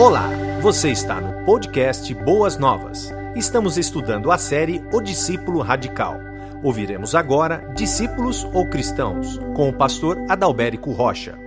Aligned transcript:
Olá, 0.00 0.30
você 0.62 0.90
está 0.90 1.20
no 1.20 1.44
podcast 1.44 2.14
Boas 2.14 2.56
Novas. 2.56 3.12
Estamos 3.36 3.76
estudando 3.76 4.32
a 4.32 4.38
série 4.38 4.82
O 4.94 5.02
Discípulo 5.02 5.60
Radical. 5.60 6.16
Ouviremos 6.62 7.14
agora 7.14 7.70
Discípulos 7.74 8.44
ou 8.54 8.66
Cristãos, 8.66 9.36
com 9.54 9.68
o 9.68 9.76
pastor 9.76 10.16
Adalberico 10.26 10.90
Rocha. 10.90 11.38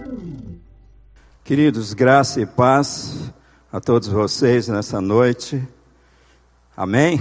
Queridos, 1.44 1.96
graça 1.96 2.42
e 2.42 2.46
paz 2.46 3.34
a 3.72 3.82
todos 3.82 4.08
vocês 4.08 4.68
nessa 4.68 5.02
noite. 5.02 5.68
Amém? 6.78 7.20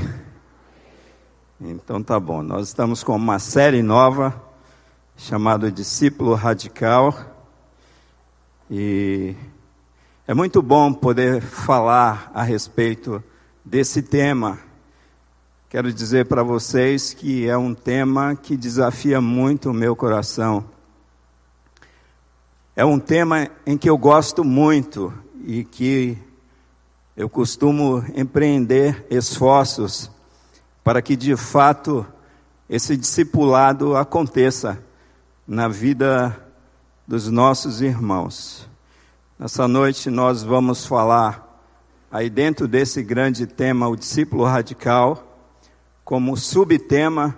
Então 1.59 2.03
tá 2.03 2.21
bom. 2.21 2.43
Nós 2.43 2.69
estamos 2.69 3.03
com 3.03 3.17
uma 3.17 3.39
série 3.39 3.83
nova 3.83 4.39
chamada 5.17 5.73
Discípulo 5.73 6.35
Radical. 6.35 7.15
E 8.71 9.35
é 10.25 10.33
muito 10.33 10.63
bom 10.63 10.93
poder 10.93 11.43
falar 11.43 12.31
a 12.33 12.45
respeito 12.45 13.23
desse 13.65 14.01
tema. 14.01 14.57
Quero 15.69 15.93
dizer 15.93 16.27
para 16.27 16.45
vocês 16.45 17.13
que 17.13 17.49
é 17.49 17.57
um 17.57 17.75
tema 17.75 18.37
que 18.37 18.57
desafia 18.57 19.21
muito 19.21 19.71
o 19.71 19.75
meu 19.75 19.97
coração. 19.97 20.65
É 22.77 22.85
um 22.85 23.01
tema 23.01 23.49
em 23.67 23.77
que 23.77 23.91
eu 23.91 23.99
gosto 23.99 24.45
muito 24.45 25.13
e 25.45 25.65
que 25.65 26.17
eu 27.17 27.29
costumo 27.29 28.05
empreender 28.15 29.05
esforços 29.11 30.09
para 30.85 31.03
que 31.03 31.17
de 31.17 31.35
fato 31.35 32.07
esse 32.71 32.97
discipulado 32.97 33.97
aconteça 33.97 34.81
na 35.49 35.67
vida 35.67 36.49
dos 37.09 37.29
nossos 37.29 37.83
irmãos. 37.83 38.71
Nessa 39.43 39.67
noite 39.67 40.09
nós 40.09 40.45
vamos 40.45 40.87
falar 40.87 41.67
aí 42.13 42.31
dentro 42.31 42.69
desse 42.69 43.03
grande 43.03 43.45
tema, 43.45 43.89
o 43.89 43.97
discípulo 43.97 44.45
radical, 44.45 45.37
como 46.05 46.37
subtema, 46.37 47.37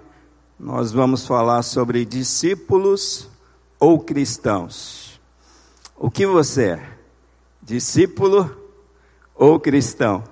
nós 0.61 0.93
vamos 0.93 1.27
falar 1.27 1.63
sobre 1.63 2.05
discípulos 2.05 3.31
ou 3.81 3.99
cristãos. 3.99 5.19
O 5.97 6.11
que 6.11 6.27
você 6.27 6.73
é? 6.73 6.89
Discípulo 7.63 8.55
ou 9.35 9.59
cristão? 9.59 10.25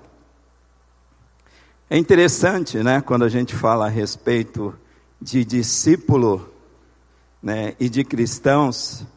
É 1.89 1.97
interessante, 1.97 2.83
né, 2.83 3.01
quando 3.01 3.25
a 3.25 3.29
gente 3.29 3.55
fala 3.55 3.87
a 3.87 3.89
respeito 3.89 4.75
de 5.19 5.43
discípulo 5.43 6.53
né, 7.41 7.73
e 7.79 7.89
de 7.89 8.03
cristãos, 8.03 9.07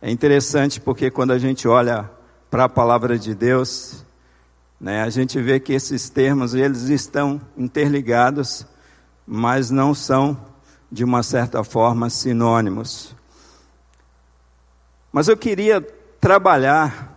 é 0.00 0.10
interessante 0.10 0.80
porque 0.80 1.10
quando 1.10 1.32
a 1.32 1.38
gente 1.38 1.66
olha 1.66 2.10
para 2.50 2.64
a 2.64 2.68
palavra 2.68 3.18
de 3.18 3.34
Deus, 3.34 4.04
né, 4.80 5.02
a 5.02 5.08
gente 5.08 5.40
vê 5.40 5.58
que 5.58 5.72
esses 5.72 6.10
termos 6.10 6.54
eles 6.54 6.82
estão 6.82 7.40
interligados, 7.56 8.66
mas 9.26 9.70
não 9.70 9.94
são 9.94 10.38
de 10.92 11.02
uma 11.02 11.22
certa 11.22 11.64
forma 11.64 12.10
sinônimos. 12.10 13.16
Mas 15.10 15.28
eu 15.28 15.36
queria 15.36 15.80
trabalhar 16.20 17.16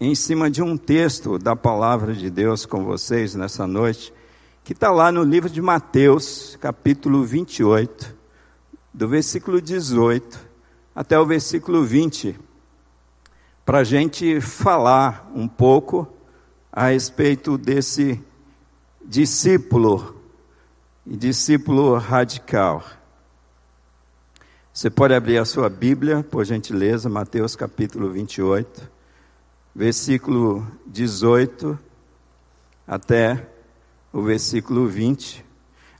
em 0.00 0.14
cima 0.14 0.50
de 0.50 0.62
um 0.62 0.76
texto 0.78 1.38
da 1.38 1.54
palavra 1.54 2.14
de 2.14 2.30
Deus 2.30 2.64
com 2.64 2.84
vocês 2.84 3.34
nessa 3.34 3.66
noite, 3.66 4.14
que 4.64 4.72
está 4.72 4.90
lá 4.90 5.12
no 5.12 5.22
livro 5.22 5.50
de 5.50 5.60
Mateus, 5.60 6.56
capítulo 6.58 7.22
28, 7.22 8.16
do 8.94 9.06
versículo 9.06 9.60
18 9.60 10.47
até 10.98 11.16
o 11.16 11.24
versículo 11.24 11.84
20, 11.84 12.36
para 13.64 13.78
a 13.78 13.84
gente 13.84 14.40
falar 14.40 15.30
um 15.32 15.46
pouco 15.46 16.12
a 16.72 16.88
respeito 16.88 17.56
desse 17.56 18.20
discípulo, 19.04 20.20
e 21.06 21.16
discípulo 21.16 21.96
radical. 21.98 22.82
Você 24.74 24.90
pode 24.90 25.14
abrir 25.14 25.38
a 25.38 25.44
sua 25.44 25.70
Bíblia, 25.70 26.24
por 26.28 26.44
gentileza, 26.44 27.08
Mateus 27.08 27.54
capítulo 27.54 28.10
28, 28.10 28.90
versículo 29.72 30.66
18 30.84 31.78
até 32.88 33.48
o 34.12 34.20
versículo 34.20 34.88
20. 34.88 35.44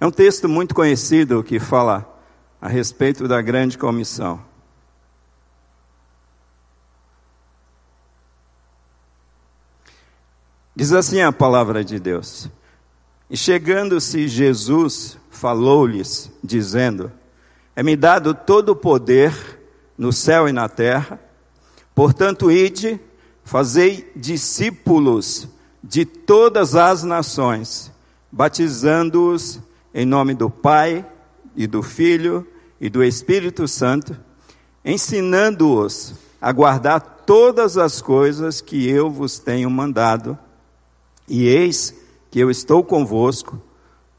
É 0.00 0.04
um 0.04 0.10
texto 0.10 0.48
muito 0.48 0.75
conhecido 0.75 1.44
que 1.44 1.60
fala 1.60 2.04
a 2.60 2.66
respeito 2.66 3.28
da 3.28 3.41
grande 3.41 3.78
comissão. 3.78 4.47
Diz 10.78 10.92
assim 10.92 11.20
a 11.20 11.32
palavra 11.32 11.84
de 11.84 11.98
Deus: 11.98 12.48
E 13.28 13.36
chegando-se 13.36 14.28
Jesus, 14.28 15.18
falou-lhes, 15.28 16.30
dizendo: 16.40 17.10
É-me 17.74 17.96
dado 17.96 18.32
todo 18.32 18.68
o 18.68 18.76
poder 18.76 19.34
no 19.98 20.12
céu 20.12 20.48
e 20.48 20.52
na 20.52 20.68
terra, 20.68 21.18
portanto, 21.96 22.48
ide, 22.48 23.00
fazei 23.42 24.08
discípulos 24.14 25.48
de 25.82 26.04
todas 26.04 26.76
as 26.76 27.02
nações, 27.02 27.90
batizando-os 28.30 29.58
em 29.92 30.06
nome 30.06 30.32
do 30.32 30.48
Pai 30.48 31.04
e 31.56 31.66
do 31.66 31.82
Filho 31.82 32.46
e 32.80 32.88
do 32.88 33.02
Espírito 33.02 33.66
Santo, 33.66 34.16
ensinando-os 34.84 36.14
a 36.40 36.52
guardar 36.52 37.00
todas 37.26 37.76
as 37.76 38.00
coisas 38.00 38.60
que 38.60 38.88
eu 38.88 39.10
vos 39.10 39.40
tenho 39.40 39.68
mandado. 39.68 40.38
E 41.28 41.46
eis 41.46 41.94
que 42.30 42.40
eu 42.40 42.50
estou 42.50 42.82
convosco 42.82 43.60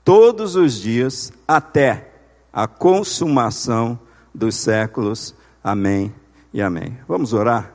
todos 0.03 0.55
os 0.55 0.79
dias 0.79 1.31
até 1.47 2.11
a 2.51 2.67
consumação 2.67 3.99
dos 4.33 4.55
séculos. 4.55 5.35
Amém 5.63 6.13
e 6.53 6.61
amém. 6.61 6.97
Vamos 7.07 7.33
orar? 7.33 7.73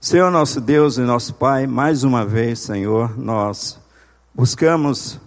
Senhor 0.00 0.30
nosso 0.30 0.60
Deus 0.60 0.96
e 0.96 1.02
nosso 1.02 1.34
Pai, 1.34 1.66
mais 1.66 2.04
uma 2.04 2.24
vez, 2.24 2.60
Senhor, 2.60 3.18
nós 3.18 3.78
buscamos 4.34 5.20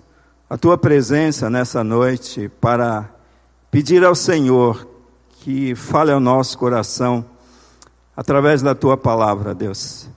a 0.50 0.58
tua 0.58 0.78
presença 0.78 1.50
nessa 1.50 1.84
noite 1.84 2.50
para 2.60 3.10
pedir 3.70 4.04
ao 4.04 4.16
Senhor 4.16 4.88
que 5.42 5.76
fale 5.76 6.12
ao 6.12 6.20
nosso 6.20 6.58
coração 6.58 7.26
através 8.16 8.62
da 8.62 8.74
tua 8.74 8.96
palavra, 8.96 9.54
Deus. 9.54 10.08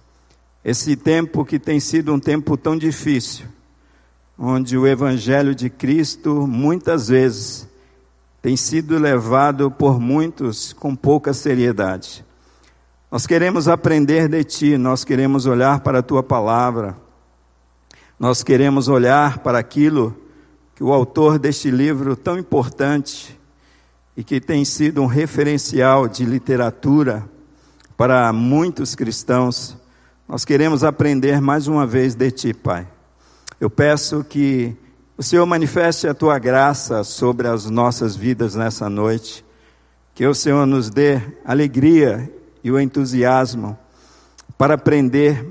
Esse 0.69 0.97
tempo 0.97 1.45
que 1.45 1.61
tem 1.61 1.79
sido 1.79 2.13
um 2.13 2.19
tempo 2.19 2.57
tão 2.57 2.77
difícil, 2.77 3.47
onde 4.37 4.77
o 4.77 4.85
evangelho 4.85 5.55
de 5.55 5.71
Cristo 5.71 6.45
muitas 6.45 7.07
vezes 7.07 7.69
tem 8.43 8.57
sido 8.57 8.99
levado 8.99 9.71
por 9.71 10.01
muitos 10.01 10.73
com 10.73 10.97
pouca 10.97 11.33
seriedade. 11.33 12.25
Nós 13.09 13.29
queremos 13.29 13.69
aprender 13.69 14.29
de 14.29 14.43
ti, 14.43 14.77
nós 14.77 15.05
queremos 15.05 15.47
olhar 15.47 15.79
para 15.83 16.01
a 16.01 16.03
tua 16.03 16.21
palavra. 16.21 16.97
Nós 18.19 18.43
queremos 18.43 18.89
olhar 18.89 19.39
para 19.39 19.61
aquilo 19.61 20.17
que 20.75 20.83
o 20.83 20.93
autor 20.93 21.39
deste 21.39 21.71
livro 21.71 22.17
tão 22.17 22.37
importante 22.37 23.39
e 24.17 24.25
que 24.25 24.41
tem 24.41 24.65
sido 24.65 25.01
um 25.01 25.07
referencial 25.07 26.09
de 26.09 26.25
literatura 26.25 27.25
para 27.97 28.33
muitos 28.33 28.97
cristãos, 28.97 29.77
nós 30.29 30.45
queremos 30.45 30.83
aprender 30.83 31.41
mais 31.41 31.69
uma 31.69 31.87
vez 31.87 32.17
de 32.17 32.31
Ti, 32.33 32.53
Pai. 32.53 32.85
Eu 33.61 33.71
peço 33.71 34.25
que 34.25 34.77
o 35.17 35.23
Senhor 35.23 35.47
manifeste 35.47 36.09
a 36.09 36.15
Tua 36.15 36.37
graça 36.37 37.05
sobre 37.05 37.47
as 37.47 37.71
nossas 37.71 38.17
vidas 38.17 38.57
nessa 38.57 38.91
noite, 38.91 39.45
que 40.17 40.27
o 40.27 40.35
Senhor 40.35 40.67
nos 40.67 40.91
dê 40.91 41.23
alegria 41.45 42.29
e 42.65 42.73
o 42.73 42.81
entusiasmo 42.81 43.79
para 44.59 44.75
aprender 44.75 45.47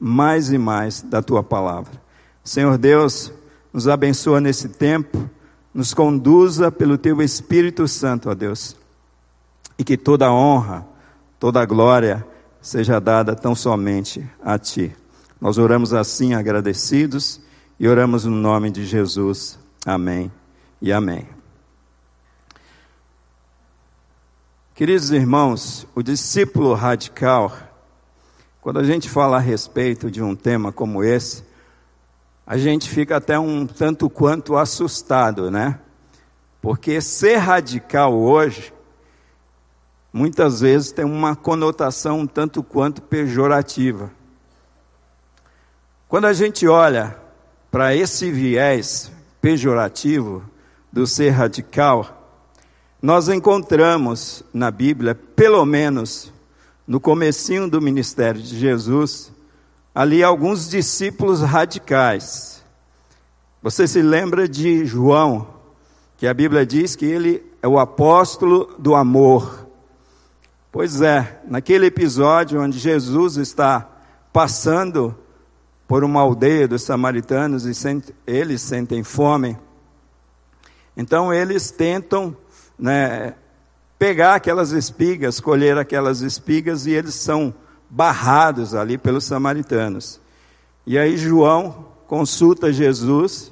mais 0.00 0.50
e 0.50 0.58
mais 0.58 1.02
da 1.02 1.22
Tua 1.22 1.44
palavra. 1.44 1.92
Senhor 2.42 2.76
Deus, 2.76 3.32
nos 3.72 3.86
abençoa 3.86 4.40
nesse 4.40 4.68
tempo, 4.68 5.30
nos 5.72 5.94
conduza 5.94 6.72
pelo 6.72 6.98
teu 6.98 7.22
Espírito 7.22 7.86
Santo, 7.86 8.28
ó 8.28 8.34
Deus, 8.34 8.76
e 9.78 9.84
que 9.84 9.96
toda 9.96 10.32
honra, 10.32 10.84
toda 11.38 11.64
glória 11.64 12.26
seja 12.66 13.00
dada 13.00 13.36
tão 13.36 13.54
somente 13.54 14.28
a 14.42 14.58
ti. 14.58 14.92
Nós 15.40 15.56
oramos 15.56 15.94
assim 15.94 16.34
agradecidos 16.34 17.40
e 17.78 17.86
oramos 17.86 18.24
no 18.24 18.34
nome 18.34 18.72
de 18.72 18.84
Jesus. 18.84 19.56
Amém 19.86 20.32
e 20.82 20.92
amém. 20.92 21.28
Queridos 24.74 25.12
irmãos, 25.12 25.86
o 25.94 26.02
discípulo 26.02 26.74
radical, 26.74 27.56
quando 28.60 28.80
a 28.80 28.84
gente 28.84 29.08
fala 29.08 29.36
a 29.36 29.40
respeito 29.40 30.10
de 30.10 30.20
um 30.20 30.34
tema 30.34 30.72
como 30.72 31.04
esse, 31.04 31.44
a 32.44 32.58
gente 32.58 32.90
fica 32.90 33.18
até 33.18 33.38
um 33.38 33.64
tanto 33.64 34.10
quanto 34.10 34.56
assustado, 34.56 35.52
né? 35.52 35.78
Porque 36.60 37.00
ser 37.00 37.36
radical 37.36 38.12
hoje, 38.12 38.72
muitas 40.16 40.62
vezes 40.62 40.92
tem 40.92 41.04
uma 41.04 41.36
conotação 41.36 42.26
tanto 42.26 42.62
quanto 42.62 43.02
pejorativa. 43.02 44.10
Quando 46.08 46.24
a 46.24 46.32
gente 46.32 46.66
olha 46.66 47.14
para 47.70 47.94
esse 47.94 48.30
viés 48.30 49.12
pejorativo 49.42 50.42
do 50.90 51.06
ser 51.06 51.28
radical, 51.30 52.32
nós 53.02 53.28
encontramos 53.28 54.42
na 54.54 54.70
Bíblia, 54.70 55.14
pelo 55.14 55.66
menos 55.66 56.32
no 56.86 56.98
comecinho 56.98 57.68
do 57.68 57.82
ministério 57.82 58.40
de 58.40 58.58
Jesus, 58.58 59.30
ali 59.94 60.24
alguns 60.24 60.66
discípulos 60.66 61.42
radicais. 61.42 62.64
Você 63.62 63.86
se 63.86 64.00
lembra 64.00 64.48
de 64.48 64.86
João, 64.86 65.46
que 66.16 66.26
a 66.26 66.32
Bíblia 66.32 66.64
diz 66.64 66.96
que 66.96 67.04
ele 67.04 67.44
é 67.60 67.68
o 67.68 67.78
apóstolo 67.78 68.74
do 68.78 68.94
amor. 68.94 69.65
Pois 70.76 71.00
é, 71.00 71.40
naquele 71.48 71.86
episódio 71.86 72.60
onde 72.60 72.78
Jesus 72.78 73.38
está 73.38 73.88
passando 74.30 75.16
por 75.88 76.04
uma 76.04 76.20
aldeia 76.20 76.68
dos 76.68 76.82
samaritanos 76.82 77.64
e 77.64 77.72
eles 78.26 78.60
sentem 78.60 79.02
fome, 79.02 79.56
então 80.94 81.32
eles 81.32 81.70
tentam 81.70 82.36
né, 82.78 83.36
pegar 83.98 84.34
aquelas 84.34 84.72
espigas, 84.72 85.40
colher 85.40 85.78
aquelas 85.78 86.20
espigas 86.20 86.84
e 86.84 86.90
eles 86.90 87.14
são 87.14 87.54
barrados 87.88 88.74
ali 88.74 88.98
pelos 88.98 89.24
samaritanos. 89.24 90.20
E 90.86 90.98
aí 90.98 91.16
João 91.16 91.86
consulta 92.06 92.70
Jesus 92.70 93.50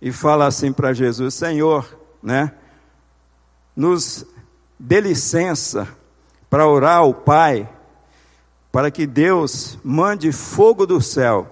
e 0.00 0.12
fala 0.12 0.46
assim 0.46 0.72
para 0.72 0.92
Jesus: 0.92 1.34
Senhor, 1.34 1.98
né, 2.22 2.52
nos 3.74 4.24
dê 4.78 5.00
licença 5.00 5.88
para 6.54 6.68
orar 6.68 6.98
ao 6.98 7.12
Pai, 7.12 7.68
para 8.70 8.88
que 8.88 9.08
Deus 9.08 9.76
mande 9.82 10.30
fogo 10.30 10.86
do 10.86 11.00
céu 11.00 11.50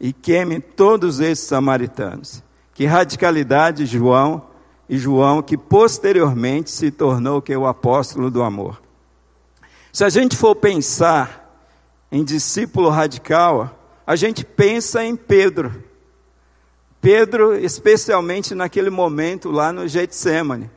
e 0.00 0.12
queime 0.12 0.58
todos 0.58 1.20
esses 1.20 1.46
samaritanos. 1.46 2.42
Que 2.74 2.84
radicalidade, 2.84 3.86
João, 3.86 4.42
e 4.88 4.98
João, 4.98 5.42
que 5.42 5.56
posteriormente 5.56 6.72
se 6.72 6.90
tornou 6.90 7.40
que 7.40 7.56
o 7.56 7.68
apóstolo 7.68 8.32
do 8.32 8.42
amor. 8.42 8.82
Se 9.92 10.02
a 10.02 10.08
gente 10.08 10.36
for 10.36 10.56
pensar 10.56 11.56
em 12.10 12.24
discípulo 12.24 12.88
radical, 12.88 13.78
a 14.04 14.16
gente 14.16 14.44
pensa 14.44 15.04
em 15.04 15.14
Pedro. 15.14 15.84
Pedro, 17.00 17.54
especialmente 17.54 18.56
naquele 18.56 18.90
momento 18.90 19.52
lá 19.52 19.72
no 19.72 19.86
Getsemane. 19.86 20.68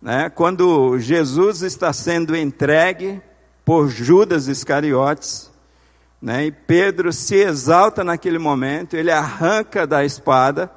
Né? 0.00 0.30
Quando 0.30 0.98
Jesus 0.98 1.62
está 1.62 1.92
sendo 1.92 2.36
entregue 2.36 3.20
por 3.64 3.88
Judas 3.88 4.46
Iscariotes, 4.46 5.50
né? 6.20 6.46
e 6.46 6.52
Pedro 6.52 7.12
se 7.12 7.36
exalta 7.36 8.04
naquele 8.04 8.38
momento, 8.38 8.94
ele 8.94 9.10
arranca 9.10 9.86
da 9.86 10.04
espada 10.04 10.70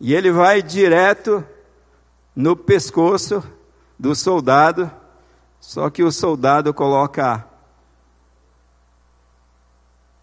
e 0.00 0.14
ele 0.14 0.30
vai 0.30 0.62
direto 0.62 1.44
no 2.34 2.56
pescoço 2.56 3.42
do 3.98 4.14
soldado, 4.14 4.90
só 5.60 5.88
que 5.88 6.02
o 6.02 6.12
soldado 6.12 6.74
coloca 6.74 7.46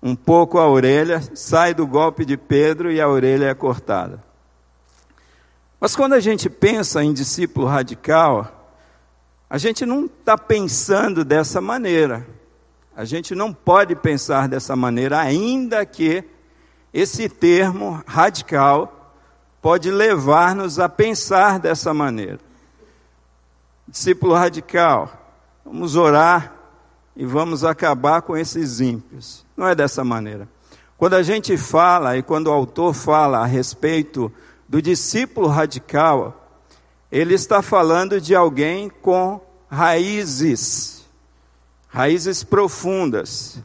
um 0.04 0.16
pouco 0.16 0.58
a 0.58 0.68
orelha, 0.68 1.22
sai 1.36 1.74
do 1.74 1.86
golpe 1.86 2.26
de 2.26 2.36
Pedro 2.36 2.92
e 2.92 3.00
a 3.00 3.08
orelha 3.08 3.46
é 3.46 3.54
cortada. 3.54 4.31
Mas 5.82 5.96
quando 5.96 6.14
a 6.14 6.20
gente 6.20 6.48
pensa 6.48 7.04
em 7.04 7.12
discípulo 7.12 7.66
radical, 7.66 8.76
a 9.50 9.58
gente 9.58 9.84
não 9.84 10.06
está 10.06 10.38
pensando 10.38 11.26
dessa 11.26 11.60
maneira. 11.60 12.24
A 12.96 13.04
gente 13.04 13.34
não 13.34 13.52
pode 13.52 13.96
pensar 13.96 14.48
dessa 14.48 14.76
maneira, 14.76 15.20
ainda 15.20 15.84
que 15.84 16.24
esse 16.94 17.28
termo 17.28 18.00
radical 18.06 19.16
pode 19.60 19.90
levar-nos 19.90 20.78
a 20.78 20.88
pensar 20.88 21.58
dessa 21.58 21.96
maneira. 21.96 22.40
Discípulo 23.88 24.36
radical, 24.36 25.12
vamos 25.66 25.96
orar 25.96 26.54
e 27.16 27.26
vamos 27.26 27.64
acabar 27.64 28.22
com 28.22 28.38
esses 28.38 28.80
ímpios. 28.80 29.44
Não 29.58 29.68
é 29.68 29.74
dessa 29.74 30.04
maneira. 30.04 30.48
Quando 30.96 31.16
a 31.16 31.24
gente 31.24 31.58
fala 31.58 32.18
e 32.18 32.22
quando 32.22 32.48
o 32.48 32.52
autor 32.52 32.94
fala 32.94 33.40
a 33.40 33.46
respeito 33.46 34.32
do 34.72 34.82
discípulo 34.82 35.50
radical, 35.50 36.50
ele 37.12 37.34
está 37.34 37.62
falando 37.62 38.22
de 38.22 38.34
alguém 38.34 38.90
com 38.90 39.42
raízes, 39.70 41.06
raízes 41.90 42.42
profundas. 42.42 43.60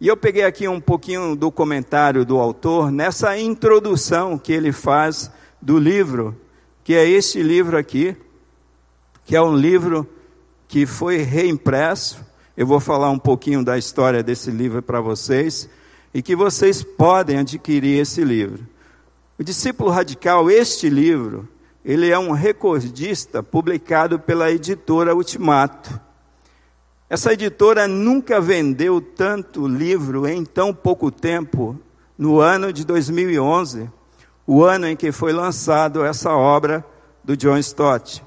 E 0.00 0.08
eu 0.08 0.16
peguei 0.16 0.42
aqui 0.42 0.66
um 0.66 0.80
pouquinho 0.80 1.36
do 1.36 1.52
comentário 1.52 2.24
do 2.24 2.40
autor 2.40 2.90
nessa 2.90 3.38
introdução 3.38 4.36
que 4.36 4.52
ele 4.52 4.72
faz 4.72 5.30
do 5.60 5.78
livro, 5.78 6.36
que 6.82 6.96
é 6.96 7.08
este 7.08 7.40
livro 7.40 7.78
aqui, 7.78 8.16
que 9.24 9.36
é 9.36 9.40
um 9.40 9.54
livro 9.54 10.04
que 10.66 10.84
foi 10.84 11.18
reimpresso. 11.18 12.26
Eu 12.56 12.66
vou 12.66 12.80
falar 12.80 13.10
um 13.10 13.20
pouquinho 13.20 13.64
da 13.64 13.78
história 13.78 14.20
desse 14.20 14.50
livro 14.50 14.82
para 14.82 15.00
vocês 15.00 15.70
e 16.12 16.20
que 16.20 16.34
vocês 16.34 16.82
podem 16.82 17.38
adquirir 17.38 18.00
esse 18.00 18.24
livro. 18.24 18.71
O 19.42 19.44
Discípulo 19.44 19.90
Radical, 19.90 20.48
este 20.48 20.88
livro, 20.88 21.48
ele 21.84 22.08
é 22.08 22.16
um 22.16 22.30
recordista 22.30 23.42
publicado 23.42 24.16
pela 24.16 24.52
editora 24.52 25.16
Ultimato. 25.16 26.00
Essa 27.10 27.32
editora 27.32 27.88
nunca 27.88 28.40
vendeu 28.40 29.00
tanto 29.00 29.66
livro 29.66 30.28
em 30.28 30.44
tão 30.44 30.72
pouco 30.72 31.10
tempo, 31.10 31.76
no 32.16 32.38
ano 32.38 32.72
de 32.72 32.84
2011, 32.84 33.90
o 34.46 34.62
ano 34.62 34.86
em 34.86 34.94
que 34.94 35.10
foi 35.10 35.32
lançado 35.32 36.04
essa 36.04 36.30
obra 36.30 36.86
do 37.24 37.36
John 37.36 37.58
Stott. 37.58 38.24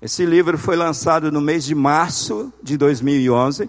Esse 0.00 0.24
livro 0.24 0.56
foi 0.56 0.76
lançado 0.76 1.32
no 1.32 1.40
mês 1.40 1.64
de 1.64 1.74
março 1.74 2.52
de 2.62 2.76
2011. 2.76 3.68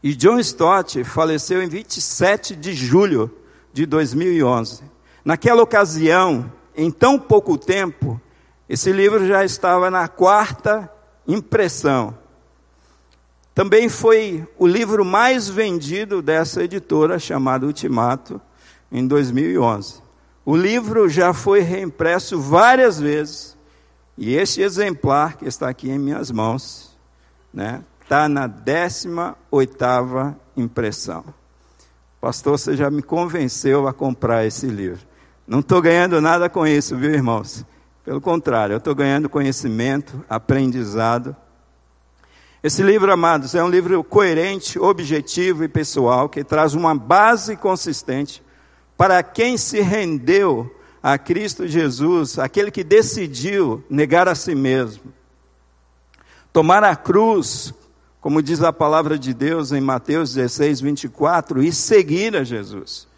E 0.00 0.14
John 0.14 0.38
Stott 0.38 1.02
faleceu 1.02 1.60
em 1.60 1.68
27 1.68 2.54
de 2.54 2.72
julho 2.72 3.28
de 3.72 3.84
2011. 3.84 4.96
Naquela 5.28 5.62
ocasião, 5.62 6.50
em 6.74 6.90
tão 6.90 7.18
pouco 7.18 7.58
tempo, 7.58 8.18
esse 8.66 8.90
livro 8.90 9.26
já 9.26 9.44
estava 9.44 9.90
na 9.90 10.08
quarta 10.08 10.90
impressão. 11.26 12.16
Também 13.54 13.90
foi 13.90 14.48
o 14.58 14.66
livro 14.66 15.04
mais 15.04 15.46
vendido 15.46 16.22
dessa 16.22 16.64
editora, 16.64 17.18
chamada 17.18 17.66
Ultimato, 17.66 18.40
em 18.90 19.06
2011. 19.06 20.00
O 20.46 20.56
livro 20.56 21.10
já 21.10 21.34
foi 21.34 21.60
reimpresso 21.60 22.40
várias 22.40 22.98
vezes, 22.98 23.54
e 24.16 24.34
este 24.34 24.62
exemplar 24.62 25.36
que 25.36 25.44
está 25.44 25.68
aqui 25.68 25.90
em 25.90 25.98
minhas 25.98 26.30
mãos, 26.30 26.96
né, 27.52 27.84
está 28.00 28.30
na 28.30 28.46
18 28.46 29.36
oitava 29.50 30.34
impressão. 30.56 31.22
Pastor, 32.18 32.58
você 32.58 32.74
já 32.74 32.90
me 32.90 33.02
convenceu 33.02 33.86
a 33.86 33.92
comprar 33.92 34.46
esse 34.46 34.66
livro. 34.66 35.06
Não 35.48 35.60
estou 35.60 35.80
ganhando 35.80 36.20
nada 36.20 36.50
com 36.50 36.66
isso, 36.66 36.94
viu, 36.94 37.10
irmãos? 37.10 37.64
Pelo 38.04 38.20
contrário, 38.20 38.74
eu 38.74 38.76
estou 38.76 38.94
ganhando 38.94 39.30
conhecimento, 39.30 40.22
aprendizado. 40.28 41.34
Esse 42.62 42.82
livro, 42.82 43.10
amados, 43.10 43.54
é 43.54 43.64
um 43.64 43.70
livro 43.70 44.04
coerente, 44.04 44.78
objetivo 44.78 45.64
e 45.64 45.68
pessoal, 45.68 46.28
que 46.28 46.44
traz 46.44 46.74
uma 46.74 46.94
base 46.94 47.56
consistente 47.56 48.42
para 48.94 49.22
quem 49.22 49.56
se 49.56 49.80
rendeu 49.80 50.70
a 51.02 51.16
Cristo 51.16 51.66
Jesus, 51.66 52.38
aquele 52.38 52.70
que 52.70 52.84
decidiu 52.84 53.82
negar 53.88 54.28
a 54.28 54.34
si 54.34 54.54
mesmo, 54.54 55.04
tomar 56.52 56.84
a 56.84 56.94
cruz, 56.94 57.72
como 58.20 58.42
diz 58.42 58.62
a 58.62 58.70
palavra 58.70 59.18
de 59.18 59.32
Deus 59.32 59.72
em 59.72 59.80
Mateus 59.80 60.34
16, 60.34 60.82
24, 60.82 61.62
e 61.62 61.72
seguir 61.72 62.36
a 62.36 62.44
Jesus. 62.44 63.08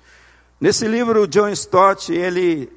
Nesse 0.60 0.86
livro, 0.86 1.26
John 1.26 1.48
Stott, 1.48 2.12
ele, 2.12 2.70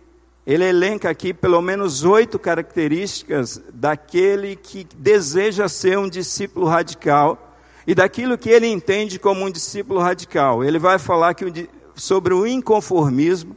ele 0.47 0.63
elenca 0.63 1.09
aqui 1.09 1.33
pelo 1.33 1.61
menos 1.61 2.05
oito 2.05 2.39
características 2.39 3.61
daquele 3.73 4.55
que 4.55 4.87
deseja 4.95 5.67
ser 5.67 5.97
um 5.97 6.07
discípulo 6.07 6.65
radical 6.65 7.57
e 7.85 7.93
daquilo 7.93 8.37
que 8.37 8.49
ele 8.49 8.67
entende 8.67 9.19
como 9.19 9.43
um 9.43 9.51
discípulo 9.51 9.99
radical. 9.99 10.63
Ele 10.63 10.79
vai 10.79 10.97
falar 10.97 11.33
que, 11.33 11.69
sobre 11.93 12.33
o 12.33 12.47
inconformismo, 12.47 13.53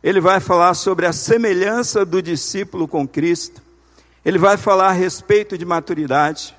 ele 0.00 0.20
vai 0.20 0.38
falar 0.38 0.74
sobre 0.74 1.06
a 1.06 1.12
semelhança 1.12 2.04
do 2.04 2.22
discípulo 2.22 2.86
com 2.86 3.04
Cristo, 3.04 3.60
ele 4.24 4.38
vai 4.38 4.56
falar 4.56 4.90
a 4.90 4.92
respeito 4.92 5.58
de 5.58 5.64
maturidade, 5.64 6.56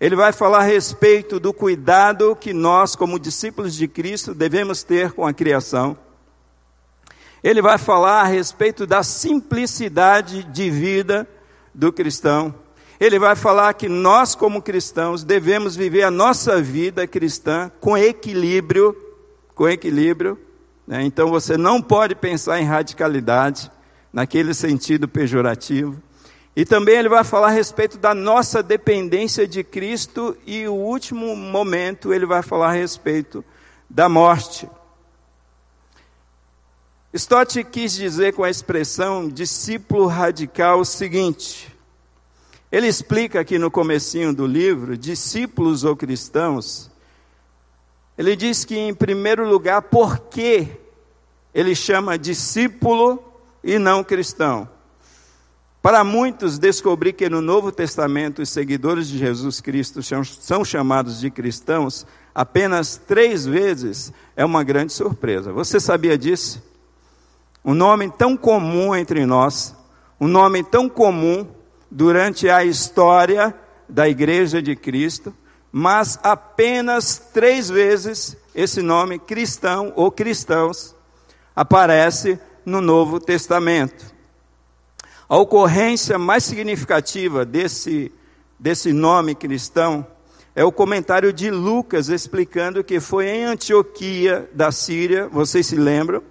ele 0.00 0.16
vai 0.16 0.32
falar 0.32 0.60
a 0.60 0.62
respeito 0.62 1.38
do 1.38 1.52
cuidado 1.52 2.34
que 2.34 2.54
nós, 2.54 2.96
como 2.96 3.18
discípulos 3.18 3.74
de 3.74 3.86
Cristo, 3.86 4.32
devemos 4.32 4.82
ter 4.82 5.12
com 5.12 5.26
a 5.26 5.34
criação. 5.34 5.94
Ele 7.42 7.60
vai 7.60 7.76
falar 7.78 8.20
a 8.22 8.26
respeito 8.26 8.86
da 8.86 9.02
simplicidade 9.02 10.44
de 10.44 10.70
vida 10.70 11.28
do 11.74 11.92
cristão. 11.92 12.54
Ele 13.00 13.18
vai 13.18 13.34
falar 13.34 13.74
que 13.74 13.88
nós, 13.88 14.34
como 14.34 14.62
cristãos, 14.62 15.24
devemos 15.24 15.74
viver 15.74 16.04
a 16.04 16.10
nossa 16.10 16.62
vida 16.62 17.06
cristã 17.06 17.70
com 17.80 17.98
equilíbrio, 17.98 18.96
com 19.54 19.68
equilíbrio. 19.68 20.38
Né? 20.86 21.02
Então 21.02 21.28
você 21.28 21.56
não 21.56 21.82
pode 21.82 22.14
pensar 22.14 22.60
em 22.60 22.64
radicalidade, 22.64 23.70
naquele 24.12 24.52
sentido 24.54 25.08
pejorativo. 25.08 26.00
E 26.54 26.64
também 26.64 26.96
ele 26.96 27.08
vai 27.08 27.24
falar 27.24 27.48
a 27.48 27.52
respeito 27.52 27.96
da 27.96 28.14
nossa 28.14 28.62
dependência 28.62 29.48
de 29.48 29.64
Cristo, 29.64 30.36
e 30.46 30.68
o 30.68 30.74
último 30.74 31.34
momento 31.34 32.12
ele 32.12 32.26
vai 32.26 32.42
falar 32.42 32.68
a 32.68 32.72
respeito 32.72 33.42
da 33.88 34.08
morte. 34.08 34.68
Stott 37.14 37.62
quis 37.64 37.92
dizer 37.92 38.32
com 38.32 38.42
a 38.42 38.48
expressão 38.48 39.28
discípulo 39.28 40.06
radical 40.06 40.80
o 40.80 40.84
seguinte: 40.84 41.70
ele 42.70 42.86
explica 42.86 43.40
aqui 43.40 43.58
no 43.58 43.70
comecinho 43.70 44.32
do 44.32 44.46
livro, 44.46 44.96
discípulos 44.96 45.84
ou 45.84 45.94
cristãos, 45.94 46.90
ele 48.16 48.34
diz 48.34 48.64
que 48.64 48.78
em 48.78 48.94
primeiro 48.94 49.46
lugar, 49.46 49.82
por 49.82 50.20
que 50.20 50.68
ele 51.54 51.74
chama 51.74 52.18
discípulo 52.18 53.22
e 53.62 53.78
não 53.78 54.02
cristão? 54.02 54.66
Para 55.82 56.02
muitos, 56.04 56.58
descobrir 56.58 57.12
que 57.12 57.28
no 57.28 57.42
Novo 57.42 57.70
Testamento 57.70 58.40
os 58.40 58.48
seguidores 58.48 59.08
de 59.08 59.18
Jesus 59.18 59.60
Cristo 59.60 60.00
são 60.24 60.64
chamados 60.64 61.20
de 61.20 61.30
cristãos 61.30 62.06
apenas 62.34 62.96
três 62.96 63.44
vezes 63.44 64.12
é 64.34 64.44
uma 64.44 64.64
grande 64.64 64.94
surpresa. 64.94 65.52
Você 65.52 65.78
sabia 65.78 66.16
disso? 66.16 66.71
Um 67.64 67.74
nome 67.74 68.10
tão 68.10 68.36
comum 68.36 68.94
entre 68.94 69.24
nós, 69.24 69.76
um 70.20 70.26
nome 70.26 70.64
tão 70.64 70.88
comum 70.88 71.46
durante 71.88 72.48
a 72.48 72.64
história 72.64 73.54
da 73.88 74.08
Igreja 74.08 74.60
de 74.60 74.74
Cristo, 74.74 75.32
mas 75.70 76.18
apenas 76.24 77.18
três 77.32 77.68
vezes 77.68 78.36
esse 78.52 78.82
nome 78.82 79.18
cristão 79.18 79.92
ou 79.94 80.10
cristãos 80.10 80.94
aparece 81.54 82.38
no 82.66 82.80
Novo 82.80 83.20
Testamento. 83.20 84.12
A 85.28 85.36
ocorrência 85.36 86.18
mais 86.18 86.42
significativa 86.42 87.44
desse, 87.44 88.10
desse 88.58 88.92
nome 88.92 89.36
cristão 89.36 90.04
é 90.54 90.64
o 90.64 90.72
comentário 90.72 91.32
de 91.32 91.48
Lucas 91.50 92.08
explicando 92.08 92.82
que 92.82 92.98
foi 92.98 93.28
em 93.28 93.44
Antioquia 93.44 94.50
da 94.52 94.72
Síria, 94.72 95.28
vocês 95.28 95.66
se 95.66 95.76
lembram, 95.76 96.22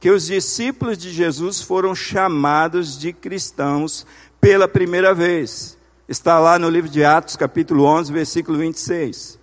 que 0.00 0.10
os 0.10 0.26
discípulos 0.26 0.96
de 0.96 1.12
Jesus 1.12 1.60
foram 1.60 1.94
chamados 1.94 2.98
de 2.98 3.12
cristãos 3.12 4.06
pela 4.40 4.66
primeira 4.66 5.12
vez. 5.12 5.76
Está 6.08 6.38
lá 6.38 6.58
no 6.58 6.70
livro 6.70 6.88
de 6.88 7.04
Atos, 7.04 7.36
capítulo 7.36 7.84
11, 7.84 8.10
versículo 8.10 8.56
26. 8.56 9.38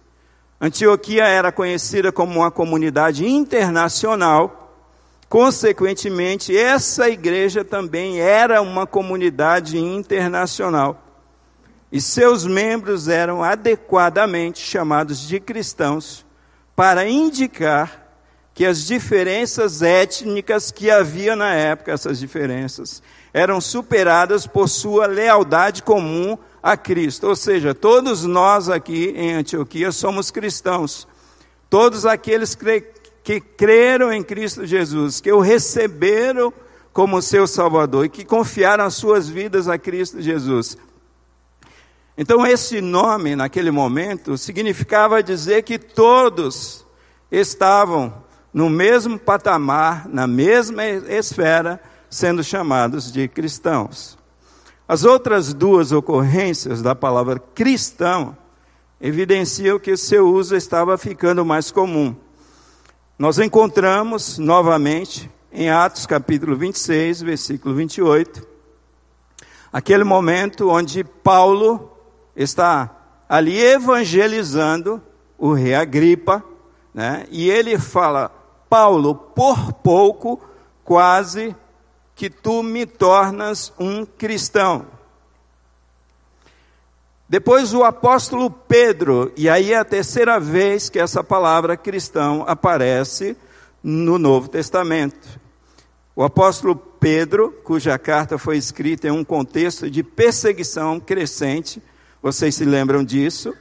Antioquia 0.59 1.25
era 1.27 1.51
conhecida 1.51 2.11
como 2.11 2.39
uma 2.39 2.49
comunidade 2.49 3.23
internacional, 3.27 4.73
consequentemente, 5.29 6.57
essa 6.57 7.07
igreja 7.07 7.63
também 7.63 8.19
era 8.19 8.59
uma 8.59 8.87
comunidade 8.87 9.77
internacional. 9.77 11.03
E 11.91 12.01
seus 12.01 12.47
membros 12.47 13.07
eram 13.07 13.43
adequadamente 13.43 14.59
chamados 14.59 15.19
de 15.27 15.39
cristãos 15.39 16.25
para 16.75 17.07
indicar 17.07 18.06
que 18.57 18.65
as 18.65 18.87
diferenças 18.87 19.83
étnicas 19.83 20.71
que 20.71 20.89
havia 20.89 21.35
na 21.35 21.53
época, 21.53 21.91
essas 21.91 22.17
diferenças, 22.17 23.03
eram 23.31 23.61
superadas 23.61 24.47
por 24.47 24.67
sua 24.67 25.05
lealdade 25.05 25.83
comum 25.83 26.35
a 26.63 26.75
Cristo. 26.75 27.27
Ou 27.27 27.35
seja, 27.35 27.75
todos 27.75 28.23
nós 28.23 28.67
aqui 28.67 29.13
em 29.15 29.35
Antioquia 29.35 29.91
somos 29.91 30.31
cristãos. 30.31 31.07
Todos 31.69 32.03
aqueles 32.03 32.55
que, 33.23 33.39
creram 33.39 34.11
em 34.11 34.23
Cristo 34.23 34.65
Jesus, 34.65 35.21
que 35.21 35.31
o 35.31 35.39
receberam 35.39 36.51
como 36.91 37.21
seu 37.21 37.45
Salvador 37.45 38.05
e 38.05 38.09
que 38.09 38.25
confiaram 38.25 38.85
as 38.85 38.95
suas 38.95 39.29
vidas 39.29 39.67
a 39.67 39.77
Cristo 39.77 40.19
Jesus. 40.19 40.75
Então, 42.17 42.43
esse 42.43 42.81
nome, 42.81 43.35
naquele 43.35 43.69
momento, 43.69 44.35
significava 44.35 45.21
dizer 45.21 45.61
que 45.61 45.77
todos 45.77 46.83
estavam 47.31 48.25
no 48.57 48.71
mesmo 48.71 49.19
patamar, 49.19 50.09
na 50.09 50.25
mesma 50.25 50.83
esfera, 50.83 51.79
sendo 52.09 52.43
chamados 52.43 53.11
de 53.11 53.27
cristãos. 53.27 54.17
As 54.87 55.03
outras 55.03 55.53
duas 55.53 55.91
ocorrências 55.91 56.81
da 56.81 56.95
palavra 56.95 57.37
cristão 57.37 58.35
evidenciam 58.99 59.77
que 59.77 59.95
seu 59.95 60.27
uso 60.27 60.55
estava 60.55 60.97
ficando 60.97 61.45
mais 61.45 61.69
comum. 61.69 62.15
Nós 63.19 63.37
encontramos 63.37 64.39
novamente 64.39 65.29
em 65.51 65.69
Atos 65.69 66.07
capítulo 66.07 66.55
26, 66.55 67.21
versículo 67.21 67.75
28, 67.75 68.41
aquele 69.71 70.03
momento 70.03 70.71
onde 70.71 71.03
Paulo 71.03 71.91
está 72.35 72.89
ali 73.29 73.61
evangelizando 73.61 74.99
o 75.37 75.53
rei 75.53 75.75
Agripa, 75.75 76.43
né? 76.91 77.27
e 77.29 77.51
ele 77.51 77.77
fala: 77.77 78.35
Paulo, 78.69 79.15
por 79.15 79.73
pouco, 79.73 80.41
quase 80.83 81.55
que 82.15 82.29
tu 82.29 82.63
me 82.63 82.85
tornas 82.85 83.71
um 83.79 84.05
cristão. 84.05 84.87
Depois 87.29 87.73
o 87.73 87.83
apóstolo 87.83 88.49
Pedro, 88.49 89.31
e 89.35 89.49
aí 89.49 89.73
é 89.73 89.77
a 89.77 89.85
terceira 89.85 90.39
vez 90.39 90.89
que 90.89 90.97
essa 90.97 91.23
palavra 91.23 91.75
cristão 91.75 92.45
aparece 92.47 93.35
no 93.83 94.17
Novo 94.17 94.47
Testamento. 94.47 95.39
O 96.15 96.23
apóstolo 96.23 96.75
Pedro, 96.75 97.51
cuja 97.63 97.99
carta 97.99 98.37
foi 98.37 98.57
escrita 98.57 99.07
em 99.07 99.11
um 99.11 99.23
contexto 99.23 99.91
de 99.91 100.01
perseguição 100.01 100.99
crescente, 100.99 101.83
vocês 102.21 102.55
se 102.55 102.65
lembram 102.65 103.03
disso? 103.03 103.53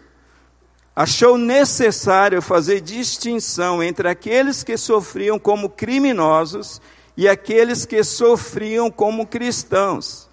Achou 0.97 1.37
necessário 1.37 2.41
fazer 2.41 2.81
distinção 2.81 3.83
entre 3.83 4.09
aqueles 4.09 4.65
que 4.65 4.79
sofriam 4.79 5.39
como 5.39 5.69
criminosos 5.69 6.81
e 7.15 7.29
aqueles 7.29 7.85
que 7.85 8.03
sofriam 8.03 8.91
como 8.91 9.27
cristãos. 9.27 10.27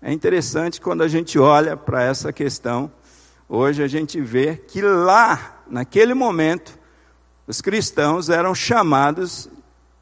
É 0.00 0.12
interessante 0.12 0.80
quando 0.80 1.02
a 1.02 1.08
gente 1.08 1.40
olha 1.40 1.76
para 1.76 2.04
essa 2.04 2.32
questão, 2.32 2.90
hoje 3.48 3.82
a 3.82 3.88
gente 3.88 4.20
vê 4.20 4.56
que 4.56 4.80
lá, 4.80 5.60
naquele 5.68 6.14
momento, 6.14 6.78
os 7.44 7.60
cristãos 7.60 8.28
eram 8.30 8.54
chamados 8.54 9.50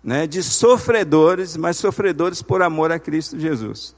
né, 0.05 0.27
de 0.27 0.43
sofredores, 0.43 1.57
mas 1.57 1.79
sofredores 1.79 2.43
por 2.43 2.63
amor 2.63 2.93
a 2.93 2.99
Cristo 2.99 3.39
Jesus. 3.39 3.97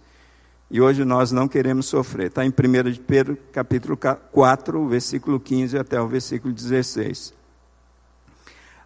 E 0.71 0.81
hoje 0.81 1.05
nós 1.05 1.33
não 1.33 1.49
queremos 1.49 1.87
sofrer. 1.87 2.29
Está 2.29 2.45
em 2.45 2.51
1 2.51 2.91
de 2.93 3.01
Pedro, 3.01 3.37
capítulo 3.53 3.97
4, 3.97 4.89
versículo 4.89 5.41
15 5.41 5.77
até 5.77 6.01
o 6.01 6.07
versículo 6.07 6.55
16. 6.55 7.35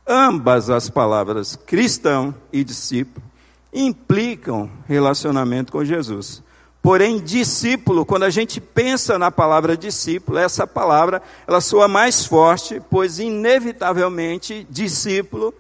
Ambas 0.07 0.71
as 0.71 0.89
palavras 0.89 1.57
cristão 1.67 2.35
e 2.51 2.65
discípulo 2.65 3.25
implicam 3.73 4.71
relacionamento 4.87 5.73
com 5.73 5.85
Jesus. 5.85 6.43
Porém, 6.81 7.19
discípulo, 7.19 8.05
quando 8.05 8.25
a 8.25 8.31
gente 8.31 8.61
pensa 8.61 9.19
na 9.19 9.31
palavra 9.31 9.77
discípulo, 9.77 10.39
essa 10.39 10.67
palavra 10.67 11.21
ela 11.47 11.61
soa 11.61 11.89
mais 11.89 12.25
forte, 12.25 12.81
pois 12.91 13.19
inevitavelmente 13.19 14.67
discípulo 14.71 15.53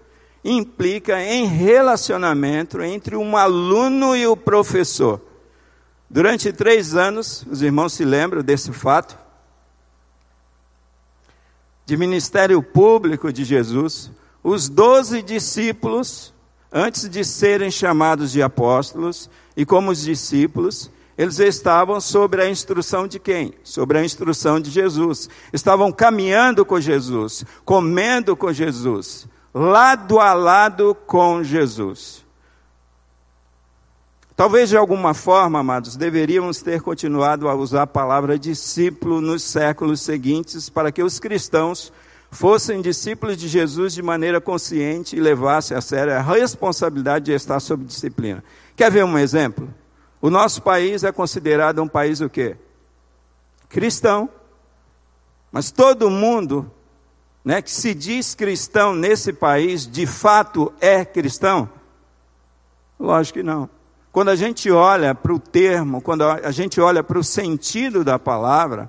implica 0.44 1.22
em 1.22 1.46
relacionamento 1.46 2.80
entre 2.82 3.16
um 3.16 3.36
aluno 3.36 4.14
e 4.14 4.26
o 4.26 4.36
professor. 4.36 5.20
Durante 6.08 6.52
três 6.52 6.94
anos, 6.94 7.44
os 7.50 7.62
irmãos 7.62 7.92
se 7.92 8.04
lembram 8.04 8.42
desse 8.42 8.72
fato, 8.72 9.18
de 11.86 11.96
ministério 11.96 12.62
público 12.62 13.32
de 13.32 13.44
Jesus, 13.44 14.10
os 14.42 14.68
doze 14.68 15.22
discípulos, 15.22 16.32
antes 16.72 17.08
de 17.08 17.24
serem 17.24 17.70
chamados 17.70 18.32
de 18.32 18.42
apóstolos, 18.42 19.28
e 19.56 19.64
como 19.64 19.90
os 19.90 20.02
discípulos, 20.02 20.90
eles 21.16 21.38
estavam 21.38 22.00
sobre 22.00 22.42
a 22.42 22.50
instrução 22.50 23.06
de 23.06 23.18
quem? 23.18 23.54
Sobre 23.62 23.98
a 23.98 24.04
instrução 24.04 24.58
de 24.58 24.70
Jesus. 24.70 25.28
Estavam 25.52 25.92
caminhando 25.92 26.64
com 26.64 26.80
Jesus, 26.80 27.44
comendo 27.64 28.36
com 28.36 28.52
Jesus, 28.52 29.28
lado 29.52 30.18
a 30.18 30.32
lado 30.34 30.94
com 31.06 31.42
Jesus. 31.44 32.23
Talvez 34.36 34.68
de 34.68 34.76
alguma 34.76 35.14
forma, 35.14 35.60
amados, 35.60 35.94
deveríamos 35.94 36.60
ter 36.60 36.82
continuado 36.82 37.48
a 37.48 37.54
usar 37.54 37.82
a 37.82 37.86
palavra 37.86 38.36
discípulo 38.36 39.20
nos 39.20 39.44
séculos 39.44 40.00
seguintes 40.00 40.68
para 40.68 40.90
que 40.90 41.04
os 41.04 41.20
cristãos 41.20 41.92
fossem 42.32 42.82
discípulos 42.82 43.36
de 43.36 43.46
Jesus 43.46 43.94
de 43.94 44.02
maneira 44.02 44.40
consciente 44.40 45.14
e 45.14 45.20
levassem 45.20 45.76
a 45.76 45.80
sério 45.80 46.14
a 46.14 46.20
responsabilidade 46.20 47.26
de 47.26 47.32
estar 47.32 47.60
sob 47.60 47.84
disciplina. 47.84 48.42
Quer 48.74 48.90
ver 48.90 49.04
um 49.04 49.16
exemplo? 49.16 49.72
O 50.20 50.28
nosso 50.28 50.62
país 50.62 51.04
é 51.04 51.12
considerado 51.12 51.80
um 51.80 51.86
país 51.86 52.20
o 52.20 52.28
quê? 52.28 52.56
Cristão. 53.68 54.28
Mas 55.52 55.70
todo 55.70 56.10
mundo 56.10 56.68
né, 57.44 57.62
que 57.62 57.70
se 57.70 57.94
diz 57.94 58.34
cristão 58.34 58.96
nesse 58.96 59.32
país, 59.32 59.86
de 59.86 60.06
fato 60.06 60.72
é 60.80 61.04
cristão? 61.04 61.70
Lógico 62.98 63.38
que 63.38 63.44
não. 63.44 63.73
Quando 64.14 64.28
a 64.28 64.36
gente 64.36 64.70
olha 64.70 65.12
para 65.12 65.34
o 65.34 65.40
termo, 65.40 66.00
quando 66.00 66.22
a 66.22 66.52
gente 66.52 66.80
olha 66.80 67.02
para 67.02 67.18
o 67.18 67.24
sentido 67.24 68.04
da 68.04 68.16
palavra, 68.16 68.88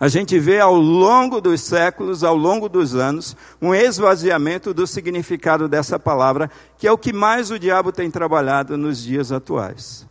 a 0.00 0.08
gente 0.08 0.36
vê 0.36 0.58
ao 0.58 0.74
longo 0.74 1.40
dos 1.40 1.60
séculos, 1.60 2.24
ao 2.24 2.34
longo 2.34 2.68
dos 2.68 2.96
anos, 2.96 3.36
um 3.62 3.72
esvaziamento 3.72 4.74
do 4.74 4.84
significado 4.84 5.68
dessa 5.68 5.96
palavra, 5.96 6.50
que 6.76 6.88
é 6.88 6.92
o 6.92 6.98
que 6.98 7.12
mais 7.12 7.52
o 7.52 7.58
diabo 7.58 7.92
tem 7.92 8.10
trabalhado 8.10 8.76
nos 8.76 9.00
dias 9.00 9.30
atuais. 9.30 10.04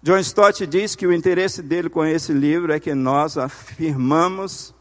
John 0.00 0.18
Stott 0.18 0.64
diz 0.64 0.94
que 0.94 1.08
o 1.08 1.12
interesse 1.12 1.62
dele 1.62 1.90
com 1.90 2.04
esse 2.04 2.32
livro 2.32 2.72
é 2.72 2.78
que 2.78 2.94
nós 2.94 3.36
afirmamos 3.36 4.72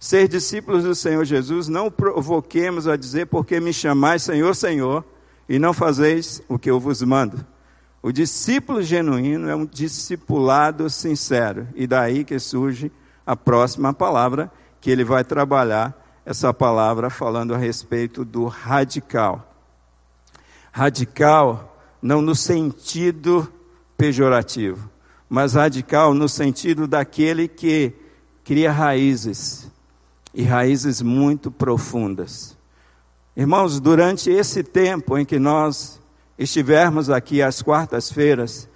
ser 0.00 0.26
discípulos 0.26 0.84
do 0.84 0.94
Senhor 0.94 1.26
Jesus, 1.26 1.68
não 1.68 1.90
provoquemos 1.90 2.88
a 2.88 2.96
dizer 2.96 3.26
porque 3.26 3.60
me 3.60 3.74
chamais 3.74 4.22
Senhor, 4.22 4.56
Senhor, 4.56 5.04
e 5.48 5.58
não 5.58 5.72
fazeis 5.72 6.42
o 6.48 6.58
que 6.58 6.70
eu 6.70 6.78
vos 6.78 7.02
mando. 7.02 7.44
O 8.02 8.10
discípulo 8.10 8.82
genuíno 8.82 9.48
é 9.48 9.54
um 9.54 9.64
discipulado 9.64 10.90
sincero, 10.90 11.68
e 11.74 11.86
daí 11.86 12.24
que 12.24 12.38
surge 12.38 12.90
a 13.24 13.36
próxima 13.36 13.94
palavra, 13.94 14.50
que 14.80 14.90
ele 14.90 15.04
vai 15.04 15.22
trabalhar, 15.22 15.96
essa 16.24 16.52
palavra 16.52 17.10
falando 17.10 17.54
a 17.54 17.58
respeito 17.58 18.24
do 18.24 18.46
radical. 18.46 19.54
Radical, 20.72 21.76
não 22.00 22.20
no 22.20 22.34
sentido 22.34 23.52
pejorativo, 23.96 24.90
mas 25.28 25.54
radical 25.54 26.14
no 26.14 26.28
sentido 26.28 26.86
daquele 26.86 27.46
que 27.46 27.92
cria 28.44 28.72
raízes, 28.72 29.70
e 30.34 30.42
raízes 30.42 31.02
muito 31.02 31.50
profundas. 31.50 32.56
Irmãos, 33.34 33.80
durante 33.80 34.30
esse 34.30 34.62
tempo 34.62 35.16
em 35.16 35.24
que 35.24 35.38
nós 35.38 35.98
estivermos 36.38 37.08
aqui 37.08 37.40
às 37.40 37.62
quartas-feiras, 37.62 38.68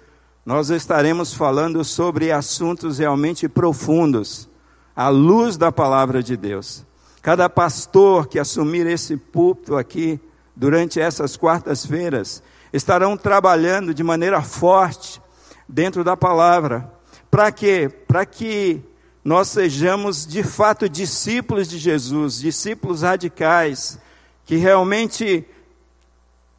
nós 0.43 0.71
estaremos 0.71 1.31
falando 1.31 1.83
sobre 1.83 2.31
assuntos 2.31 2.97
realmente 2.97 3.47
profundos, 3.47 4.49
à 4.95 5.09
luz 5.09 5.57
da 5.57 5.71
palavra 5.71 6.23
de 6.23 6.35
Deus. 6.35 6.83
Cada 7.21 7.47
pastor 7.47 8.27
que 8.27 8.39
assumir 8.39 8.87
esse 8.87 9.15
púlpito 9.15 9.75
aqui 9.75 10.19
durante 10.55 10.99
essas 10.99 11.37
quartas-feiras 11.37 12.41
estarão 12.73 13.15
trabalhando 13.15 13.93
de 13.93 14.03
maneira 14.03 14.41
forte 14.41 15.21
dentro 15.69 16.03
da 16.03 16.17
palavra. 16.17 16.91
Para 17.29 17.51
quê? 17.51 17.87
Para 18.07 18.25
que 18.25 18.81
nós 19.23 19.49
sejamos 19.49 20.25
de 20.25 20.41
fato 20.41 20.89
discípulos 20.89 21.67
de 21.67 21.77
Jesus, 21.77 22.39
discípulos 22.39 23.03
radicais, 23.03 23.99
que 24.47 24.55
realmente 24.55 25.45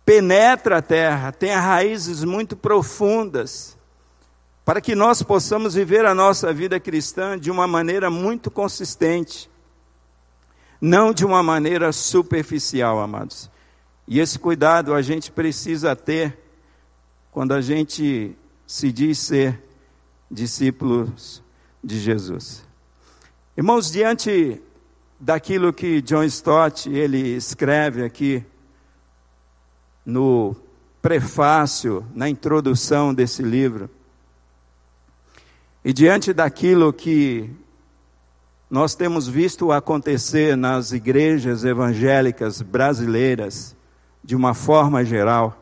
penetra 0.04 0.76
a 0.76 0.83
terra, 0.83 1.33
tenha 1.33 1.59
raízes 1.59 2.23
muito 2.23 2.54
profundas, 2.54 3.78
para 4.62 4.78
que 4.78 4.95
nós 4.95 5.23
possamos 5.23 5.73
viver 5.73 6.04
a 6.04 6.14
nossa 6.14 6.52
vida 6.52 6.78
cristã 6.78 7.38
de 7.38 7.50
uma 7.50 7.66
maneira 7.66 8.11
muito 8.11 8.50
consistente, 8.50 9.50
não 10.78 11.14
de 11.14 11.25
uma 11.25 11.42
maneira 11.42 11.90
superficial, 11.90 13.00
amados. 13.00 13.50
E 14.07 14.21
esse 14.21 14.38
cuidado 14.38 14.92
a 14.92 15.00
gente 15.00 15.33
precisa 15.33 15.97
ter 15.97 16.38
quando 17.33 17.52
a 17.52 17.62
gente 17.62 18.37
se 18.66 18.92
diz 18.92 19.18
ser 19.18 19.62
discípulos 20.30 21.42
de 21.83 21.99
Jesus. 21.99 22.62
Irmãos, 23.57 23.90
diante 23.90 24.61
daquilo 25.19 25.73
que 25.73 26.01
John 26.03 26.23
Stott 26.25 26.89
ele 26.89 27.37
escreve 27.37 28.05
aqui 28.05 28.45
no 30.05 30.55
prefácio, 31.03 32.07
na 32.14 32.29
introdução 32.29 33.12
desse 33.12 33.42
livro, 33.42 33.90
e 35.85 35.92
diante 35.92 36.33
daquilo 36.33 36.92
que 36.92 37.51
nós 38.71 38.95
temos 38.95 39.27
visto 39.27 39.73
acontecer 39.73 40.57
nas 40.57 40.92
igrejas 40.92 41.64
evangélicas 41.64 42.61
brasileiras, 42.61 43.75
de 44.23 44.37
uma 44.37 44.53
forma 44.53 45.05
geral, 45.05 45.57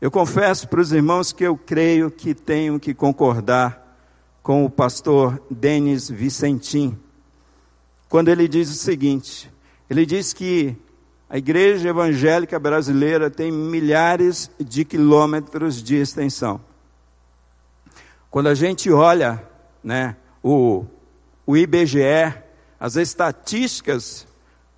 eu 0.00 0.10
confesso 0.10 0.68
para 0.68 0.80
os 0.80 0.92
irmãos 0.92 1.32
que 1.32 1.44
eu 1.44 1.56
creio 1.56 2.10
que 2.10 2.34
tenho 2.34 2.78
que 2.78 2.92
concordar 2.92 3.96
com 4.42 4.64
o 4.64 4.70
pastor 4.70 5.40
Denis 5.48 6.10
Vicentim, 6.10 6.98
quando 8.12 8.28
ele 8.28 8.46
diz 8.46 8.68
o 8.68 8.74
seguinte: 8.74 9.50
ele 9.88 10.04
diz 10.04 10.34
que 10.34 10.76
a 11.30 11.38
igreja 11.38 11.88
evangélica 11.88 12.58
brasileira 12.58 13.30
tem 13.30 13.50
milhares 13.50 14.50
de 14.60 14.84
quilômetros 14.84 15.82
de 15.82 15.96
extensão. 15.96 16.60
Quando 18.30 18.50
a 18.50 18.54
gente 18.54 18.90
olha 18.90 19.42
né, 19.82 20.14
o, 20.42 20.84
o 21.46 21.56
IBGE, 21.56 22.34
as 22.78 22.96
estatísticas 22.96 24.26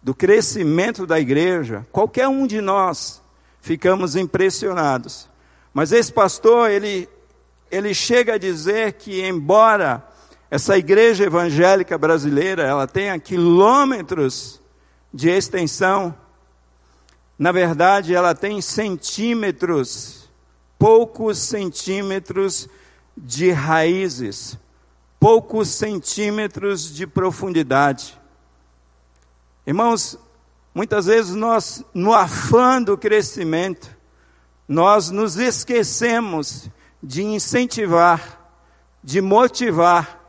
do 0.01 0.15
crescimento 0.15 1.05
da 1.05 1.19
igreja, 1.19 1.85
qualquer 1.91 2.29
um 2.29 2.47
de 2.47 2.61
nós 2.61 3.21
ficamos 3.61 4.15
impressionados. 4.15 5.29
Mas 5.73 5.91
esse 5.91 6.13
pastor, 6.13 6.71
ele 6.71 7.09
ele 7.69 7.93
chega 7.93 8.35
a 8.35 8.39
dizer 8.39 8.93
que, 8.93 9.27
embora 9.27 10.07
essa 10.51 10.77
igreja 10.77 11.25
evangélica 11.25 11.97
brasileira 11.99 12.63
ela 12.63 12.87
tenha 12.87 13.19
quilômetros 13.19 14.61
de 15.13 15.29
extensão, 15.29 16.15
na 17.39 17.51
verdade 17.53 18.15
ela 18.15 18.35
tem 18.35 18.61
centímetros, 18.61 20.29
poucos 20.79 21.39
centímetros 21.39 22.69
de 23.17 23.51
raízes, 23.51 24.59
poucos 25.19 25.69
centímetros 25.69 26.95
de 26.95 27.07
profundidade. 27.07 28.21
Irmãos, 29.67 30.19
muitas 30.75 31.07
vezes 31.07 31.35
nós, 31.35 31.83
no 31.95 32.13
afã 32.13 32.83
do 32.83 32.99
crescimento, 32.99 33.89
nós 34.69 35.11
nos 35.11 35.37
esquecemos 35.37 36.69
de 37.03 37.23
incentivar, 37.23 38.41
de 39.03 39.21
motivar 39.21 40.24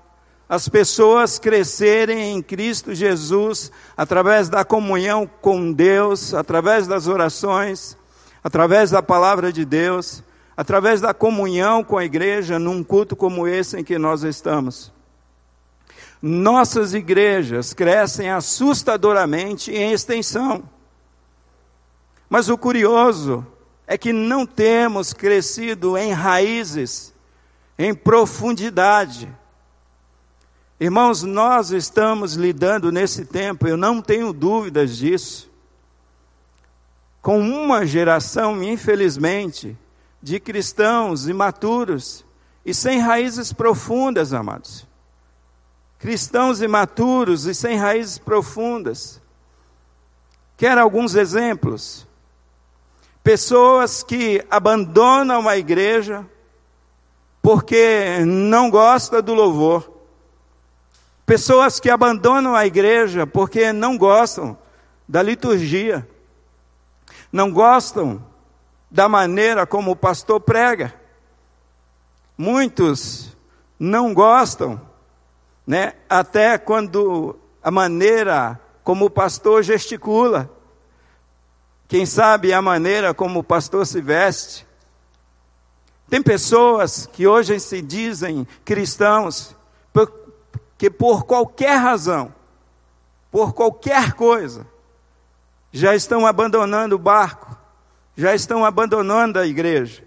as 0.48 0.70
pessoas 0.70 1.40
crescerem 1.40 2.36
em 2.36 2.42
Cristo 2.42 2.94
Jesus 2.94 3.72
através 3.98 4.48
da 4.48 4.64
comunhão 4.64 5.30
com 5.42 5.72
Deus, 5.72 6.34
através 6.34 6.86
das 6.86 7.08
orações, 7.08 7.98
através 8.44 8.92
da 8.92 9.02
palavra 9.02 9.52
de 9.52 9.66
Deus, 9.66 10.24
através 10.56 11.02
da 11.02 11.14
comunhão 11.14 11.84
com 11.84 11.98
a 11.98 12.06
igreja 12.06 12.60
num 12.60 12.84
culto 12.84 13.16
como 13.16 13.48
esse 13.48 13.80
em 13.80 13.84
que 13.84 13.98
nós 13.98 14.24
estamos. 14.24 14.94
Nossas 16.22 16.94
igrejas 16.94 17.74
crescem 17.74 18.30
assustadoramente 18.30 19.72
em 19.72 19.92
extensão. 19.92 20.64
Mas 22.30 22.50
o 22.50 22.58
curioso 22.58 23.46
é 23.86 23.98
que 23.98 24.12
não 24.12 24.46
temos 24.46 25.14
crescido 25.14 25.98
em 25.98 26.12
raízes, 26.12 27.14
em 27.78 27.94
profundidade. 27.94 29.32
Irmãos, 30.78 31.24
nós 31.24 31.72
estamos 31.72 32.34
lidando 32.34 32.92
nesse 32.92 33.24
tempo, 33.24 33.66
eu 33.66 33.78
não 33.78 34.02
tenho 34.02 34.34
dúvidas 34.34 34.98
disso, 34.98 35.50
com 37.22 37.40
uma 37.40 37.86
geração, 37.86 38.62
infelizmente, 38.62 39.78
de 40.22 40.38
cristãos 40.38 41.30
imaturos 41.30 42.26
e 42.66 42.74
sem 42.74 43.00
raízes 43.00 43.54
profundas, 43.54 44.34
amados. 44.34 44.86
Cristãos 45.98 46.62
imaturos 46.62 47.46
e 47.46 47.56
sem 47.56 47.78
raízes 47.78 48.18
profundas. 48.18 49.22
Quer 50.58 50.78
alguns 50.78 51.16
exemplos? 51.16 52.06
Pessoas 53.24 54.04
que 54.04 54.46
abandonam 54.52 55.48
a 55.48 55.58
igreja 55.58 56.26
porque 57.42 58.20
não 58.26 58.70
gosta 58.70 59.22
do 59.22 59.34
louvor. 59.34 59.95
Pessoas 61.26 61.80
que 61.80 61.90
abandonam 61.90 62.56
a 62.56 62.66
igreja 62.66 63.26
porque 63.26 63.74
não 63.74 63.98
gostam 63.98 64.58
da 65.08 65.24
liturgia. 65.24 66.08
Não 67.32 67.52
gostam 67.52 68.24
da 68.92 69.10
maneira 69.10 69.66
como 69.66 69.92
o 69.92 69.96
pastor 69.96 70.40
prega. 70.40 70.94
Muitos 72.38 73.36
não 73.80 74.14
gostam, 74.14 74.80
né? 75.66 75.94
Até 76.08 76.58
quando 76.58 77.38
a 77.64 77.72
maneira 77.72 78.60
como 78.84 79.06
o 79.06 79.10
pastor 79.10 79.64
gesticula. 79.64 80.50
Quem 81.88 82.06
sabe 82.06 82.54
a 82.54 82.62
maneira 82.62 83.14
como 83.14 83.40
o 83.40 83.44
pastor 83.44 83.86
se 83.88 84.00
veste. 84.00 84.66
Tem 86.08 86.22
pessoas 86.22 87.08
que 87.08 87.26
hoje 87.26 87.60
se 87.60 87.82
dizem 87.82 88.48
cristãos, 88.64 89.55
que 90.78 90.90
por 90.90 91.24
qualquer 91.24 91.78
razão, 91.78 92.34
por 93.32 93.54
qualquer 93.54 94.14
coisa, 94.14 94.68
já 95.72 95.96
estão 95.96 96.26
abandonando 96.26 96.96
o 96.96 97.00
barco, 97.00 97.56
já 98.16 98.34
estão 98.34 98.64
abandonando 98.64 99.40
a 99.40 99.46
igreja. 99.46 100.04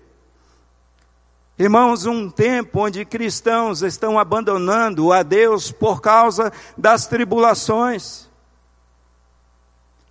Irmãos, 1.59 2.07
um 2.07 2.31
tempo 2.31 2.81
onde 2.81 3.05
cristãos 3.05 3.83
estão 3.83 4.19
abandonando 4.19 5.13
a 5.13 5.23
Deus 5.25 5.73
por 5.73 6.01
causa 6.01 6.53
das 6.77 7.07
tribulações. 7.07 8.29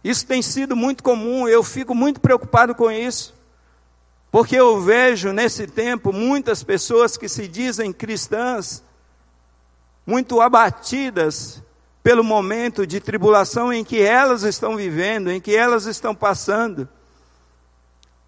Isso 0.03 0.25
tem 0.25 0.41
sido 0.41 0.75
muito 0.75 1.01
comum, 1.01 1.47
eu 1.47 1.63
fico 1.63 1.95
muito 1.95 2.19
preocupado 2.19 2.75
com 2.75 2.91
isso, 2.91 3.33
porque 4.29 4.55
eu 4.55 4.81
vejo 4.81 5.31
nesse 5.31 5.67
tempo 5.67 6.13
muitas 6.13 6.63
pessoas 6.63 7.17
que 7.17 7.27
se 7.27 7.47
dizem 7.47 7.93
cristãs, 7.93 8.83
muito 10.07 10.39
abatidas 10.39 11.61
pelo 12.01 12.23
momento 12.23 12.87
de 12.87 13.01
tribulação 13.01 13.73
em 13.73 13.83
que 13.83 14.01
elas 14.01 14.43
estão 14.43 14.77
vivendo, 14.77 15.29
em 15.29 15.41
que 15.41 15.53
elas 15.53 15.85
estão 15.85 16.15
passando. 16.15 16.87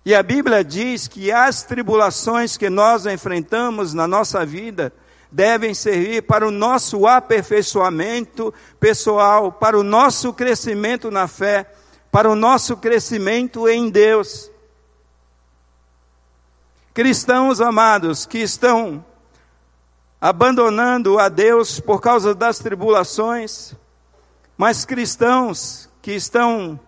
E 0.04 0.14
a 0.14 0.22
Bíblia 0.22 0.62
diz 0.62 1.08
que 1.08 1.32
as 1.32 1.64
tribulações 1.64 2.58
que 2.58 2.70
nós 2.70 3.06
enfrentamos 3.06 3.94
na 3.94 4.06
nossa 4.06 4.46
vida 4.46 4.92
devem 5.32 5.74
servir 5.74 6.24
para 6.24 6.46
o 6.46 6.52
nosso 6.52 7.08
aperfeiçoamento 7.08 8.54
pessoal, 8.78 9.50
para 9.50 9.80
o 9.80 9.84
nosso 9.84 10.34
crescimento 10.34 11.10
na 11.10 11.28
fé, 11.28 11.72
para 12.12 12.30
o 12.30 12.36
nosso 12.36 12.76
crescimento 12.76 13.70
em 13.70 13.90
Deus. 13.90 14.52
Cristãos 16.94 17.62
amados 17.62 18.26
que 18.26 18.40
estão 18.40 19.06
abandonando 20.22 21.18
a 21.18 21.30
Deus 21.30 21.80
por 21.80 22.02
causa 22.02 22.36
das 22.36 22.60
tribulações, 22.60 23.74
mas 24.58 24.84
cristãos 24.84 25.90
que 26.02 26.12
estão 26.12 26.80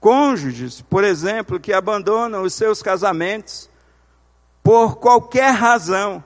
cônjuges, 0.00 0.80
por 0.82 1.04
exemplo, 1.04 1.60
que 1.60 1.72
abandonam 1.72 2.42
os 2.42 2.54
seus 2.54 2.82
casamentos 2.82 3.70
por 4.62 4.96
qualquer 4.96 5.52
razão. 5.52 6.24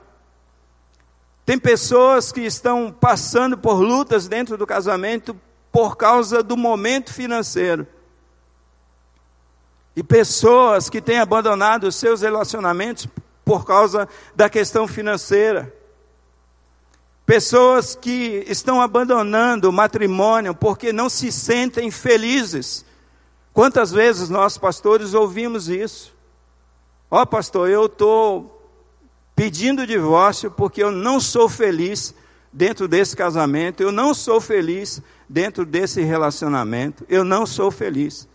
Tem 1.45 1.59
pessoas 1.59 2.31
que 2.31 2.41
estão 2.41 2.91
passando 2.91 3.57
por 3.57 3.75
lutas 3.75 4.27
dentro 4.27 4.57
do 4.57 4.65
casamento 4.65 5.39
por 5.71 5.95
causa 5.95 6.41
do 6.41 6.57
momento 6.57 7.13
financeiro. 7.13 7.85
E 9.95 10.03
pessoas 10.03 10.89
que 10.89 10.99
têm 10.99 11.19
abandonado 11.19 11.85
os 11.85 11.95
seus 11.95 12.21
relacionamentos 12.21 13.07
por 13.45 13.63
causa 13.65 14.09
da 14.35 14.49
questão 14.49 14.87
financeira. 14.87 15.73
Pessoas 17.27 17.93
que 17.93 18.45
estão 18.47 18.81
abandonando 18.81 19.69
o 19.69 19.73
matrimônio 19.73 20.55
porque 20.55 20.93
não 20.93 21.09
se 21.09 21.29
sentem 21.29 21.91
felizes. 21.91 22.85
Quantas 23.51 23.91
vezes 23.91 24.29
nós, 24.29 24.57
pastores, 24.57 25.13
ouvimos 25.13 25.67
isso? 25.67 26.15
Ó, 27.11 27.21
oh, 27.21 27.27
pastor, 27.27 27.69
eu 27.69 27.87
estou 27.87 28.71
pedindo 29.35 29.85
divórcio 29.85 30.49
porque 30.49 30.81
eu 30.81 30.89
não 30.89 31.19
sou 31.19 31.49
feliz 31.49 32.15
dentro 32.53 32.87
desse 32.87 33.13
casamento, 33.13 33.83
eu 33.83 33.91
não 33.91 34.13
sou 34.13 34.39
feliz 34.39 35.01
dentro 35.27 35.65
desse 35.65 36.01
relacionamento, 36.01 37.05
eu 37.09 37.25
não 37.25 37.45
sou 37.45 37.69
feliz. 37.69 38.25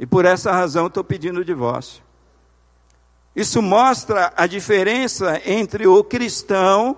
E 0.00 0.04
por 0.04 0.24
essa 0.24 0.50
razão 0.50 0.88
estou 0.88 1.04
pedindo 1.04 1.44
divórcio. 1.44 2.02
Isso 3.36 3.62
mostra 3.62 4.32
a 4.36 4.48
diferença 4.48 5.40
entre 5.44 5.86
o 5.86 6.02
cristão 6.02 6.96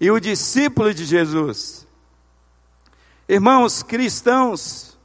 e 0.00 0.10
o 0.10 0.20
discípulo 0.20 0.92
de 0.92 1.04
Jesus. 1.04 1.86
Irmãos 3.28 3.82
cristãos, 3.82 4.98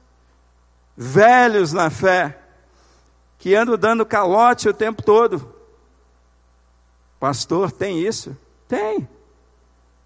velhos 0.96 1.72
na 1.72 1.90
fé, 1.90 2.40
que 3.38 3.56
andam 3.56 3.78
dando 3.78 4.06
calote 4.06 4.68
o 4.68 4.74
tempo 4.74 5.02
todo. 5.02 5.56
Pastor, 7.20 7.72
tem 7.72 8.06
isso? 8.06 8.38
Tem. 8.68 9.08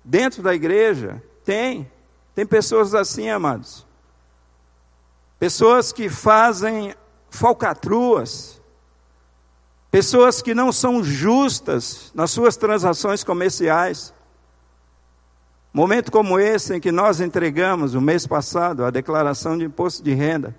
Dentro 0.03 0.43
da 0.43 0.53
igreja, 0.53 1.21
tem. 1.43 1.91
Tem 2.35 2.45
pessoas 2.45 2.93
assim, 2.93 3.29
amados. 3.29 3.85
Pessoas 5.39 5.91
que 5.91 6.09
fazem 6.09 6.95
falcatruas. 7.29 8.61
Pessoas 9.91 10.41
que 10.41 10.53
não 10.53 10.71
são 10.71 11.03
justas 11.03 12.11
nas 12.15 12.31
suas 12.31 12.55
transações 12.55 13.23
comerciais. 13.23 14.13
Momento 15.73 16.11
como 16.11 16.39
esse 16.39 16.75
em 16.75 16.79
que 16.79 16.91
nós 16.91 17.19
entregamos, 17.19 17.95
o 17.95 18.01
mês 18.01 18.27
passado, 18.27 18.85
a 18.85 18.91
declaração 18.91 19.57
de 19.57 19.65
imposto 19.65 20.03
de 20.03 20.13
renda, 20.13 20.55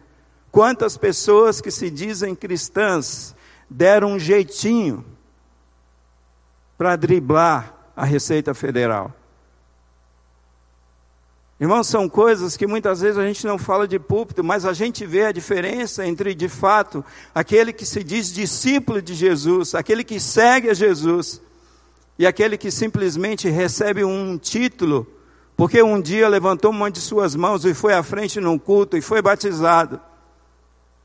quantas 0.51 0.97
pessoas 0.97 1.61
que 1.61 1.71
se 1.71 1.89
dizem 1.89 2.35
cristãs 2.35 3.35
deram 3.71 4.15
um 4.15 4.19
jeitinho 4.19 5.05
para 6.77 6.97
driblar 6.97 7.73
a 7.97 8.05
Receita 8.05 8.53
Federal? 8.55 9.13
Irmãos, 11.61 11.87
são 11.87 12.09
coisas 12.09 12.57
que 12.57 12.67
muitas 12.67 13.01
vezes 13.01 13.17
a 13.17 13.25
gente 13.25 13.47
não 13.47 13.57
fala 13.57 13.87
de 13.87 14.01
púlpito, 14.01 14.43
mas 14.43 14.67
a 14.67 14.73
gente 14.73 15.07
vê 15.07 15.27
a 15.27 15.33
diferença 15.33 16.05
entre, 16.05 16.35
de 16.35 16.49
fato, 16.49 17.05
aquele 17.33 17.73
que 17.73 17.87
se 17.87 18.03
diz 18.03 18.33
discípulo 18.33 19.01
de 19.01 19.15
Jesus, 19.15 19.77
aquele 19.77 20.03
que 20.03 20.19
segue 20.19 20.69
a 20.69 20.75
Jesus, 20.75 21.41
e 22.19 22.27
aquele 22.27 22.57
que 22.57 22.71
simplesmente 22.71 23.49
recebe 23.49 24.05
um 24.05 24.39
título, 24.39 25.07
porque 25.57 25.83
um 25.83 26.01
dia 26.01 26.29
levantou 26.29 26.71
uma 26.71 26.91
de 26.91 27.01
suas 27.01 27.35
mãos 27.35 27.65
e 27.65 27.75
foi 27.75 27.95
à 27.95 28.03
frente 28.03 28.41
num 28.41 28.59
culto 28.59 28.97
e 28.97 29.01
foi 29.01 29.21
batizado, 29.21 30.01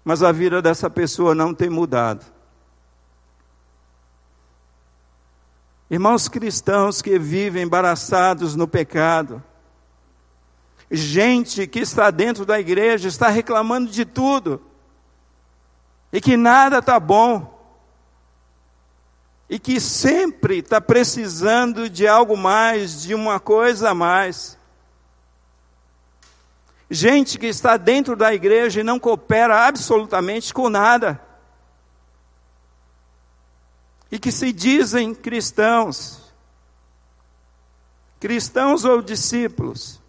mas 0.04 0.24
a 0.24 0.32
vida 0.32 0.62
dessa 0.62 0.90
pessoa 0.90 1.34
não 1.34 1.54
tem 1.54 1.70
mudado. 1.70 2.26
Irmãos 5.90 6.28
cristãos 6.28 7.02
que 7.02 7.18
vivem 7.18 7.64
embaraçados 7.64 8.56
no 8.56 8.68
pecado, 8.68 9.44
gente 10.92 11.66
que 11.66 11.80
está 11.80 12.12
dentro 12.12 12.46
da 12.46 12.60
igreja 12.60 13.08
está 13.08 13.30
reclamando 13.30 13.90
de 13.90 14.06
tudo, 14.06 14.62
e 16.14 16.22
que 16.22 16.38
nada 16.38 16.78
está 16.78 17.00
bom, 17.00 17.59
e 19.50 19.58
que 19.58 19.80
sempre 19.80 20.60
está 20.60 20.80
precisando 20.80 21.90
de 21.90 22.08
algo 22.08 22.38
mais, 22.38 23.02
de 23.02 23.16
uma 23.16 23.40
coisa 23.40 23.90
a 23.90 23.96
mais. 23.96 24.58
Gente 26.90 27.40
que 27.40 27.48
está 27.48 27.76
dentro 27.76 28.16
da 28.16 28.34
igreja 28.34 28.82
e 28.82 28.84
não 28.84 29.00
coopera 29.00 29.68
absolutamente 29.68 30.54
com 30.54 30.70
nada. 30.70 31.20
E 34.12 34.20
que 34.20 34.32
se 34.32 34.52
dizem 34.52 35.16
cristãos, 35.16 36.32
cristãos 38.20 38.86
ou 38.86 39.02
discípulos, 39.02 40.00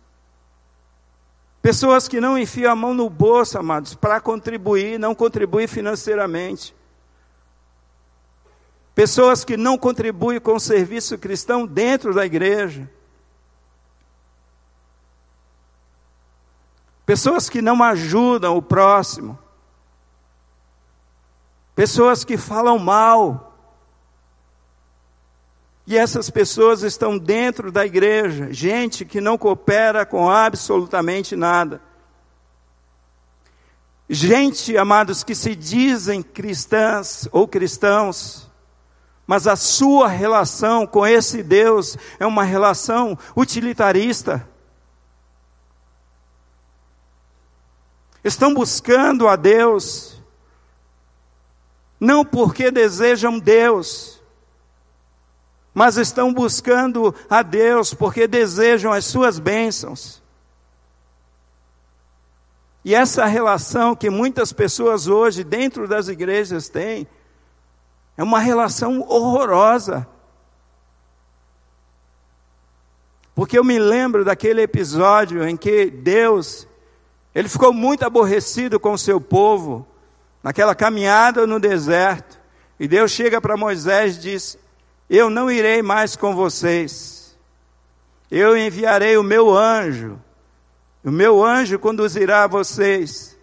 pessoas 1.63 2.09
que 2.09 2.21
não 2.21 2.39
enfiam 2.39 2.73
a 2.73 2.77
mão 2.77 2.93
no 2.93 3.09
bolso, 3.09 3.59
amados, 3.59 3.95
para 3.95 4.21
contribuir, 4.21 4.99
não 4.99 5.15
contribuir 5.15 5.67
financeiramente 5.67 6.75
pessoas 8.95 9.45
que 9.45 9.57
não 9.57 9.79
contribuem 9.79 10.41
com 10.41 10.55
o 10.55 10.61
serviço 10.61 11.19
cristão 11.19 11.67
dentro 11.67 12.13
da 12.13 12.25
igreja, 12.27 12.89
pessoas 17.07 17.49
que 17.49 17.61
não 17.61 17.83
ajudam 17.83 18.57
o 18.57 18.63
próximo, 18.63 19.39
pessoas 21.75 22.25
que 22.25 22.37
falam 22.37 22.79
mal. 22.79 23.49
E 25.87 25.97
essas 25.97 26.31
pessoas 26.31 26.83
estão 26.83 27.19
dentro 27.19 27.73
da 27.73 27.85
igreja, 27.85 28.53
gente 28.53 29.05
que 29.05 29.21
não 29.21 29.37
coopera 29.37 30.07
com 30.07 30.31
absolutamente 30.31 31.35
nada. 31.35 31.81
Gente, 34.09 34.77
amados, 34.77 35.25
que 35.25 35.35
se 35.35 35.55
dizem 35.55 36.23
cristãs 36.23 37.29
ou 37.33 37.49
cristãos, 37.49 38.50
mas 39.31 39.47
a 39.47 39.55
sua 39.55 40.09
relação 40.09 40.85
com 40.85 41.07
esse 41.07 41.41
Deus 41.41 41.97
é 42.19 42.27
uma 42.27 42.43
relação 42.43 43.17
utilitarista. 43.37 44.45
Estão 48.25 48.53
buscando 48.53 49.29
a 49.29 49.37
Deus, 49.37 50.21
não 52.01 52.25
porque 52.25 52.73
desejam 52.73 53.39
Deus, 53.39 54.21
mas 55.73 55.97
estão 55.97 56.35
buscando 56.35 57.15
a 57.31 57.43
Deus 57.43 57.95
porque 57.95 58.27
desejam 58.27 58.93
as 58.93 59.05
suas 59.05 59.39
bênçãos. 59.39 60.21
E 62.85 62.97
essa 62.97 63.27
relação 63.27 63.95
que 63.95 64.11
muitas 64.11 64.53
pessoas 64.53 65.07
hoje 65.07 65.45
dentro 65.45 65.87
das 65.87 66.09
igrejas 66.09 66.69
têm, 66.69 67.07
é 68.21 68.23
uma 68.23 68.39
relação 68.39 69.01
horrorosa. 69.09 70.07
Porque 73.35 73.59
eu 73.59 73.65
me 73.65 73.79
lembro 73.79 74.27
daquele 74.27 74.61
episódio 74.61 75.43
em 75.49 75.57
que 75.57 75.87
Deus 75.87 76.69
Ele 77.35 77.49
ficou 77.49 77.73
muito 77.73 78.05
aborrecido 78.05 78.79
com 78.79 78.93
o 78.93 78.99
seu 78.99 79.19
povo, 79.23 79.89
naquela 80.43 80.75
caminhada 80.75 81.47
no 81.47 81.59
deserto. 81.59 82.39
E 82.79 82.87
Deus 82.87 83.11
chega 83.11 83.41
para 83.41 83.57
Moisés 83.57 84.17
e 84.17 84.21
diz: 84.21 84.59
Eu 85.09 85.31
não 85.31 85.51
irei 85.51 85.81
mais 85.81 86.15
com 86.15 86.37
vocês. 86.37 87.35
Eu 88.31 88.55
enviarei 88.55 89.17
o 89.17 89.23
meu 89.23 89.57
anjo. 89.57 90.21
O 91.03 91.11
meu 91.11 91.43
anjo 91.43 91.79
conduzirá 91.79 92.47
vocês. 92.47 93.35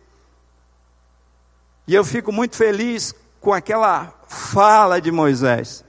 E 1.88 1.96
eu 1.96 2.06
fico 2.06 2.32
muito 2.32 2.56
feliz 2.56 3.12
com 3.42 3.52
aquela 3.52 4.17
fala 4.28 5.00
de 5.00 5.12
Moisés. 5.12 5.84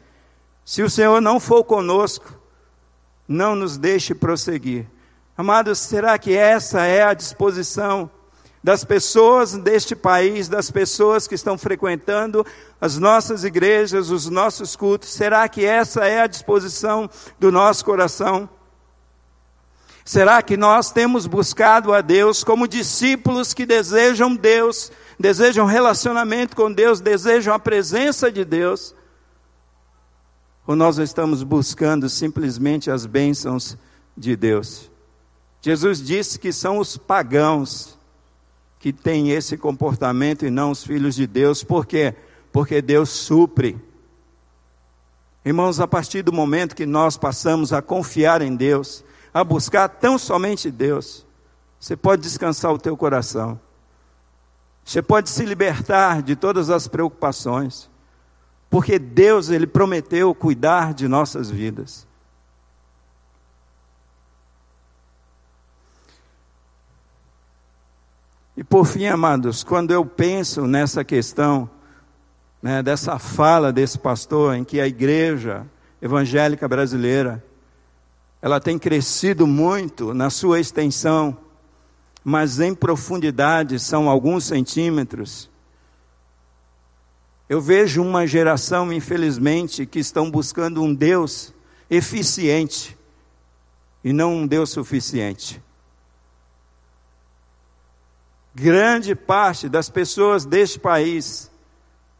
Se 0.65 0.83
o 0.83 0.91
Senhor 0.91 1.21
não 1.21 1.41
for 1.41 1.65
conosco, 1.65 2.35
não 3.27 3.55
nos 3.55 3.77
deixe 3.77 4.15
prosseguir. 4.15 4.87
Amados, 5.37 5.79
será 5.79 6.19
que 6.19 6.37
essa 6.37 6.85
é 6.85 7.03
a 7.03 7.15
disposição 7.15 8.11
das 8.63 8.85
pessoas 8.85 9.55
deste 9.55 9.95
país, 9.95 10.49
das 10.49 10.71
pessoas 10.71 11.29
que 11.29 11.35
estão 11.35 11.57
frequentando 11.57 12.45
as 12.81 12.99
nossas 12.99 13.45
igrejas, 13.45 14.11
os 14.11 14.29
nossos 14.29 14.75
cultos? 14.75 15.11
Será 15.11 15.49
que 15.49 15.65
essa 15.65 16.07
é 16.07 16.21
a 16.21 16.27
disposição 16.27 17.09
do 17.39 17.53
nosso 17.53 17.85
coração? 17.85 18.49
Será 20.05 20.43
que 20.43 20.57
nós 20.57 20.91
temos 20.91 21.27
buscado 21.27 21.93
a 21.93 22.01
Deus 22.01 22.43
como 22.43 22.67
discípulos 22.67 23.53
que 23.53 23.67
desejam 23.67 24.35
Deus, 24.35 24.91
desejam 25.19 25.67
relacionamento 25.67 26.55
com 26.55 26.73
Deus, 26.73 27.01
desejam 27.01 27.53
a 27.53 27.59
presença 27.59 28.31
de 28.31 28.45
Deus? 28.45 28.95
Ou 30.67 30.77
nós 30.77 30.99
estamos 30.99 31.43
buscando 31.43 32.09
simplesmente 32.09 32.91
as 32.91 33.07
bênçãos 33.07 33.77
de 34.17 34.37
Deus? 34.37 34.91
Jesus 35.61 36.01
disse 36.01 36.39
que 36.39 36.53
são 36.53 36.79
os 36.79 36.97
pagãos 36.97 37.99
que 38.79 38.93
têm 38.93 39.31
esse 39.31 39.57
comportamento 39.57 40.47
e 40.47 40.51
não 40.51 40.71
os 40.71 40.85
filhos 40.85 41.15
de 41.15 41.27
Deus. 41.27 41.65
Por 41.65 41.85
quê? 41.85 42.15
Porque 42.53 42.81
Deus 42.81 43.09
supre. 43.09 43.77
Irmãos, 45.45 45.81
a 45.81 45.89
partir 45.89 46.23
do 46.23 46.33
momento 46.33 46.77
que 46.77 46.87
nós 46.87 47.17
passamos 47.17 47.73
a 47.73 47.83
confiar 47.83 48.43
em 48.43 48.55
Deus, 48.55 49.03
a 49.33 49.43
buscar 49.43 49.89
tão 49.89 50.19
somente 50.19 50.71
Deus, 50.71 51.27
você 51.81 51.97
pode 51.97 52.23
descansar 52.23 52.73
o 52.73 52.79
teu 52.79 52.97
coração. 52.97 53.59
Você 54.89 55.03
pode 55.03 55.29
se 55.29 55.45
libertar 55.45 56.23
de 56.23 56.35
todas 56.35 56.71
as 56.71 56.89
preocupações. 56.89 57.91
Porque 58.71 58.99
Deus, 58.99 59.51
ele 59.51 59.67
prometeu 59.67 60.35
cuidar 60.35 60.95
de 60.95 61.07
nossas 61.07 61.51
vidas. 61.51 62.07
E 68.57 68.65
por 68.65 68.87
fim, 68.87 69.05
amados, 69.05 69.63
quando 69.63 69.91
eu 69.91 70.07
penso 70.07 70.67
nessa 70.67 71.05
questão, 71.05 71.69
né, 72.63 72.83
dessa 72.83 73.19
fala 73.19 73.71
desse 73.71 73.99
pastor, 73.99 74.55
em 74.55 74.65
que 74.65 74.81
a 74.81 74.87
igreja 74.87 75.67
evangélica 76.01 76.67
brasileira, 76.67 77.45
ela 78.41 78.59
tem 78.59 78.79
crescido 78.79 79.47
muito 79.47 80.15
na 80.15 80.31
sua 80.31 80.59
extensão, 80.59 81.37
mas 82.29 82.61
em 82.61 82.75
profundidade 82.75 83.81
são 83.81 84.07
alguns 84.07 84.45
centímetros. 84.45 85.49
Eu 87.49 87.59
vejo 87.59 88.03
uma 88.03 88.27
geração, 88.27 88.93
infelizmente, 88.93 89.87
que 89.87 89.99
estão 89.99 90.31
buscando 90.31 90.83
um 90.83 90.95
Deus 90.95 91.55
eficiente 91.89 92.95
e 94.05 94.13
não 94.13 94.35
um 94.35 94.47
Deus 94.47 94.69
suficiente. 94.69 95.59
Grande 98.55 99.15
parte 99.15 99.67
das 99.67 99.89
pessoas 99.89 100.45
deste 100.45 100.79
país 100.79 101.51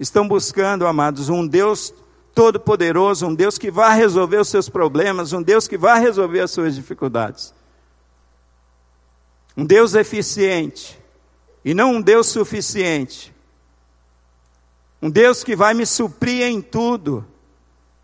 estão 0.01 0.27
buscando, 0.27 0.87
amados, 0.87 1.29
um 1.29 1.47
Deus 1.47 1.93
todo-poderoso, 2.35 3.27
um 3.27 3.35
Deus 3.35 3.59
que 3.59 3.71
vai 3.71 3.95
resolver 3.95 4.39
os 4.39 4.49
seus 4.49 4.71
problemas, 4.71 5.35
um 5.35 5.43
Deus 5.43 5.69
que 5.69 5.77
vai 5.77 6.01
resolver 6.01 6.41
as 6.41 6.51
suas 6.51 6.75
dificuldades. 6.75 7.58
Um 9.59 9.65
Deus 9.67 9.95
eficiente 9.95 10.97
e 11.65 11.75
não 11.75 11.97
um 11.97 12.01
Deus 12.01 12.29
suficiente. 12.29 13.35
Um 15.03 15.11
Deus 15.11 15.43
que 15.43 15.57
vai 15.57 15.75
me 15.75 15.85
suprir 15.85 16.45
em 16.45 16.61
tudo. 16.61 17.27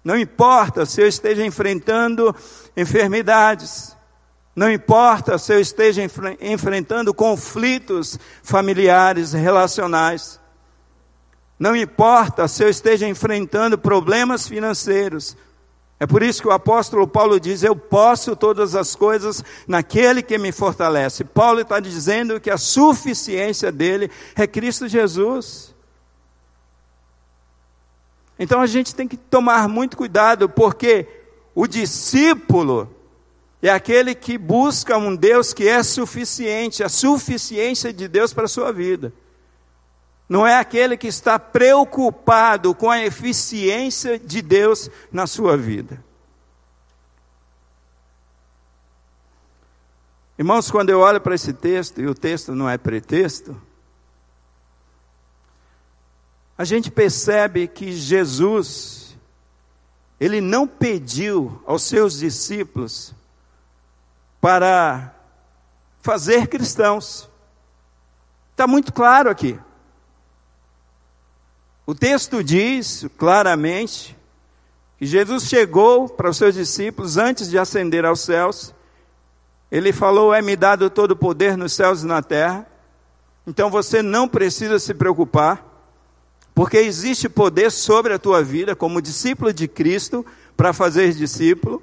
Não 0.02 0.18
importa 0.18 0.84
se 0.84 1.00
eu 1.00 1.06
esteja 1.06 1.46
enfrentando 1.46 2.34
enfermidades, 2.76 3.96
não 4.56 4.68
importa 4.68 5.38
se 5.38 5.54
eu 5.54 5.60
esteja 5.60 6.02
enfrentando 6.40 7.14
conflitos 7.14 8.18
familiares, 8.42 9.32
relacionais. 9.32 10.40
Não 11.56 11.76
importa 11.76 12.48
se 12.48 12.64
eu 12.64 12.68
esteja 12.68 13.06
enfrentando 13.06 13.78
problemas 13.78 14.48
financeiros. 14.48 15.36
É 15.98 16.06
por 16.06 16.22
isso 16.22 16.42
que 16.42 16.48
o 16.48 16.52
apóstolo 16.52 17.06
Paulo 17.06 17.38
diz: 17.38 17.62
Eu 17.62 17.76
posso 17.76 18.34
todas 18.34 18.74
as 18.74 18.94
coisas 18.94 19.44
naquele 19.66 20.22
que 20.22 20.36
me 20.36 20.50
fortalece. 20.50 21.24
Paulo 21.24 21.60
está 21.60 21.78
dizendo 21.78 22.40
que 22.40 22.50
a 22.50 22.58
suficiência 22.58 23.70
dele 23.70 24.10
é 24.34 24.46
Cristo 24.46 24.88
Jesus. 24.88 25.74
Então 28.38 28.60
a 28.60 28.66
gente 28.66 28.94
tem 28.94 29.06
que 29.06 29.16
tomar 29.16 29.68
muito 29.68 29.96
cuidado, 29.96 30.48
porque 30.48 31.06
o 31.54 31.66
discípulo, 31.66 32.90
é 33.62 33.70
aquele 33.70 34.14
que 34.14 34.36
busca 34.36 34.98
um 34.98 35.16
Deus 35.16 35.54
que 35.54 35.66
é 35.66 35.82
suficiente, 35.82 36.84
a 36.84 36.88
suficiência 36.88 37.92
de 37.92 38.06
Deus 38.08 38.34
para 38.34 38.44
a 38.44 38.48
sua 38.48 38.70
vida. 38.70 39.10
Não 40.28 40.46
é 40.46 40.58
aquele 40.58 40.96
que 40.96 41.06
está 41.06 41.38
preocupado 41.38 42.74
com 42.74 42.90
a 42.90 43.00
eficiência 43.00 44.18
de 44.18 44.40
Deus 44.40 44.90
na 45.12 45.26
sua 45.26 45.56
vida. 45.56 46.02
Irmãos, 50.36 50.70
quando 50.70 50.90
eu 50.90 51.00
olho 51.00 51.20
para 51.20 51.34
esse 51.34 51.52
texto, 51.52 52.00
e 52.00 52.06
o 52.06 52.14
texto 52.14 52.54
não 52.54 52.68
é 52.68 52.76
pretexto, 52.76 53.60
a 56.56 56.64
gente 56.64 56.90
percebe 56.90 57.68
que 57.68 57.92
Jesus, 57.92 59.16
ele 60.18 60.40
não 60.40 60.66
pediu 60.66 61.62
aos 61.66 61.82
seus 61.82 62.18
discípulos 62.18 63.14
para 64.40 65.14
fazer 66.00 66.46
cristãos. 66.46 67.28
Está 68.52 68.66
muito 68.66 68.92
claro 68.92 69.30
aqui. 69.30 69.58
O 71.86 71.94
texto 71.94 72.42
diz 72.42 73.06
claramente 73.18 74.16
que 74.98 75.04
Jesus 75.04 75.44
chegou 75.44 76.08
para 76.08 76.30
os 76.30 76.36
seus 76.38 76.54
discípulos 76.54 77.18
antes 77.18 77.50
de 77.50 77.58
ascender 77.58 78.06
aos 78.06 78.20
céus. 78.20 78.74
Ele 79.70 79.92
falou: 79.92 80.32
É-me 80.32 80.56
dado 80.56 80.88
todo 80.88 81.10
o 81.10 81.16
poder 81.16 81.58
nos 81.58 81.74
céus 81.74 82.02
e 82.02 82.06
na 82.06 82.22
terra. 82.22 82.66
Então 83.46 83.68
você 83.68 84.00
não 84.00 84.26
precisa 84.26 84.78
se 84.78 84.94
preocupar, 84.94 85.62
porque 86.54 86.78
existe 86.78 87.28
poder 87.28 87.70
sobre 87.70 88.14
a 88.14 88.18
tua 88.18 88.42
vida 88.42 88.74
como 88.74 89.02
discípulo 89.02 89.52
de 89.52 89.68
Cristo 89.68 90.24
para 90.56 90.72
fazer 90.72 91.12
discípulo. 91.12 91.82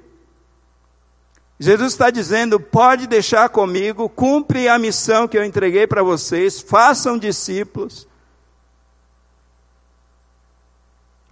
Jesus 1.60 1.92
está 1.92 2.10
dizendo: 2.10 2.58
pode 2.58 3.06
deixar 3.06 3.48
comigo, 3.50 4.08
cumpre 4.08 4.66
a 4.66 4.80
missão 4.80 5.28
que 5.28 5.38
eu 5.38 5.44
entreguei 5.44 5.86
para 5.86 6.02
vocês, 6.02 6.60
façam 6.60 7.16
discípulos. 7.16 8.08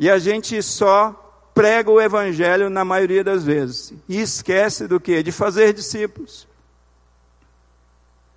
E 0.01 0.11
a 0.11 0.19
gente 0.19 0.61
só 0.63 1.13
prega 1.55 1.89
o 1.91 2.01
evangelho 2.01 2.69
na 2.69 2.85
maioria 2.85 3.23
das 3.23 3.45
vezes 3.45 3.93
e 4.09 4.21
esquece 4.21 4.89
do 4.89 4.99
que? 4.99 5.23
De 5.23 5.31
fazer 5.31 5.73
discípulos. 5.73 6.49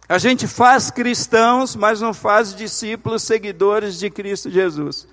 A 0.08 0.20
gente 0.20 0.46
faz 0.46 0.92
cristãos, 0.92 1.76
mas 1.76 2.00
não 2.00 2.14
faz 2.14 2.54
discípulos 2.54 3.24
seguidores 3.24 3.98
de 3.98 4.12
Cristo 4.12 4.52
Jesus. 4.52 5.08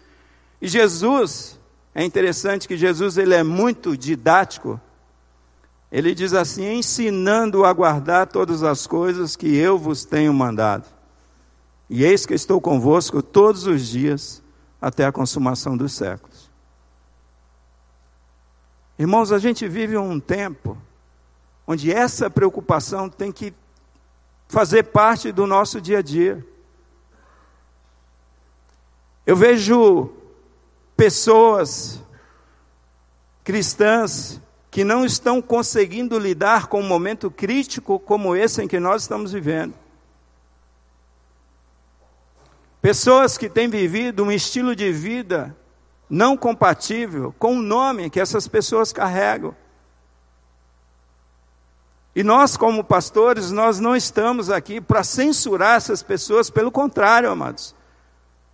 E 0.60 0.68
Jesus, 0.68 1.58
é 1.94 2.04
interessante 2.04 2.68
que 2.68 2.76
Jesus 2.76 3.16
ele 3.16 3.34
é 3.34 3.42
muito 3.42 3.96
didático 3.96 4.78
ele 5.90 6.14
diz 6.14 6.32
assim: 6.32 6.64
ensinando 6.64 7.64
a 7.64 7.72
guardar 7.72 8.26
todas 8.26 8.62
as 8.62 8.86
coisas 8.86 9.34
que 9.34 9.56
eu 9.56 9.76
vos 9.76 10.04
tenho 10.04 10.32
mandado. 10.32 10.84
E 11.88 12.04
eis 12.04 12.24
que 12.24 12.34
estou 12.34 12.60
convosco 12.60 13.20
todos 13.20 13.66
os 13.66 13.88
dias, 13.88 14.40
até 14.80 15.04
a 15.04 15.12
consumação 15.12 15.76
dos 15.76 15.92
séculos. 15.92 16.50
Irmãos, 18.98 19.32
a 19.32 19.38
gente 19.38 19.66
vive 19.66 19.96
um 19.96 20.20
tempo 20.20 20.76
onde 21.66 21.92
essa 21.92 22.28
preocupação 22.28 23.08
tem 23.08 23.30
que 23.30 23.54
fazer 24.48 24.84
parte 24.84 25.30
do 25.30 25.46
nosso 25.46 25.80
dia 25.80 25.98
a 25.98 26.02
dia. 26.02 26.44
Eu 29.24 29.36
vejo 29.36 30.10
pessoas 30.96 32.02
cristãs 33.44 34.40
que 34.70 34.84
não 34.84 35.04
estão 35.04 35.40
conseguindo 35.40 36.18
lidar 36.18 36.66
com 36.66 36.80
um 36.80 36.86
momento 36.86 37.30
crítico 37.30 37.98
como 37.98 38.36
esse 38.36 38.62
em 38.62 38.68
que 38.68 38.78
nós 38.78 39.02
estamos 39.02 39.32
vivendo. 39.32 39.74
Pessoas 42.80 43.36
que 43.36 43.48
têm 43.48 43.68
vivido 43.68 44.24
um 44.24 44.32
estilo 44.32 44.74
de 44.74 44.90
vida 44.90 45.54
não 46.08 46.36
compatível 46.36 47.34
com 47.38 47.56
o 47.56 47.62
nome 47.62 48.10
que 48.10 48.18
essas 48.18 48.48
pessoas 48.48 48.92
carregam. 48.92 49.54
E 52.14 52.24
nós, 52.24 52.56
como 52.56 52.82
pastores, 52.82 53.50
nós 53.50 53.78
não 53.78 53.94
estamos 53.94 54.50
aqui 54.50 54.80
para 54.80 55.04
censurar 55.04 55.76
essas 55.76 56.02
pessoas, 56.02 56.50
pelo 56.50 56.72
contrário, 56.72 57.30
amados. 57.30 57.74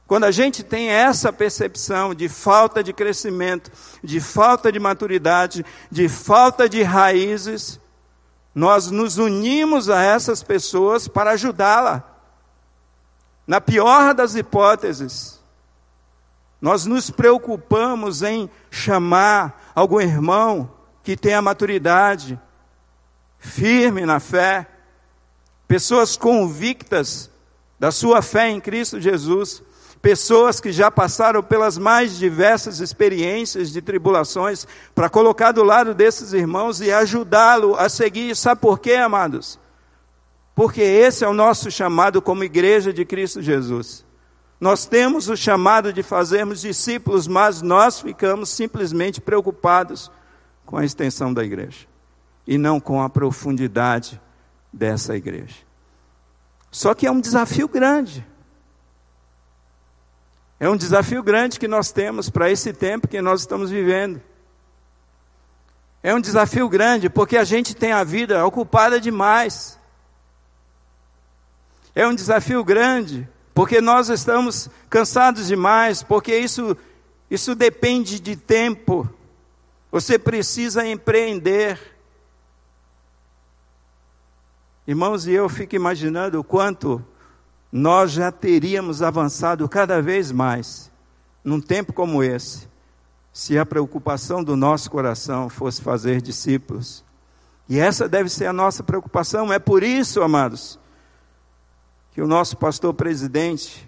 Quando 0.07 0.25
a 0.25 0.31
gente 0.31 0.63
tem 0.63 0.89
essa 0.91 1.33
percepção 1.33 2.15
de 2.15 2.29
falta 2.29 2.83
de 2.83 2.93
crescimento, 2.93 3.73
de 4.05 4.21
falta 4.21 4.71
de 4.71 4.79
maturidade, 4.79 5.65
de 5.91 6.09
falta 6.09 6.69
de 6.69 6.83
raízes, 6.83 7.81
nós 8.55 8.91
nos 8.91 9.19
unimos 9.19 9.89
a 9.91 10.03
essas 10.03 10.43
pessoas 10.43 11.09
para 11.09 11.33
ajudá-la. 11.33 12.16
Na 13.47 13.61
pior 13.61 14.13
das 14.13 14.35
hipóteses, 14.35 15.41
nós 16.61 16.85
nos 16.85 17.11
preocupamos 17.11 18.23
em 18.23 18.51
chamar 18.71 19.71
algum 19.75 20.01
irmão 20.01 20.71
que 21.03 21.17
tenha 21.17 21.41
maturidade, 21.41 22.41
firme 23.39 24.05
na 24.05 24.19
fé, 24.19 24.67
pessoas 25.69 26.17
convictas 26.17 27.31
da 27.79 27.93
sua 27.93 28.23
fé 28.23 28.51
em 28.51 28.61
Cristo 28.61 29.01
Jesus, 29.01 29.63
pessoas 30.03 30.61
que 30.61 30.73
já 30.73 30.91
passaram 30.91 31.43
pelas 31.43 31.79
mais 31.79 32.17
diversas 32.17 32.81
experiências 32.81 33.71
de 33.71 33.81
tribulações, 33.81 34.67
para 34.95 35.09
colocar 35.09 35.53
do 35.53 35.63
lado 35.63 35.95
desses 35.95 36.33
irmãos 36.33 36.81
e 36.81 36.91
ajudá-lo 36.91 37.77
a 37.77 37.89
seguir. 37.89 38.35
Sabe 38.35 38.61
por 38.61 38.81
quê, 38.81 38.95
amados? 38.95 39.59
Porque 40.57 40.81
esse 40.81 41.23
é 41.23 41.29
o 41.29 41.35
nosso 41.35 41.71
chamado 41.71 42.23
como 42.23 42.43
igreja 42.43 42.91
de 42.91 43.05
Cristo 43.05 43.43
Jesus. 43.43 44.07
Nós 44.59 44.87
temos 44.87 45.29
o 45.29 45.37
chamado 45.37 45.93
de 45.93 46.03
fazermos 46.03 46.63
discípulos, 46.63 47.29
mas 47.29 47.61
nós 47.61 48.01
ficamos 48.01 48.49
simplesmente 48.49 49.21
preocupados 49.21 50.11
com 50.65 50.79
a 50.79 50.85
extensão 50.85 51.35
da 51.35 51.45
igreja 51.45 51.87
e 52.47 52.57
não 52.57 52.81
com 52.81 53.03
a 53.03 53.11
profundidade 53.11 54.19
dessa 54.73 55.15
igreja. 55.15 55.57
Só 56.71 56.95
que 56.95 57.07
é 57.07 57.11
um 57.11 57.21
desafio 57.21 57.69
grande. 57.69 58.27
É 60.59 60.67
um 60.71 60.77
desafio 60.77 61.23
grande 61.23 61.61
que 61.61 61.69
nós 61.69 61.93
temos 61.93 62.31
para 62.31 62.51
esse 62.51 62.73
tempo 62.73 63.07
que 63.07 63.21
nós 63.21 63.41
estamos 63.41 63.69
vivendo. 63.69 64.23
É 66.03 66.15
um 66.15 66.21
desafio 66.21 66.67
grande 66.67 67.11
porque 67.11 67.37
a 67.37 67.45
gente 67.45 67.77
tem 67.77 67.93
a 67.93 68.03
vida 68.03 68.47
ocupada 68.47 68.99
demais. 68.99 69.79
É 71.97 72.07
um 72.07 72.15
desafio 72.15 72.63
grande 72.63 73.27
porque 73.55 73.81
nós 73.81 74.11
estamos 74.11 74.69
cansados 74.91 75.47
demais, 75.47 76.03
porque 76.03 76.37
isso, 76.37 76.77
isso 77.31 77.55
depende 77.55 78.21
de 78.21 78.37
tempo. 78.37 79.09
Você 79.91 80.19
precisa 80.19 80.87
empreender. 80.87 81.81
Irmãos, 84.87 85.27
e 85.27 85.33
eu 85.33 85.49
fico 85.49 85.75
imaginando 85.75 86.39
o 86.39 86.45
quanto 86.45 87.03
nós 87.73 88.13
já 88.13 88.31
teríamos 88.31 89.01
avançado 89.01 89.67
cada 89.67 90.03
vez 90.03 90.31
mais 90.31 90.93
num 91.43 91.63
tempo 91.63 91.95
como 91.95 92.23
esse, 92.23 92.69
se 93.33 93.59
a 93.59 93.65
preocupação 93.65 94.45
do 94.45 94.55
nosso 94.55 94.91
coração 94.91 95.49
fosse 95.49 95.81
fazer 95.81 96.21
discípulos. 96.21 97.03
E 97.67 97.79
essa 97.79 98.07
deve 98.07 98.29
ser 98.29 98.49
a 98.49 98.53
nossa 98.53 98.83
preocupação. 98.83 99.51
É 99.51 99.59
por 99.59 99.83
isso, 99.83 100.21
amados, 100.21 100.79
que 102.17 102.23
o 102.23 102.27
nosso 102.27 102.57
pastor 102.57 102.95
presidente 102.95 103.87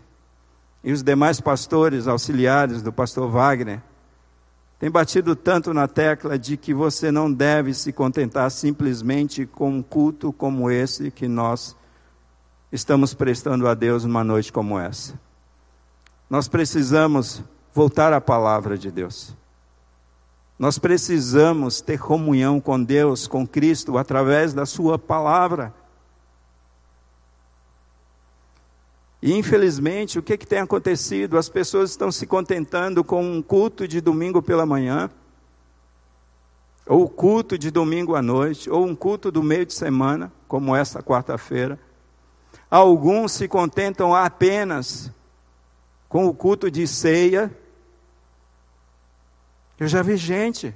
e 0.84 0.92
os 0.92 1.02
demais 1.02 1.40
pastores 1.40 2.06
auxiliares 2.06 2.82
do 2.82 2.92
pastor 2.92 3.30
Wagner 3.30 3.80
têm 4.78 4.90
batido 4.90 5.34
tanto 5.34 5.72
na 5.72 5.88
tecla 5.88 6.38
de 6.38 6.58
que 6.58 6.74
você 6.74 7.10
não 7.10 7.32
deve 7.32 7.72
se 7.72 7.90
contentar 7.90 8.50
simplesmente 8.50 9.46
com 9.46 9.70
um 9.70 9.82
culto 9.82 10.30
como 10.30 10.70
esse 10.70 11.10
que 11.10 11.26
nós 11.26 11.74
estamos 12.70 13.14
prestando 13.14 13.66
a 13.66 13.72
Deus 13.72 14.04
numa 14.04 14.22
noite 14.22 14.52
como 14.52 14.78
essa. 14.78 15.18
Nós 16.28 16.48
precisamos 16.48 17.42
voltar 17.72 18.12
à 18.12 18.20
palavra 18.20 18.76
de 18.76 18.90
Deus. 18.90 19.34
Nós 20.58 20.78
precisamos 20.78 21.80
ter 21.80 21.98
comunhão 21.98 22.60
com 22.60 22.84
Deus, 22.84 23.26
com 23.26 23.46
Cristo, 23.46 23.96
através 23.96 24.52
da 24.52 24.66
Sua 24.66 24.98
palavra. 24.98 25.72
E 29.20 29.32
infelizmente, 29.32 30.18
o 30.18 30.22
que, 30.22 30.38
que 30.38 30.46
tem 30.46 30.60
acontecido? 30.60 31.36
As 31.36 31.48
pessoas 31.48 31.90
estão 31.90 32.10
se 32.12 32.26
contentando 32.26 33.02
com 33.02 33.22
um 33.22 33.42
culto 33.42 33.88
de 33.88 34.00
domingo 34.00 34.40
pela 34.40 34.64
manhã, 34.64 35.10
ou 36.86 37.08
culto 37.08 37.58
de 37.58 37.70
domingo 37.70 38.14
à 38.14 38.22
noite, 38.22 38.70
ou 38.70 38.86
um 38.86 38.94
culto 38.94 39.30
do 39.30 39.42
meio 39.42 39.66
de 39.66 39.74
semana, 39.74 40.32
como 40.46 40.74
esta 40.74 41.02
quarta-feira. 41.02 41.78
Alguns 42.70 43.32
se 43.32 43.48
contentam 43.48 44.14
apenas 44.14 45.10
com 46.08 46.26
o 46.26 46.34
culto 46.34 46.70
de 46.70 46.86
ceia. 46.86 47.50
Eu 49.78 49.88
já 49.88 50.00
vi 50.00 50.16
gente, 50.16 50.74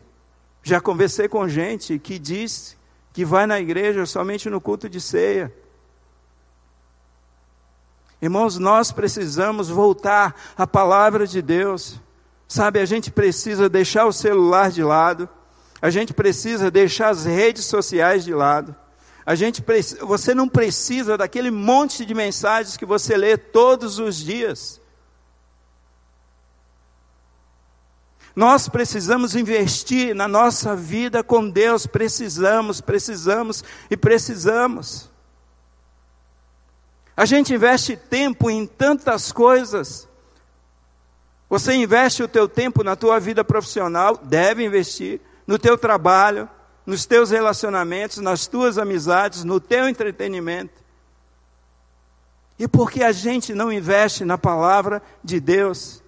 já 0.63 0.81
conversei 0.81 1.29
com 1.29 1.49
gente 1.49 1.99
que 1.99 2.19
diz 2.19 2.77
que 3.13 3.25
vai 3.25 3.47
na 3.47 3.61
igreja 3.61 4.05
somente 4.05 4.51
no 4.51 4.61
culto 4.61 4.89
de 4.89 5.01
ceia. 5.01 5.53
Irmãos, 8.23 8.57
nós 8.57 8.93
precisamos 8.93 9.69
voltar 9.69 10.37
à 10.57 10.65
palavra 10.65 11.27
de 11.27 11.43
Deus. 11.43 12.01
Sabe, 12.47 12.79
a 12.79 12.85
gente 12.85 13.11
precisa 13.11 13.69
deixar 13.69 14.07
o 14.07 14.13
celular 14.13 14.71
de 14.71 14.85
lado, 14.85 15.29
a 15.81 15.91
gente 15.91 16.15
precisa 16.15 16.71
deixar 16.71 17.09
as 17.09 17.25
redes 17.25 17.65
sociais 17.65 18.25
de 18.25 18.33
lado. 18.33 18.77
A 19.27 19.35
gente 19.35 19.65
você 20.03 20.35
não 20.35 20.49
precisa 20.49 21.19
daquele 21.19 21.51
monte 21.51 22.07
de 22.07 22.15
mensagens 22.15 22.77
que 22.77 22.87
você 22.87 23.17
lê 23.17 23.37
todos 23.37 23.99
os 23.99 24.17
dias. 24.17 24.81
Nós 28.37 28.69
precisamos 28.69 29.35
investir 29.35 30.15
na 30.15 30.29
nossa 30.29 30.77
vida 30.77 31.25
com 31.25 31.51
Deus, 31.51 31.87
precisamos, 31.87 32.81
precisamos 32.81 33.65
e 33.91 33.97
precisamos. 33.97 35.12
A 37.17 37.25
gente 37.25 37.53
investe 37.55 37.97
tempo 37.97 38.51
em 38.51 38.67
tantas 38.67 39.31
coisas. 39.33 40.09
Você 41.49 41.75
investe 41.75 42.23
o 42.23 42.29
teu 42.29 42.49
tempo 42.49 42.83
na 42.83 42.97
tua 42.97 43.21
vida 43.21 43.45
profissional, 43.45 44.17
deve 44.17 44.65
investir, 44.65 45.21
no 45.47 45.59
teu 45.59 45.77
trabalho, 45.77 46.49
nos 46.87 47.05
teus 47.05 47.31
relacionamentos, 47.31 48.19
nas 48.19 48.47
tuas 48.47 48.79
amizades, 48.79 49.45
no 49.45 49.61
teu 49.61 49.89
entretenimento. 49.89 50.83
E 52.59 52.67
por 52.67 52.91
que 52.91 53.03
a 53.03 53.13
gente 53.13 53.55
não 53.55 53.73
investe 53.73 54.25
na 54.25 54.39
palavra 54.39 55.03
de 55.23 55.41
Deus? 55.41 56.03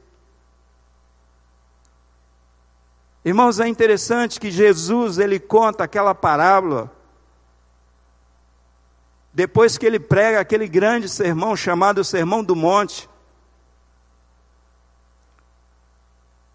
Irmãos, 3.24 3.60
é 3.60 3.68
interessante 3.68 4.38
que 4.38 4.50
Jesus, 4.50 5.18
ele 5.18 5.38
conta 5.38 5.84
aquela 5.84 6.14
parábola 6.14 6.90
depois 9.34 9.76
que 9.76 9.84
ele 9.84 9.98
prega 9.98 10.38
aquele 10.38 10.68
grande 10.68 11.08
sermão 11.08 11.56
chamado 11.56 12.04
Sermão 12.04 12.44
do 12.44 12.54
Monte, 12.54 13.10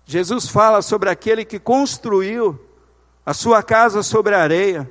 Jesus 0.06 0.48
fala 0.48 0.82
sobre 0.82 1.10
aquele 1.10 1.44
que 1.44 1.60
construiu 1.60 2.58
a 3.26 3.34
sua 3.34 3.62
casa 3.62 4.02
sobre 4.02 4.34
a 4.34 4.42
areia. 4.42 4.90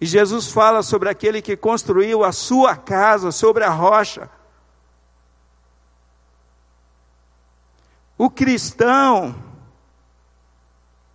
E 0.00 0.06
Jesus 0.06 0.50
fala 0.50 0.82
sobre 0.82 1.10
aquele 1.10 1.42
que 1.42 1.54
construiu 1.54 2.24
a 2.24 2.32
sua 2.32 2.74
casa 2.74 3.30
sobre 3.30 3.62
a 3.62 3.68
rocha. 3.68 4.30
O 8.16 8.30
cristão, 8.30 9.34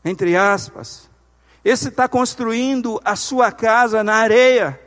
entre 0.05 0.37
aspas, 0.37 1.09
esse 1.65 1.87
está 1.87 2.07
construindo 2.07 3.01
a 3.03 3.15
sua 3.15 3.51
casa 3.51 4.03
na 4.03 4.13
areia. 4.13 4.79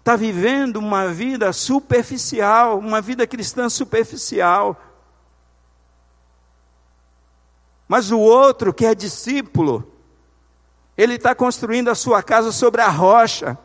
Está 0.00 0.14
vivendo 0.14 0.76
uma 0.76 1.08
vida 1.08 1.50
superficial, 1.54 2.78
uma 2.78 3.00
vida 3.00 3.26
cristã 3.26 3.70
superficial. 3.70 4.78
Mas 7.88 8.10
o 8.10 8.18
outro, 8.18 8.74
que 8.74 8.84
é 8.84 8.94
discípulo, 8.94 9.90
ele 10.94 11.14
está 11.14 11.34
construindo 11.34 11.88
a 11.88 11.94
sua 11.94 12.22
casa 12.22 12.52
sobre 12.52 12.82
a 12.82 12.90
rocha. 12.90 13.56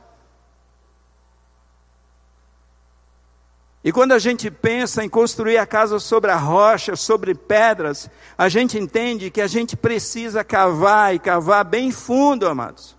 E 3.82 3.94
quando 3.94 4.12
a 4.12 4.20
gente 4.20 4.52
pensa 4.52 5.04
em 5.04 5.10
construir 5.10 5.58
a 5.58 5.66
casa 5.66 6.00
sobre 6.00 6.32
a 6.32 6.36
rocha, 6.36 6.98
sobre 6.98 7.34
pedras, 7.34 8.10
a 8.38 8.50
gente 8.50 8.78
entende 8.78 9.32
que 9.32 9.40
a 9.40 9.48
gente 9.48 9.78
precisa 9.78 10.44
cavar 10.44 11.16
e 11.16 11.20
cavar 11.20 11.64
bem 11.64 11.90
fundo, 11.90 12.46
amados. 12.46 12.98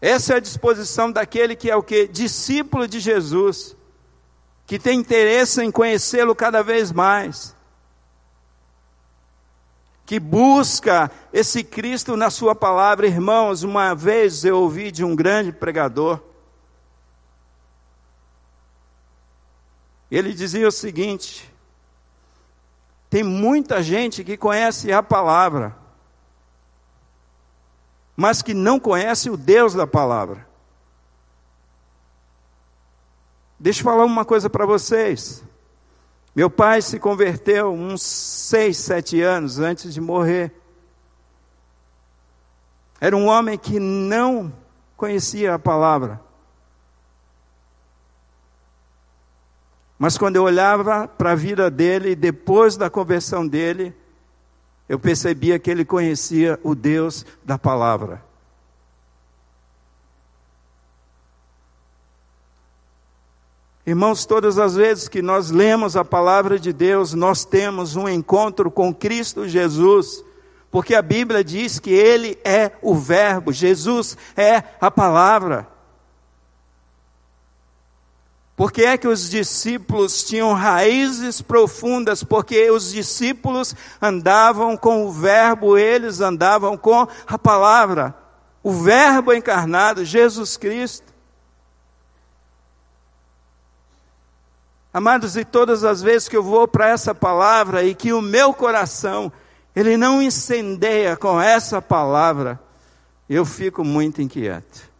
Essa 0.00 0.34
é 0.34 0.36
a 0.36 0.40
disposição 0.40 1.10
daquele 1.10 1.56
que 1.56 1.68
é 1.68 1.74
o 1.74 1.82
que? 1.82 2.06
Discípulo 2.06 2.86
de 2.86 3.00
Jesus, 3.00 3.74
que 4.64 4.78
tem 4.78 5.00
interesse 5.00 5.60
em 5.62 5.70
conhecê-lo 5.72 6.32
cada 6.32 6.62
vez 6.62 6.92
mais, 6.92 7.56
que 10.04 10.20
busca 10.20 11.10
esse 11.32 11.64
Cristo 11.64 12.16
na 12.16 12.30
Sua 12.30 12.54
palavra. 12.54 13.08
Irmãos, 13.08 13.64
uma 13.64 13.94
vez 13.94 14.44
eu 14.44 14.58
ouvi 14.60 14.92
de 14.92 15.02
um 15.02 15.16
grande 15.16 15.50
pregador, 15.50 16.20
ele 20.10 20.32
dizia 20.32 20.68
o 20.68 20.72
seguinte: 20.72 21.52
tem 23.10 23.22
muita 23.22 23.82
gente 23.82 24.22
que 24.22 24.36
conhece 24.36 24.92
a 24.92 25.02
palavra, 25.02 25.76
mas 28.16 28.42
que 28.42 28.54
não 28.54 28.78
conhece 28.78 29.30
o 29.30 29.36
Deus 29.36 29.74
da 29.74 29.86
palavra. 29.86 30.46
Deixa 33.58 33.80
eu 33.80 33.84
falar 33.84 34.04
uma 34.04 34.24
coisa 34.24 34.50
para 34.50 34.66
vocês. 34.66 35.42
Meu 36.34 36.50
pai 36.50 36.82
se 36.82 36.98
converteu 36.98 37.72
uns 37.72 38.02
seis, 38.02 38.76
sete 38.76 39.22
anos 39.22 39.58
antes 39.58 39.94
de 39.94 40.00
morrer. 40.00 40.52
Era 43.00 43.16
um 43.16 43.26
homem 43.26 43.56
que 43.56 43.80
não 43.80 44.52
conhecia 44.96 45.54
a 45.54 45.58
palavra. 45.58 46.20
Mas 49.98 50.18
quando 50.18 50.36
eu 50.36 50.42
olhava 50.42 51.08
para 51.08 51.32
a 51.32 51.34
vida 51.34 51.70
dele, 51.70 52.14
depois 52.14 52.76
da 52.76 52.90
conversão 52.90 53.46
dele, 53.46 53.94
eu 54.88 54.98
percebia 54.98 55.58
que 55.58 55.70
ele 55.70 55.84
conhecia 55.84 56.60
o 56.62 56.74
Deus 56.74 57.24
da 57.44 57.58
palavra. 57.58 58.22
Irmãos, 63.86 64.26
todas 64.26 64.58
as 64.58 64.74
vezes 64.74 65.08
que 65.08 65.22
nós 65.22 65.50
lemos 65.50 65.96
a 65.96 66.04
palavra 66.04 66.58
de 66.58 66.72
Deus, 66.72 67.14
nós 67.14 67.44
temos 67.44 67.94
um 67.94 68.08
encontro 68.08 68.68
com 68.68 68.92
Cristo 68.92 69.48
Jesus, 69.48 70.24
porque 70.72 70.92
a 70.92 71.00
Bíblia 71.00 71.44
diz 71.44 71.78
que 71.78 71.90
Ele 71.90 72.36
é 72.44 72.72
o 72.82 72.96
Verbo, 72.96 73.52
Jesus 73.52 74.18
é 74.36 74.62
a 74.80 74.90
palavra. 74.90 75.75
Por 78.56 78.72
que 78.72 78.82
é 78.82 78.96
que 78.96 79.06
os 79.06 79.28
discípulos 79.28 80.24
tinham 80.24 80.54
raízes 80.54 81.42
profundas? 81.42 82.24
Porque 82.24 82.70
os 82.70 82.90
discípulos 82.90 83.74
andavam 84.00 84.78
com 84.78 85.04
o 85.04 85.12
Verbo, 85.12 85.76
eles 85.76 86.22
andavam 86.22 86.74
com 86.74 87.06
a 87.26 87.38
palavra, 87.38 88.14
o 88.62 88.72
Verbo 88.72 89.34
encarnado, 89.34 90.06
Jesus 90.06 90.56
Cristo. 90.56 91.14
Amados, 94.90 95.36
e 95.36 95.44
todas 95.44 95.84
as 95.84 96.00
vezes 96.00 96.26
que 96.26 96.36
eu 96.36 96.42
vou 96.42 96.66
para 96.66 96.88
essa 96.88 97.14
palavra 97.14 97.84
e 97.84 97.94
que 97.94 98.14
o 98.14 98.22
meu 98.22 98.54
coração, 98.54 99.30
ele 99.74 99.98
não 99.98 100.22
incendeia 100.22 101.14
com 101.14 101.38
essa 101.38 101.82
palavra, 101.82 102.58
eu 103.28 103.44
fico 103.44 103.84
muito 103.84 104.22
inquieto. 104.22 104.90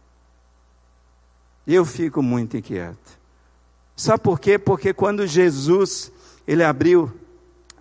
Eu 1.65 1.83
fico 1.83 2.21
muito 2.21 2.55
inquieto. 2.55 3.16
Sabe 3.97 4.21
por 4.21 4.39
quê? 4.39 4.59
Porque 4.59 4.93
quando 4.93 5.25
Jesus 5.25 6.11
ele 6.47 6.63
abriu 6.63 7.11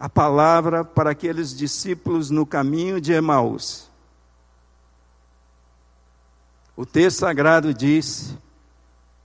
a 0.01 0.09
palavra 0.09 0.83
para 0.83 1.11
aqueles 1.11 1.55
discípulos 1.55 2.31
no 2.31 2.47
caminho 2.47 3.01
de 3.01 3.13
Emaús. 3.13 3.91
O 6.75 6.85
texto 6.85 7.21
sagrado 7.21 7.73
diz 7.73 8.35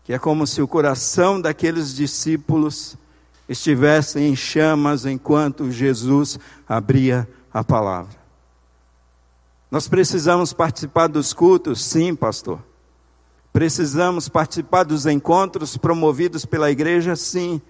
que 0.03 0.13
é 0.13 0.19
como 0.19 0.45
se 0.45 0.61
o 0.61 0.67
coração 0.67 1.39
daqueles 1.39 1.95
discípulos 1.95 2.97
estivesse 3.47 4.19
em 4.19 4.35
chamas 4.35 5.05
enquanto 5.05 5.71
Jesus 5.71 6.37
abria 6.67 7.27
a 7.53 7.63
palavra. 7.63 8.19
Nós 9.69 9.87
precisamos 9.87 10.51
participar 10.51 11.07
dos 11.07 11.33
cultos, 11.33 11.81
sim, 11.83 12.13
pastor. 12.15 12.61
Precisamos 13.53 14.29
participar 14.29 14.83
dos 14.83 15.05
encontros 15.05 15.75
promovidos 15.75 16.45
pela 16.45 16.71
igreja? 16.71 17.15
Sim. 17.15 17.61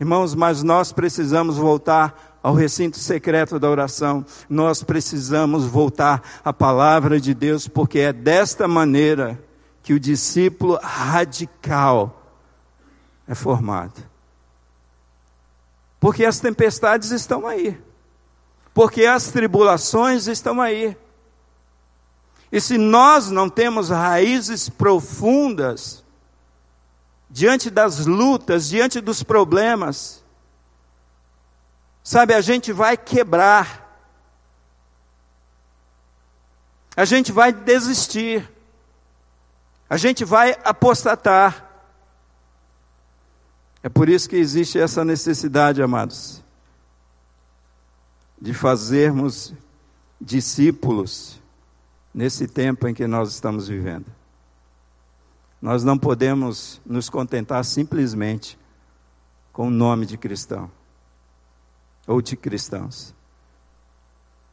Irmãos, 0.00 0.34
mas 0.34 0.62
nós 0.62 0.90
precisamos 0.90 1.56
voltar 1.56 2.38
ao 2.42 2.54
recinto 2.54 2.98
secreto 2.98 3.58
da 3.58 3.70
oração. 3.70 4.26
Nós 4.48 4.82
precisamos 4.82 5.64
voltar 5.64 6.22
à 6.44 6.52
palavra 6.52 7.20
de 7.20 7.32
Deus, 7.32 7.68
porque 7.68 8.00
é 8.00 8.12
desta 8.12 8.66
maneira 8.66 9.38
que 9.82 9.92
o 9.92 10.00
discípulo 10.00 10.78
radical 10.82 12.20
é 13.28 13.34
formado. 13.34 14.02
Porque 16.00 16.24
as 16.24 16.40
tempestades 16.40 17.12
estão 17.12 17.46
aí. 17.46 17.78
Porque 18.74 19.04
as 19.04 19.28
tribulações 19.30 20.26
estão 20.26 20.60
aí. 20.60 20.96
E 22.52 22.60
se 22.60 22.76
nós 22.76 23.30
não 23.30 23.48
temos 23.48 23.88
raízes 23.88 24.68
profundas, 24.68 26.04
diante 27.30 27.70
das 27.70 28.04
lutas, 28.04 28.68
diante 28.68 29.00
dos 29.00 29.22
problemas, 29.22 30.22
sabe, 32.04 32.34
a 32.34 32.42
gente 32.42 32.70
vai 32.70 32.94
quebrar, 32.94 33.80
a 36.94 37.06
gente 37.06 37.32
vai 37.32 37.54
desistir, 37.54 38.46
a 39.88 39.96
gente 39.96 40.22
vai 40.22 40.54
apostatar. 40.62 41.70
É 43.82 43.88
por 43.88 44.10
isso 44.10 44.28
que 44.28 44.36
existe 44.36 44.78
essa 44.78 45.02
necessidade, 45.02 45.82
amados, 45.82 46.42
de 48.38 48.52
fazermos 48.52 49.54
discípulos 50.20 51.41
nesse 52.14 52.46
tempo 52.46 52.86
em 52.86 52.94
que 52.94 53.06
nós 53.06 53.30
estamos 53.30 53.68
vivendo. 53.68 54.06
Nós 55.60 55.84
não 55.84 55.96
podemos 55.96 56.80
nos 56.84 57.08
contentar 57.08 57.64
simplesmente 57.64 58.58
com 59.52 59.68
o 59.68 59.70
nome 59.70 60.06
de 60.06 60.16
cristão 60.16 60.70
ou 62.06 62.20
de 62.20 62.36
cristãos. 62.36 63.14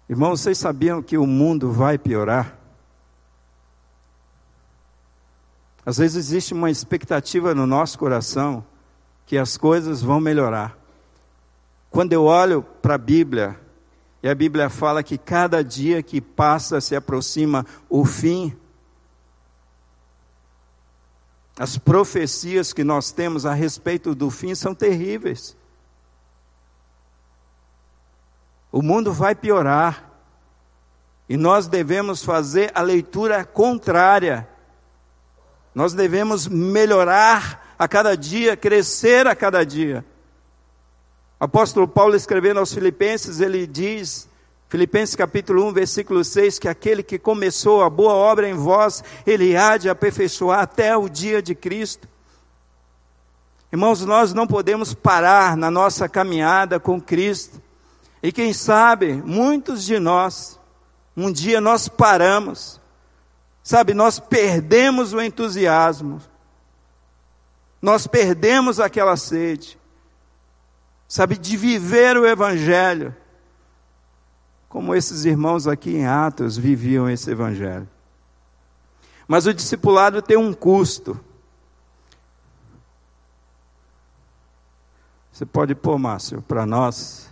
Irmãos, 0.08 0.42
vocês 0.42 0.58
sabiam 0.58 1.02
que 1.02 1.18
o 1.18 1.26
mundo 1.26 1.72
vai 1.72 1.98
piorar? 1.98 2.58
Às 5.86 5.98
vezes 5.98 6.18
existe 6.18 6.54
uma 6.54 6.70
expectativa 6.70 7.56
no 7.56 7.66
nosso 7.66 7.98
coração 7.98 8.64
que 9.26 9.38
as 9.38 9.58
coisas 9.58 10.02
vão 10.02 10.20
melhorar. 10.20 10.78
Quando 11.90 12.14
eu 12.14 12.26
olho 12.26 12.62
para 12.62 12.96
a 12.96 12.98
Bíblia, 12.98 13.60
e 14.22 14.28
a 14.28 14.36
Bíblia 14.36 14.70
fala 14.70 15.02
que 15.02 15.18
cada 15.18 15.64
dia 15.64 16.04
que 16.04 16.20
passa 16.20 16.82
se 16.82 16.96
aproxima 16.96 17.66
o 17.90 18.04
fim. 18.04 18.56
As 21.58 21.78
profecias 21.78 22.74
que 22.74 22.84
nós 22.84 23.12
temos 23.12 23.46
a 23.46 23.54
respeito 23.54 24.14
do 24.14 24.30
fim 24.30 24.54
são 24.56 24.76
terríveis. 24.76 25.56
O 28.72 28.82
mundo 28.82 29.14
vai 29.14 29.34
piorar. 29.34 30.06
E 31.28 31.38
nós 31.38 31.68
devemos 31.68 32.24
fazer 32.24 32.72
a 32.74 32.82
leitura 32.82 33.46
contrária. 33.46 34.48
Nós 35.74 35.94
devemos 35.94 36.48
melhorar 36.48 37.76
a 37.78 37.88
cada 37.88 38.18
dia, 38.18 38.58
crescer 38.58 39.28
a 39.28 39.36
cada 39.36 39.64
dia. 39.64 40.04
Apóstolo 41.40 41.88
Paulo 41.88 42.16
escrevendo 42.16 42.60
aos 42.60 42.74
Filipenses, 42.74 43.40
ele 43.40 43.66
diz, 43.66 44.28
Filipenses 44.68 45.16
capítulo 45.16 45.66
1, 45.70 45.74
versículo 45.74 46.24
6, 46.24 46.60
que 46.60 46.68
aquele 46.68 47.02
que 47.02 47.18
começou 47.18 47.82
a 47.82 47.90
boa 47.90 48.14
obra 48.14 48.50
em 48.50 48.54
vós, 48.54 49.02
ele 49.26 49.56
há 49.56 49.78
de 49.78 49.90
aperfeiçoar 49.90 50.60
até 50.60 50.98
o 50.98 51.08
dia 51.08 51.42
de 51.42 51.56
Cristo. 51.56 52.10
Irmãos, 53.72 54.04
nós 54.04 54.34
não 54.34 54.46
podemos 54.46 54.94
parar 54.94 55.56
na 55.56 55.72
nossa 55.72 56.10
caminhada 56.10 56.78
com 56.78 57.00
Cristo. 57.00 57.62
E 58.22 58.34
quem 58.34 58.52
sabe, 58.52 59.14
muitos 59.14 59.86
de 59.86 59.98
nós, 59.98 60.60
um 61.16 61.32
dia 61.32 61.62
nós 61.62 61.88
paramos, 61.88 62.82
sabe, 63.64 63.94
nós 63.94 64.20
perdemos 64.20 65.14
o 65.14 65.22
entusiasmo, 65.22 66.22
nós 67.82 68.08
perdemos 68.08 68.78
aquela 68.78 69.16
sede, 69.16 69.79
sabe, 71.10 71.40
de 71.40 71.58
viver 71.58 72.16
o 72.16 72.28
Evangelho, 72.28 73.16
como 74.70 74.94
esses 74.94 75.26
irmãos 75.26 75.68
aqui 75.68 75.96
em 75.96 76.06
Atos 76.06 76.56
viviam 76.56 77.10
esse 77.10 77.32
Evangelho. 77.32 77.90
Mas 79.28 79.48
o 79.48 79.54
discipulado 79.54 80.22
tem 80.22 80.38
um 80.38 80.54
custo. 80.54 81.20
Você 85.32 85.46
pode 85.46 85.74
pôr, 85.74 85.98
Márcio, 85.98 86.42
para 86.44 86.66
nós. 86.66 87.32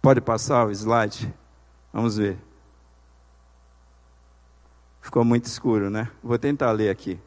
Pode 0.00 0.20
passar 0.20 0.66
o 0.66 0.70
slide? 0.70 1.32
Vamos 1.92 2.18
ver. 2.18 2.38
Ficou 5.00 5.24
muito 5.24 5.46
escuro, 5.46 5.90
né? 5.90 6.10
Vou 6.22 6.38
tentar 6.38 6.70
ler 6.72 6.90
aqui. 6.90 7.18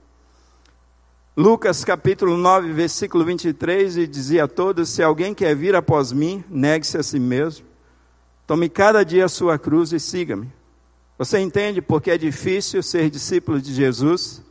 Lucas 1.39 1.85
capítulo 1.85 2.35
9, 2.35 2.73
versículo 2.73 3.23
23, 3.23 3.97
e 3.97 4.07
dizia 4.07 4.45
a 4.45 4.47
todos: 4.47 4.89
Se 4.89 5.03
alguém 5.03 5.35
quer 5.35 5.55
vir 5.55 5.75
após 5.75 6.11
mim, 6.11 6.43
negue-se 6.49 6.97
a 6.97 7.03
si 7.03 7.19
mesmo, 7.19 7.63
tome 8.47 8.67
cada 8.67 9.05
dia 9.05 9.25
a 9.25 9.29
sua 9.29 9.59
cruz 9.59 9.93
e 9.93 9.99
siga-me. 9.99 10.51
Você 11.15 11.37
entende 11.37 11.79
porque 11.79 12.09
é 12.09 12.17
difícil 12.17 12.81
ser 12.81 13.11
discípulo 13.11 13.61
de 13.61 13.71
Jesus? 13.71 14.41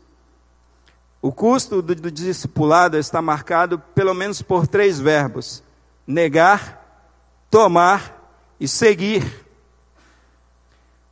O 1.20 1.32
custo 1.32 1.82
do, 1.82 1.93
do 1.93 2.09
discipulado 2.09 2.97
está 2.97 3.20
marcado 3.20 3.80
pelo 3.93 4.14
menos 4.14 4.41
por 4.41 4.68
três 4.68 5.01
verbos: 5.01 5.64
negar, 6.07 7.11
tomar 7.51 8.30
e 8.61 8.68
seguir. 8.68 9.45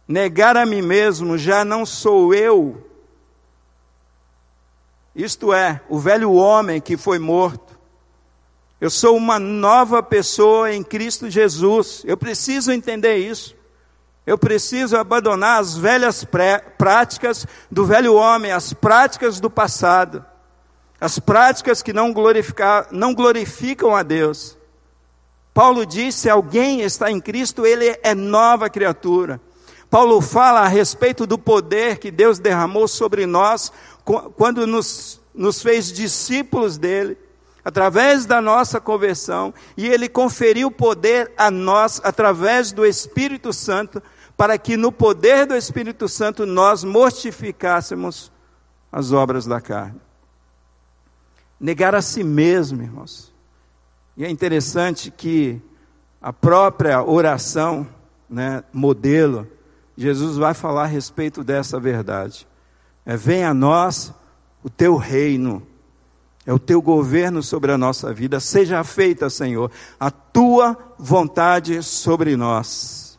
Negar 0.07 0.57
a 0.57 0.64
mim 0.64 0.83
mesmo 0.83 1.37
já 1.37 1.64
não 1.64 1.85
sou 1.85 2.33
eu 2.33 2.93
isto 5.14 5.52
é, 5.52 5.80
o 5.88 5.98
velho 5.98 6.32
homem 6.32 6.80
que 6.80 6.96
foi 6.96 7.18
morto. 7.18 7.78
Eu 8.80 8.90
sou 8.90 9.16
uma 9.16 9.38
nova 9.38 10.02
pessoa 10.02 10.72
em 10.72 10.82
Cristo 10.82 11.30
Jesus. 11.30 12.02
Eu 12.04 12.16
preciso 12.16 12.72
entender 12.72 13.16
isso. 13.16 13.54
Eu 14.26 14.36
preciso 14.38 14.96
abandonar 14.96 15.60
as 15.60 15.76
velhas 15.76 16.26
práticas 16.78 17.46
do 17.70 17.84
velho 17.84 18.14
homem, 18.14 18.52
as 18.52 18.72
práticas 18.72 19.38
do 19.38 19.50
passado, 19.50 20.24
as 20.98 21.18
práticas 21.18 21.82
que 21.82 21.92
não, 21.92 22.12
não 22.90 23.14
glorificam 23.14 23.94
a 23.94 24.02
Deus. 24.02 24.56
Paulo 25.52 25.86
disse: 25.86 26.20
se 26.20 26.30
alguém 26.30 26.80
está 26.80 27.10
em 27.10 27.20
Cristo, 27.20 27.64
ele 27.64 27.98
é 28.02 28.14
nova 28.14 28.68
criatura. 28.70 29.40
Paulo 29.88 30.20
fala 30.20 30.60
a 30.60 30.68
respeito 30.68 31.26
do 31.26 31.38
poder 31.38 31.98
que 31.98 32.10
Deus 32.10 32.40
derramou 32.40 32.88
sobre 32.88 33.26
nós 33.26 33.70
quando 34.05 34.66
nos, 34.66 35.20
nos 35.34 35.62
fez 35.62 35.92
discípulos 35.92 36.76
dele, 36.76 37.16
através 37.64 38.26
da 38.26 38.40
nossa 38.42 38.80
conversão, 38.80 39.55
e 39.76 39.86
ele 39.86 40.09
conferiu 40.09 40.70
poder 40.70 41.32
a 41.36 41.50
nós 41.50 42.00
através 42.05 42.70
do 42.70 42.84
Espírito 42.84 43.52
Santo, 43.52 44.02
para 44.36 44.59
que 44.59 44.76
no 44.76 44.92
poder 44.92 45.46
do 45.46 45.57
Espírito 45.57 46.09
Santo 46.09 46.44
nós 46.44 46.84
mortificássemos 46.84 48.30
as 48.92 49.12
obras 49.12 49.46
da 49.46 49.61
carne. 49.61 50.00
Negar 51.59 51.94
a 51.94 52.02
si 52.02 52.22
mesmo, 52.22 52.82
irmãos. 52.82 53.32
E 54.16 54.24
é 54.24 54.30
interessante 54.30 55.11
que 55.11 55.61
a 56.20 56.32
própria 56.32 57.02
oração, 57.02 57.86
né, 58.28 58.62
modelo, 58.72 59.48
Jesus 59.96 60.36
vai 60.36 60.52
falar 60.52 60.82
a 60.82 60.86
respeito 60.86 61.42
dessa 61.42 61.80
verdade. 61.80 62.46
É, 63.07 63.16
venha 63.16 63.50
a 63.50 63.55
nós 63.55 64.12
o 64.62 64.70
teu 64.70 64.96
reino, 64.96 65.62
é 66.46 66.52
o 66.52 66.59
teu 66.59 66.80
governo 66.80 67.42
sobre 67.42 67.70
a 67.70 67.78
nossa 67.78 68.12
vida. 68.12 68.40
Seja 68.40 68.82
feita, 68.82 69.28
Senhor, 69.28 69.70
a 70.00 70.11
tua 70.11 70.76
vontade 70.98 71.82
sobre 71.82 72.36
nós. 72.36 73.18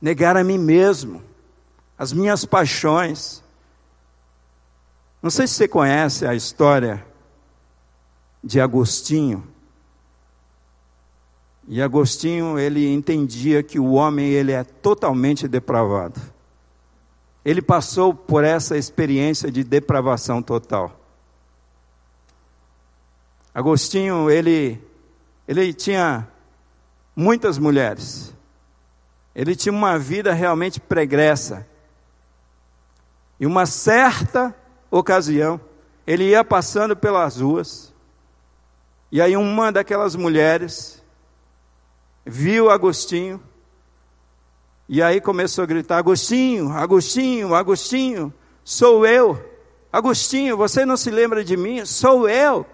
Negar 0.00 0.36
a 0.36 0.44
mim 0.44 0.58
mesmo, 0.58 1.22
as 1.98 2.12
minhas 2.12 2.44
paixões. 2.44 3.42
Não 5.20 5.30
sei 5.30 5.48
se 5.48 5.54
você 5.54 5.66
conhece 5.66 6.26
a 6.26 6.34
história 6.34 7.04
de 8.42 8.60
Agostinho. 8.60 9.46
E 11.66 11.82
Agostinho, 11.82 12.56
ele 12.56 12.92
entendia 12.92 13.64
que 13.64 13.80
o 13.80 13.92
homem 13.92 14.28
ele 14.28 14.52
é 14.52 14.62
totalmente 14.62 15.48
depravado 15.48 16.37
ele 17.44 17.62
passou 17.62 18.12
por 18.12 18.44
essa 18.44 18.76
experiência 18.76 19.50
de 19.50 19.64
depravação 19.64 20.42
total. 20.42 20.98
Agostinho, 23.54 24.30
ele, 24.30 24.80
ele 25.46 25.72
tinha 25.72 26.28
muitas 27.16 27.58
mulheres. 27.58 28.34
Ele 29.34 29.56
tinha 29.56 29.72
uma 29.72 29.98
vida 29.98 30.32
realmente 30.32 30.80
pregressa. 30.80 31.66
E 33.40 33.46
uma 33.46 33.66
certa 33.66 34.54
ocasião, 34.90 35.60
ele 36.06 36.24
ia 36.24 36.44
passando 36.44 36.96
pelas 36.96 37.40
ruas, 37.40 37.92
e 39.10 39.22
aí 39.22 39.36
uma 39.36 39.72
daquelas 39.72 40.14
mulheres 40.14 41.02
viu 42.26 42.70
Agostinho 42.70 43.42
e 44.88 45.02
aí 45.02 45.20
começou 45.20 45.64
a 45.64 45.66
gritar: 45.66 45.98
Agostinho, 45.98 46.72
Agostinho, 46.72 47.54
Agostinho, 47.54 48.32
sou 48.64 49.06
eu. 49.06 49.44
Agostinho, 49.92 50.56
você 50.56 50.86
não 50.86 50.96
se 50.96 51.10
lembra 51.10 51.44
de 51.44 51.56
mim? 51.56 51.84
Sou 51.84 52.28
eu. 52.28 52.64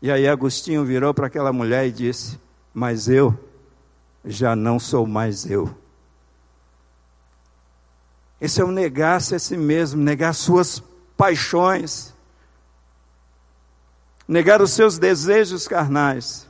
E 0.00 0.10
aí 0.10 0.28
Agostinho 0.28 0.84
virou 0.84 1.12
para 1.12 1.26
aquela 1.26 1.52
mulher 1.52 1.86
e 1.86 1.92
disse: 1.92 2.38
Mas 2.72 3.08
eu 3.08 3.36
já 4.24 4.54
não 4.54 4.78
sou 4.78 5.06
mais 5.06 5.50
eu. 5.50 5.74
Esse 8.40 8.60
é 8.60 8.64
o 8.64 8.72
negar-se 8.72 9.34
a 9.34 9.38
si 9.38 9.56
mesmo, 9.56 10.02
negar 10.02 10.34
suas 10.34 10.82
paixões, 11.16 12.12
negar 14.26 14.60
os 14.60 14.72
seus 14.72 14.98
desejos 14.98 15.68
carnais. 15.68 16.48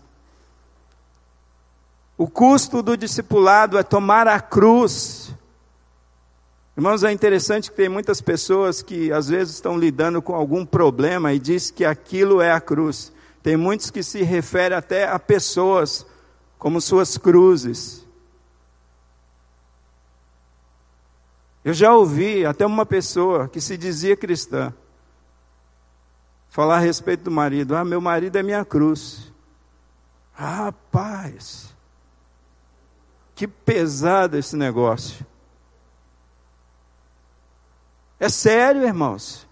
O 2.22 2.28
custo 2.28 2.84
do 2.84 2.96
discipulado 2.96 3.76
é 3.76 3.82
tomar 3.82 4.28
a 4.28 4.38
cruz. 4.38 5.34
Irmãos, 6.76 7.02
é 7.02 7.10
interessante 7.10 7.68
que 7.68 7.76
tem 7.76 7.88
muitas 7.88 8.20
pessoas 8.20 8.80
que 8.80 9.10
às 9.10 9.26
vezes 9.26 9.54
estão 9.54 9.76
lidando 9.76 10.22
com 10.22 10.32
algum 10.32 10.64
problema 10.64 11.32
e 11.32 11.40
diz 11.40 11.72
que 11.72 11.84
aquilo 11.84 12.40
é 12.40 12.52
a 12.52 12.60
cruz. 12.60 13.12
Tem 13.42 13.56
muitos 13.56 13.90
que 13.90 14.04
se 14.04 14.22
referem 14.22 14.78
até 14.78 15.08
a 15.08 15.18
pessoas 15.18 16.06
como 16.60 16.80
suas 16.80 17.18
cruzes. 17.18 18.06
Eu 21.64 21.74
já 21.74 21.92
ouvi 21.92 22.46
até 22.46 22.64
uma 22.64 22.86
pessoa 22.86 23.48
que 23.48 23.60
se 23.60 23.76
dizia 23.76 24.16
cristã 24.16 24.72
falar 26.48 26.76
a 26.76 26.80
respeito 26.80 27.24
do 27.24 27.32
marido: 27.32 27.74
Ah, 27.74 27.84
meu 27.84 28.00
marido 28.00 28.38
é 28.38 28.44
minha 28.44 28.64
cruz. 28.64 29.32
Rapaz, 30.32 31.71
que 33.42 33.48
pesado 33.48 34.38
esse 34.38 34.54
negócio. 34.54 35.26
É 38.20 38.28
sério, 38.28 38.84
irmãos. 38.84 39.48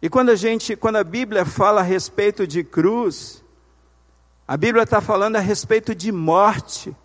E 0.00 0.08
quando 0.08 0.28
a 0.28 0.36
gente, 0.36 0.76
quando 0.76 0.94
a 0.94 1.02
Bíblia 1.02 1.44
fala 1.44 1.80
a 1.80 1.82
respeito 1.82 2.46
de 2.46 2.62
cruz, 2.62 3.42
a 4.46 4.56
Bíblia 4.56 4.84
está 4.84 5.00
falando 5.00 5.34
a 5.34 5.40
respeito 5.40 5.96
de 5.96 6.12
morte. 6.12 6.96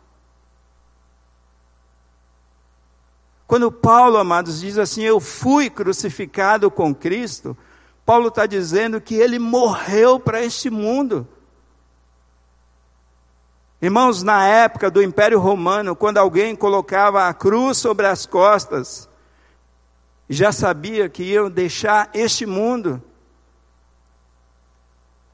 Quando 3.47 3.71
Paulo, 3.71 4.17
amados, 4.17 4.59
diz 4.59 4.77
assim: 4.77 5.01
Eu 5.01 5.19
fui 5.19 5.67
crucificado 5.67 6.69
com 6.69 6.93
Cristo, 6.93 7.57
Paulo 8.05 8.27
está 8.27 8.45
dizendo 8.45 9.01
que 9.01 9.15
ele 9.15 9.39
morreu 9.39 10.19
para 10.19 10.45
este 10.45 10.69
mundo. 10.69 11.27
Irmãos, 13.81 14.23
na 14.23 14.45
época 14.45 14.91
do 14.91 15.01
Império 15.01 15.39
Romano, 15.39 15.95
quando 15.95 16.17
alguém 16.17 16.55
colocava 16.55 17.27
a 17.27 17.33
cruz 17.33 17.77
sobre 17.77 18.05
as 18.07 18.25
costas, 18.25 19.07
já 20.29 20.51
sabia 20.51 21.07
que 21.07 21.23
iam 21.23 21.49
deixar 21.49 22.09
este 22.13 22.45
mundo. 22.45 23.01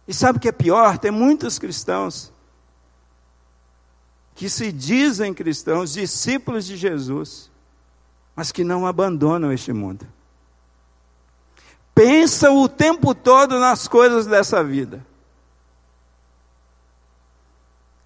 E 0.07 0.13
sabe 0.13 0.37
o 0.37 0.41
que 0.41 0.49
é 0.49 0.51
pior? 0.51 0.97
Tem 0.99 1.09
muitos 1.09 1.57
cristãos 1.57 2.31
que 4.35 4.49
se 4.49 4.71
dizem 4.71 5.33
cristãos, 5.33 5.93
discípulos 5.93 6.65
de 6.65 6.77
Jesus, 6.77 7.49
mas 8.35 8.51
que 8.51 8.63
não 8.63 8.85
abandonam 8.85 9.51
este 9.51 9.73
mundo. 9.73 10.05
Pensam 11.95 12.61
o 12.61 12.67
tempo 12.67 13.15
todo 13.15 13.57
nas 13.57 13.87
coisas 13.87 14.27
dessa 14.27 14.61
vida. 14.61 15.05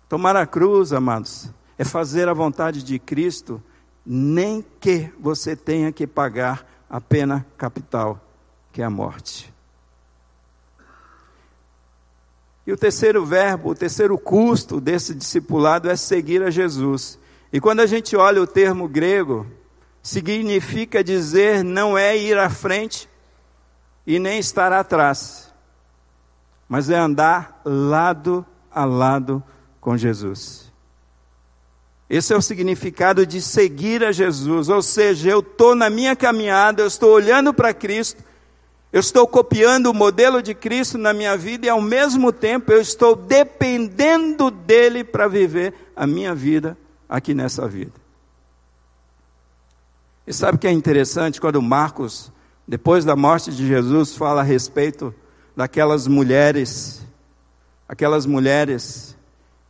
Tomar 0.10 0.36
a 0.36 0.47
cruz, 0.47 0.91
amados, 0.91 1.51
é 1.78 1.86
fazer 1.86 2.28
a 2.28 2.34
vontade 2.34 2.82
de 2.82 2.97
Cristo, 2.97 3.62
nem 4.03 4.66
que 4.80 5.14
você 5.20 5.55
tenha 5.55 5.91
que 5.91 6.07
pagar 6.07 6.68
a 6.89 6.99
pena 6.99 7.45
capital, 7.55 8.20
que 8.72 8.82
é 8.82 8.86
a 8.86 8.89
morte. 8.89 9.53
E 12.66 12.72
o 12.72 12.78
terceiro 12.78 13.24
verbo, 13.24 13.70
o 13.70 13.76
terceiro 13.76 14.18
custo 14.18 14.82
desse 14.82 15.14
discipulado 15.14 15.88
é 15.88 15.95
seguir 15.95 16.41
a 16.41 16.49
Jesus. 16.49 17.20
E 17.53 17.60
quando 17.60 17.82
a 17.82 17.86
gente 17.86 18.16
olha 18.16 18.41
o 18.41 18.47
termo 18.47 18.88
grego, 18.88 19.45
significa 20.01 21.03
dizer 21.03 21.64
não 21.64 21.95
é 21.95 22.18
ir 22.18 22.38
à 22.38 22.49
frente 22.49 23.07
e 24.07 24.18
nem 24.18 24.39
estar 24.39 24.74
atrás. 24.74 25.53
mas 26.68 26.89
é 26.89 26.97
andar 26.97 27.62
lado 27.64 28.45
a 28.72 28.86
lado 28.86 29.43
com 29.80 29.97
Jesus. 29.97 30.69
Esse 32.09 32.34
é 32.34 32.38
o 32.38 32.41
significado 32.41 33.25
de 33.25 33.39
seguir 33.39 34.03
a 34.03 34.11
Jesus, 34.11 34.67
ou 34.67 34.82
seja, 34.82 35.30
eu 35.30 35.39
estou 35.39 35.75
na 35.75 35.89
minha 35.89 36.15
caminhada, 36.15 36.82
eu 36.82 36.88
estou 36.88 37.11
olhando 37.11 37.53
para 37.53 37.73
Cristo, 37.73 38.23
eu 38.91 38.99
estou 38.99 39.27
copiando 39.27 39.88
o 39.88 39.93
modelo 39.93 40.41
de 40.41 40.55
Cristo 40.55 40.97
na 40.97 41.13
minha 41.13 41.38
vida 41.38 41.67
e 41.67 41.69
ao 41.69 41.80
mesmo 41.80 42.32
tempo 42.32 42.71
eu 42.71 42.82
estou 42.82 43.15
dependendo 43.15 44.49
dele 44.49 45.03
para 45.03 45.27
viver 45.27 45.75
a 45.95 46.07
minha 46.07 46.34
vida 46.34 46.75
aqui 47.07 47.36
nessa 47.36 47.67
vida. 47.67 47.93
E 50.25 50.34
sabe 50.34 50.55
o 50.55 50.59
que 50.59 50.67
é 50.67 50.71
interessante 50.71 51.39
quando 51.39 51.61
Marcos, 51.61 52.32
depois 52.67 53.05
da 53.05 53.15
morte 53.15 53.51
de 53.51 53.67
Jesus, 53.67 54.15
fala 54.15 54.41
a 54.41 54.43
respeito 54.43 55.13
daquelas 55.55 56.07
mulheres, 56.07 57.05
aquelas 57.88 58.25
mulheres 58.25 59.15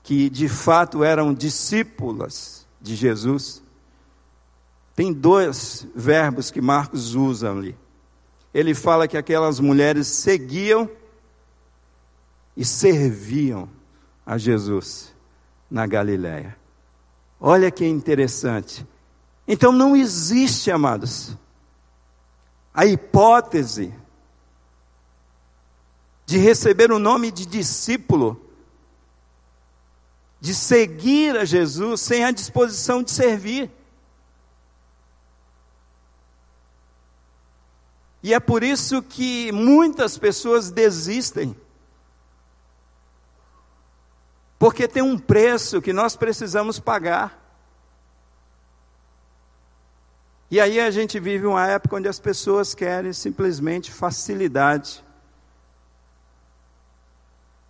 que 0.09 0.27
de 0.27 0.49
fato 0.49 1.03
eram 1.03 1.35
discípulas 1.35 2.65
de 2.81 2.95
Jesus. 2.95 3.61
Tem 4.95 5.13
dois 5.13 5.85
verbos 5.93 6.49
que 6.49 6.59
Marcos 6.59 7.13
usa 7.13 7.51
ali. 7.51 7.77
Ele 8.51 8.73
fala 8.73 9.07
que 9.07 9.15
aquelas 9.15 9.59
mulheres 9.59 10.07
seguiam 10.07 10.89
e 12.57 12.65
serviam 12.65 13.69
a 14.25 14.35
Jesus 14.35 15.13
na 15.69 15.85
Galiléia. 15.85 16.57
Olha 17.39 17.69
que 17.69 17.85
interessante. 17.85 18.87
Então 19.47 19.71
não 19.71 19.95
existe, 19.95 20.71
amados, 20.71 21.37
a 22.73 22.83
hipótese 22.83 23.93
de 26.25 26.39
receber 26.39 26.91
o 26.91 26.97
nome 26.97 27.29
de 27.29 27.45
discípulo, 27.45 28.48
de 30.39 30.53
seguir 30.55 31.37
a 31.37 31.43
Jesus 31.43 32.01
sem 32.01 32.23
a 32.23 32.31
disposição 32.31 33.03
de 33.03 33.11
servir. 33.11 33.69
E 38.21 38.33
é 38.33 38.39
por 38.39 38.63
isso 38.63 39.01
que 39.01 39.51
muitas 39.51 40.17
pessoas 40.17 40.71
desistem. 40.71 41.55
Porque 44.57 44.87
tem 44.87 45.01
um 45.01 45.17
preço 45.17 45.81
que 45.81 45.93
nós 45.93 46.15
precisamos 46.17 46.79
pagar. 46.79 47.37
E 50.51 50.59
aí 50.59 50.79
a 50.79 50.89
gente 50.89 51.19
vive 51.19 51.45
uma 51.45 51.67
época 51.67 51.95
onde 51.95 52.07
as 52.07 52.19
pessoas 52.19 52.73
querem 52.73 53.13
simplesmente 53.13 53.91
facilidade, 53.91 55.03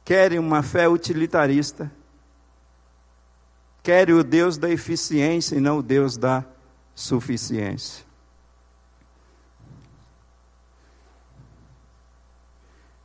querem 0.06 0.40
uma 0.40 0.64
fé 0.64 0.88
utilitarista, 0.88 1.92
querem 3.90 4.14
o 4.14 4.24
Deus 4.24 4.56
da 4.56 4.70
eficiência 4.70 5.56
e 5.56 5.60
não 5.60 5.80
o 5.80 5.82
Deus 5.82 6.16
da 6.16 6.46
suficiência. 6.94 8.06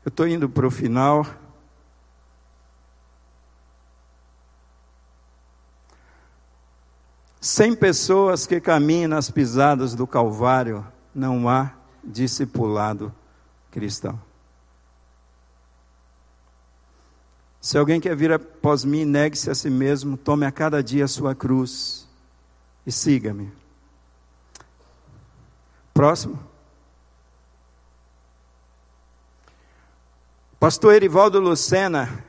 Eu 0.04 0.10
estou 0.10 0.28
indo 0.28 0.46
para 0.46 0.66
o 0.66 0.70
final. 0.70 1.26
Sem 7.40 7.74
pessoas 7.74 8.46
que 8.46 8.60
caminhem 8.60 9.06
nas 9.06 9.30
pisadas 9.30 9.94
do 9.94 10.06
Calvário, 10.06 10.86
não 11.14 11.48
há 11.48 11.72
discipulado 12.04 13.10
cristão. 13.70 14.20
Se 17.64 17.78
alguém 17.78 17.98
quer 17.98 18.14
vir 18.14 18.30
após 18.30 18.84
mim, 18.84 19.06
negue-se 19.06 19.48
a 19.48 19.54
si 19.54 19.70
mesmo, 19.70 20.18
tome 20.18 20.44
a 20.44 20.52
cada 20.52 20.82
dia 20.82 21.06
a 21.06 21.08
sua 21.08 21.34
cruz 21.34 22.06
e 22.86 22.92
siga-me. 22.92 23.50
Próximo. 25.94 26.38
Pastor 30.60 30.92
Erivaldo 30.92 31.40
Lucena, 31.40 32.22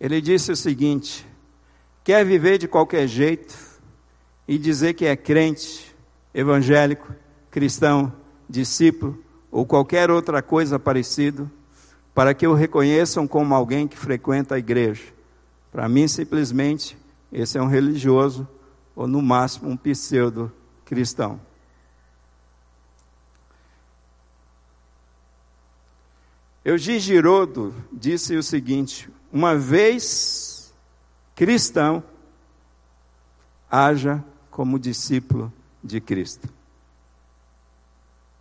ele 0.00 0.18
disse 0.18 0.50
o 0.50 0.56
seguinte: 0.56 1.28
quer 2.02 2.24
viver 2.24 2.56
de 2.56 2.66
qualquer 2.66 3.06
jeito 3.06 3.54
e 4.48 4.56
dizer 4.56 4.94
que 4.94 5.04
é 5.04 5.14
crente, 5.14 5.94
evangélico, 6.32 7.14
cristão, 7.50 8.10
discípulo 8.48 9.22
ou 9.50 9.66
qualquer 9.66 10.10
outra 10.10 10.40
coisa 10.40 10.78
parecida, 10.78 11.52
para 12.18 12.34
que 12.34 12.48
o 12.48 12.52
reconheçam 12.52 13.28
como 13.28 13.54
alguém 13.54 13.86
que 13.86 13.96
frequenta 13.96 14.56
a 14.56 14.58
igreja. 14.58 15.04
Para 15.70 15.88
mim, 15.88 16.08
simplesmente, 16.08 16.98
esse 17.30 17.56
é 17.56 17.62
um 17.62 17.68
religioso 17.68 18.48
ou 18.96 19.06
no 19.06 19.22
máximo 19.22 19.70
um 19.70 19.76
pseudo 19.76 20.52
cristão. 20.84 21.40
Eugir 26.64 26.98
Girodo 26.98 27.72
disse 27.92 28.34
o 28.36 28.42
seguinte: 28.42 29.08
uma 29.32 29.54
vez 29.54 30.74
cristão, 31.36 32.02
haja 33.70 34.24
como 34.50 34.76
discípulo 34.76 35.52
de 35.84 36.00
Cristo. 36.00 36.57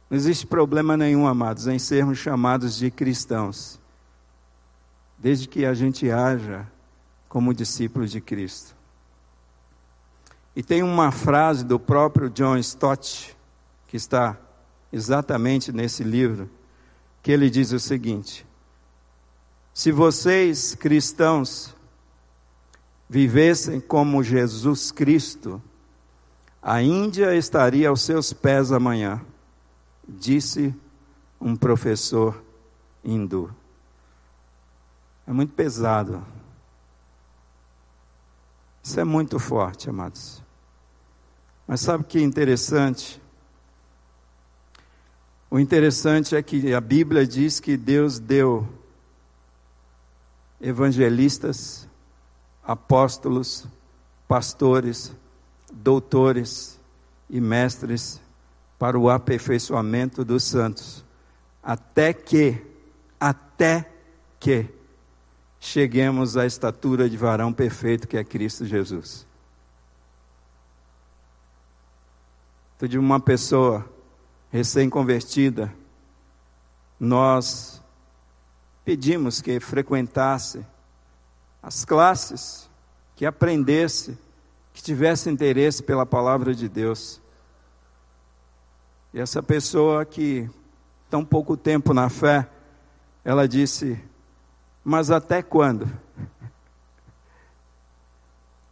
Não 0.10 0.18
existe 0.18 0.48
problema 0.48 0.96
nenhum, 0.96 1.28
amados, 1.28 1.68
em 1.68 1.78
sermos 1.78 2.18
chamados 2.18 2.78
de 2.78 2.90
cristãos, 2.90 3.80
desde 5.18 5.48
que 5.48 5.66
a 5.66 5.74
gente 5.74 6.10
haja 6.10 6.66
como 7.28 7.54
discípulo 7.54 8.08
de 8.08 8.22
Cristo. 8.22 8.76
E 10.56 10.64
tem 10.64 10.82
uma 10.82 11.12
frase 11.12 11.64
do 11.64 11.80
próprio 11.80 12.30
John 12.30 12.58
Stott, 12.58 13.38
que 13.88 13.98
está 13.98 14.38
exatamente 14.92 15.72
nesse 15.72 16.04
livro, 16.04 16.50
que 17.22 17.32
ele 17.32 17.50
diz 17.50 17.72
o 17.74 17.80
seguinte: 17.80 18.46
Se 19.74 19.92
vocês, 19.92 20.74
cristãos, 20.74 21.76
vivessem 23.10 23.80
como 23.80 24.24
Jesus 24.24 24.92
Cristo, 24.92 25.62
a 26.62 26.82
Índia 26.82 27.36
estaria 27.36 27.90
aos 27.90 28.02
seus 28.02 28.34
pés 28.34 28.72
amanhã, 28.72 29.22
disse 30.08 30.74
um 31.40 31.56
professor 31.56 32.44
hindu. 33.04 33.54
É 35.26 35.34
muito 35.34 35.54
pesado. 35.54 36.26
Isso 38.82 39.00
é 39.00 39.04
muito 39.04 39.38
forte, 39.38 39.90
amados. 39.90 40.42
Mas 41.68 41.82
sabe 41.82 42.04
o 42.04 42.08
que 42.08 42.18
é 42.18 42.22
interessante? 42.22 43.22
O 45.50 45.60
interessante 45.60 46.36
é 46.36 46.42
que 46.42 46.74
a 46.74 46.80
Bíblia 46.80 47.28
diz 47.28 47.60
que 47.60 47.76
Deus 47.76 48.20
deu 48.20 48.68
evangelistas, 50.60 51.88
apóstolos, 52.64 53.66
pastores, 54.28 55.14
doutores 55.72 56.80
e 57.30 57.40
mestres 57.40 58.22
para 58.78 58.98
o 58.98 59.10
aperfeiçoamento 59.10 60.24
dos 60.24 60.44
santos, 60.44 61.04
até 61.64 62.14
que, 62.14 62.62
até 63.20 63.90
que 64.40 64.68
cheguemos 65.60 66.38
à 66.38 66.46
estatura 66.46 67.10
de 67.10 67.18
varão 67.18 67.52
perfeito 67.52 68.08
que 68.08 68.18
é 68.18 68.24
Cristo 68.24 68.66
Jesus. 68.66 69.26
Tu 72.78 72.88
de 72.88 73.00
uma 73.00 73.20
pessoa 73.20 73.84
recém-convertida, 74.52 75.74
nós 77.00 77.82
pedimos 78.86 79.42
que 79.42 79.60
frequentasse 79.60 80.66
as 81.62 81.84
classes, 81.84 82.70
que 83.16 83.26
aprendesse, 83.26 84.18
que 84.74 84.82
tivesse 84.82 85.30
interesse 85.30 85.82
pela 85.82 86.06
palavra 86.06 86.54
de 86.54 86.70
Deus. 86.70 87.20
E 89.14 89.20
essa 89.20 89.42
pessoa 89.42 90.06
que 90.06 90.50
tão 91.10 91.24
pouco 91.24 91.56
tempo 91.56 91.94
na 91.94 92.10
fé, 92.10 92.48
ela 93.24 93.48
disse: 93.48 94.00
Mas 94.84 95.12
até 95.12 95.42
quando? 95.42 95.90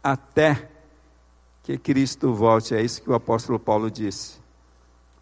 Até 0.02 0.70
que 1.64 1.76
Cristo 1.76 2.32
volte. 2.32 2.76
É 2.76 2.80
isso 2.80 3.02
que 3.02 3.10
o 3.10 3.14
apóstolo 3.14 3.58
Paulo 3.58 3.90
disse. 3.90 4.38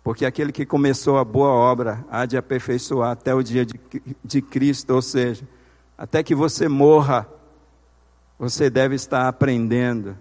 Porque 0.03 0.27
aquele 0.27 0.53
que 0.53 0.67
começou 0.67 1.17
a 1.17 1.25
boa 1.25 1.49
obra 1.49 2.05
há 2.11 2.27
de 2.27 2.37
aperfeiçoar 2.37 3.13
até 3.13 3.35
o 3.35 3.43
dia 3.43 3.65
de, 3.65 3.81
de 4.23 4.43
Cristo, 4.43 4.91
ou 4.91 5.01
seja, 5.01 5.49
até 5.97 6.23
que 6.23 6.35
você 6.35 6.69
morra, 6.69 7.27
você 8.39 8.69
deve 8.69 8.95
estar 8.95 9.27
aprendendo 9.27 10.19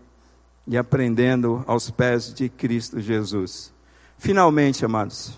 e 0.65 0.77
aprendendo 0.77 1.61
aos 1.67 1.91
pés 1.91 2.33
de 2.33 2.47
Cristo 2.47 3.01
Jesus. 3.01 3.72
Finalmente, 4.23 4.85
amados, 4.85 5.37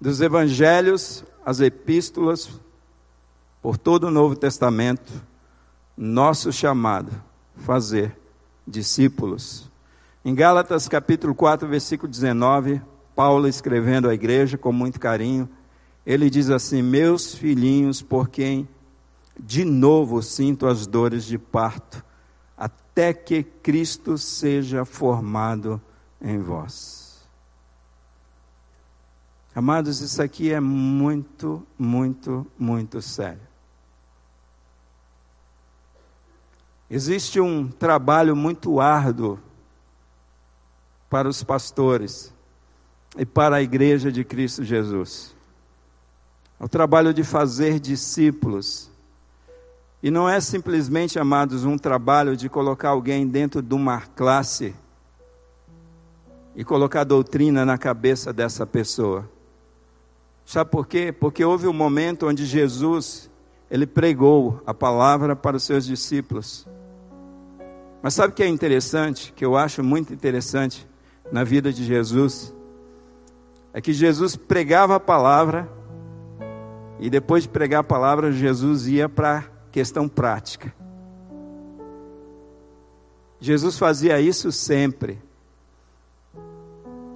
dos 0.00 0.22
evangelhos, 0.22 1.22
as 1.44 1.60
epístolas, 1.60 2.58
por 3.60 3.76
todo 3.76 4.04
o 4.04 4.10
Novo 4.10 4.34
Testamento, 4.34 5.12
nosso 5.94 6.50
chamado, 6.54 7.12
fazer 7.54 8.18
discípulos. 8.66 9.70
Em 10.24 10.34
Gálatas 10.34 10.88
capítulo 10.88 11.34
4, 11.34 11.68
versículo 11.68 12.10
19, 12.10 12.80
Paulo 13.14 13.46
escrevendo 13.46 14.08
à 14.08 14.14
igreja 14.14 14.56
com 14.56 14.72
muito 14.72 14.98
carinho, 14.98 15.46
ele 16.06 16.30
diz 16.30 16.48
assim: 16.48 16.80
Meus 16.80 17.34
filhinhos, 17.34 18.00
por 18.00 18.30
quem 18.30 18.66
de 19.38 19.66
novo 19.66 20.22
sinto 20.22 20.66
as 20.66 20.86
dores 20.86 21.26
de 21.26 21.36
parto, 21.36 22.02
até 22.56 23.12
que 23.12 23.42
Cristo 23.42 24.16
seja 24.16 24.86
formado 24.86 25.78
em 26.20 26.38
vós. 26.38 27.26
Amados, 29.54 30.00
isso 30.00 30.22
aqui 30.22 30.52
é 30.52 30.60
muito, 30.60 31.66
muito, 31.78 32.46
muito 32.58 33.02
sério. 33.02 33.40
Existe 36.88 37.40
um 37.40 37.68
trabalho 37.68 38.34
muito 38.34 38.80
árduo 38.80 39.38
para 41.08 41.28
os 41.28 41.42
pastores 41.42 42.32
e 43.16 43.24
para 43.24 43.56
a 43.56 43.62
igreja 43.62 44.10
de 44.10 44.24
Cristo 44.24 44.64
Jesus. 44.64 45.34
É 46.58 46.64
o 46.64 46.68
trabalho 46.68 47.12
de 47.12 47.24
fazer 47.24 47.80
discípulos 47.80 48.90
e 50.02 50.10
não 50.10 50.28
é 50.28 50.40
simplesmente, 50.40 51.18
amados, 51.18 51.64
um 51.64 51.76
trabalho 51.76 52.36
de 52.36 52.48
colocar 52.48 52.90
alguém 52.90 53.26
dentro 53.26 53.60
de 53.60 53.74
uma 53.74 54.00
classe 54.00 54.74
e 56.54 56.64
colocar 56.64 57.04
doutrina 57.04 57.64
na 57.64 57.78
cabeça 57.78 58.32
dessa 58.32 58.66
pessoa. 58.66 59.28
Sabe 60.44 60.70
por 60.70 60.86
quê? 60.86 61.12
Porque 61.12 61.44
houve 61.44 61.66
um 61.66 61.72
momento 61.72 62.26
onde 62.26 62.44
Jesus, 62.44 63.30
ele 63.70 63.86
pregou 63.86 64.60
a 64.66 64.74
palavra 64.74 65.36
para 65.36 65.56
os 65.56 65.62
seus 65.62 65.84
discípulos. 65.86 66.66
Mas 68.02 68.14
sabe 68.14 68.32
o 68.32 68.36
que 68.36 68.42
é 68.42 68.48
interessante, 68.48 69.32
que 69.34 69.44
eu 69.44 69.56
acho 69.56 69.82
muito 69.84 70.12
interessante 70.12 70.88
na 71.30 71.44
vida 71.44 71.72
de 71.72 71.84
Jesus? 71.84 72.54
É 73.72 73.80
que 73.80 73.92
Jesus 73.92 74.34
pregava 74.34 74.96
a 74.96 75.00
palavra 75.00 75.68
e 76.98 77.08
depois 77.08 77.44
de 77.44 77.48
pregar 77.48 77.80
a 77.80 77.84
palavra, 77.84 78.32
Jesus 78.32 78.86
ia 78.86 79.08
para 79.08 79.44
questão 79.70 80.08
prática. 80.08 80.74
Jesus 83.40 83.78
fazia 83.78 84.20
isso 84.20 84.52
sempre. 84.52 85.18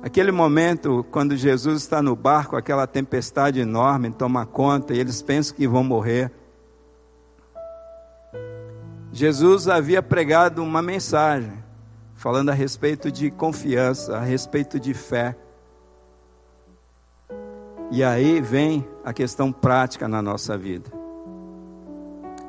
Aquele 0.05 0.30
momento, 0.30 1.02
quando 1.11 1.34
Jesus 1.34 1.80
está 1.80 2.02
no 2.02 2.14
barco, 2.14 2.57
aquela 2.57 2.86
tempestade 2.86 3.59
enorme 3.59 4.11
toma 4.11 4.44
conta 4.44 4.92
e 4.92 4.98
eles 4.98 5.22
pensam 5.22 5.57
que 5.57 5.66
vão 5.66 5.82
morrer. 5.82 6.30
Jesus 9.11 9.66
havia 9.66 10.02
pregado 10.02 10.62
uma 10.62 10.82
mensagem, 10.82 11.55
falando 12.14 12.50
a 12.50 12.52
respeito 12.52 13.11
de 13.11 13.30
confiança, 13.30 14.18
a 14.18 14.20
respeito 14.20 14.78
de 14.78 14.92
fé. 14.92 15.34
E 17.90 18.05
aí 18.05 18.42
vem 18.42 18.86
a 19.02 19.11
questão 19.11 19.50
prática 19.50 20.07
na 20.07 20.20
nossa 20.20 20.55
vida. 20.59 20.90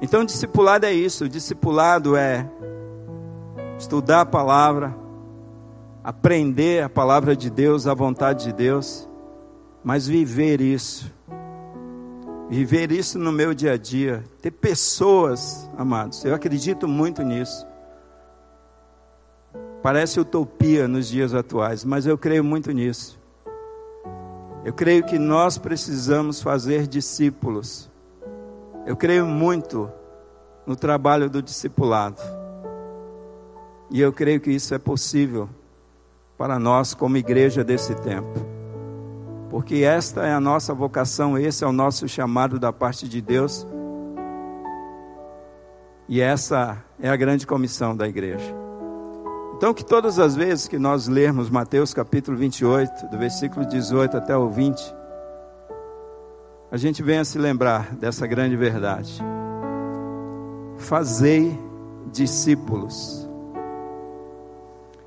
Então, 0.01 0.25
discipulado 0.25 0.85
é 0.85 0.91
isso. 0.91 1.29
Discipulado 1.29 2.17
é 2.17 2.49
estudar 3.79 4.19
a 4.19 4.25
palavra, 4.25 5.04
aprender 6.05 6.83
a 6.83 6.89
palavra 6.89 7.35
de 7.35 7.49
Deus, 7.49 7.87
a 7.87 7.93
vontade 7.93 8.45
de 8.45 8.53
Deus, 8.53 9.09
mas 9.83 10.07
viver 10.07 10.61
isso. 10.61 11.11
Viver 12.49 12.91
isso 12.91 13.17
no 13.17 13.31
meu 13.31 13.53
dia 13.53 13.73
a 13.73 13.77
dia. 13.77 14.23
Ter 14.41 14.51
pessoas, 14.51 15.69
amados, 15.77 16.23
eu 16.23 16.35
acredito 16.35 16.87
muito 16.87 17.23
nisso. 17.23 17.65
Parece 19.81 20.19
utopia 20.19 20.87
nos 20.87 21.07
dias 21.07 21.33
atuais, 21.33 21.83
mas 21.83 22.05
eu 22.05 22.17
creio 22.17 22.43
muito 22.43 22.71
nisso. 22.71 23.19
Eu 24.63 24.73
creio 24.73 25.03
que 25.03 25.17
nós 25.17 25.57
precisamos 25.57 26.41
fazer 26.41 26.87
discípulos 26.87 27.89
eu 28.85 28.95
creio 28.95 29.25
muito 29.25 29.91
no 30.65 30.75
trabalho 30.75 31.27
do 31.27 31.41
discipulado. 31.41 32.21
E 33.89 33.99
eu 33.99 34.13
creio 34.13 34.39
que 34.39 34.51
isso 34.51 34.75
é 34.75 34.77
possível 34.77 35.49
para 36.37 36.59
nós, 36.59 36.93
como 36.93 37.17
igreja 37.17 37.63
desse 37.63 37.95
tempo. 37.95 38.45
Porque 39.49 39.83
esta 39.83 40.25
é 40.25 40.33
a 40.33 40.39
nossa 40.39 40.73
vocação, 40.73 41.37
esse 41.37 41.63
é 41.63 41.67
o 41.67 41.71
nosso 41.71 42.07
chamado 42.07 42.59
da 42.59 42.73
parte 42.73 43.07
de 43.07 43.21
Deus. 43.21 43.65
E 46.07 46.21
essa 46.21 46.77
é 46.99 47.09
a 47.09 47.15
grande 47.15 47.47
comissão 47.47 47.95
da 47.95 48.07
igreja. 48.07 48.53
Então, 49.57 49.73
que 49.73 49.85
todas 49.85 50.19
as 50.19 50.35
vezes 50.35 50.67
que 50.67 50.77
nós 50.77 51.07
lermos 51.07 51.49
Mateus 51.49 51.93
capítulo 51.93 52.35
28, 52.37 53.07
do 53.07 53.17
versículo 53.17 53.65
18 53.65 54.17
até 54.17 54.35
o 54.35 54.49
20, 54.49 54.93
a 56.69 56.77
gente 56.77 57.01
venha 57.01 57.23
se 57.23 57.37
lembrar 57.37 57.95
dessa 57.95 58.27
grande 58.27 58.57
verdade. 58.57 59.23
Fazei 60.77 61.57
discípulos. 62.11 63.24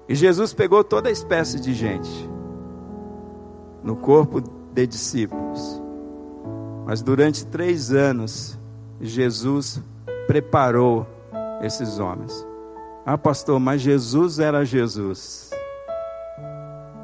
E 0.08 0.14
Jesus 0.14 0.54
pegou 0.54 0.82
toda 0.82 1.08
a 1.08 1.12
espécie 1.12 1.60
de 1.60 1.74
gente 1.74 2.28
no 3.82 3.94
corpo 3.94 4.40
de 4.40 4.86
discípulos. 4.86 5.82
Mas 6.86 7.02
durante 7.02 7.44
três 7.44 7.92
anos, 7.92 8.58
Jesus 9.00 9.82
preparou 10.26 11.06
esses 11.60 11.98
homens. 11.98 12.46
Ah, 13.04 13.18
pastor, 13.18 13.60
mas 13.60 13.82
Jesus 13.82 14.38
era 14.38 14.64
Jesus. 14.64 15.50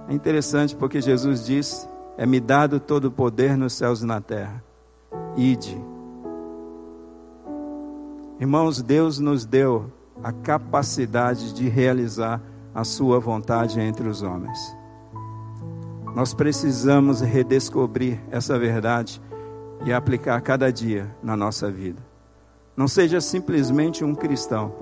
É 0.09 0.12
interessante 0.12 0.74
porque 0.74 1.00
Jesus 1.00 1.44
disse 1.44 1.88
é-me 2.16 2.38
dado 2.38 2.78
todo 2.78 3.07
o 3.07 3.11
poder 3.11 3.57
nos 3.57 3.72
céus 3.72 4.02
e 4.02 4.07
na 4.07 4.20
terra. 4.20 4.62
Ide. 5.36 5.76
Irmãos, 8.38 8.80
Deus 8.80 9.18
nos 9.18 9.44
deu 9.44 9.90
a 10.22 10.32
capacidade 10.32 11.52
de 11.52 11.68
realizar 11.68 12.40
a 12.75 12.85
Sua 12.85 13.20
vontade 13.20 13.81
entre 13.81 14.09
os 14.09 14.22
homens. 14.22 14.59
Nós 16.14 16.35
precisamos 16.35 17.20
redescobrir 17.20 18.20
essa 18.31 18.59
verdade 18.59 19.20
e 19.85 19.93
aplicar 19.93 20.41
cada 20.41 20.72
dia 20.72 21.14
na 21.22 21.37
nossa 21.37 21.70
vida. 21.70 22.03
Não 22.77 22.89
seja 22.89 23.20
simplesmente 23.20 24.05
um 24.05 24.14
cristão, 24.14 24.75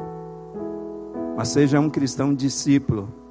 mas 1.36 1.48
seja 1.48 1.78
um 1.78 1.90
cristão 1.90 2.34
discípulo 2.34 3.22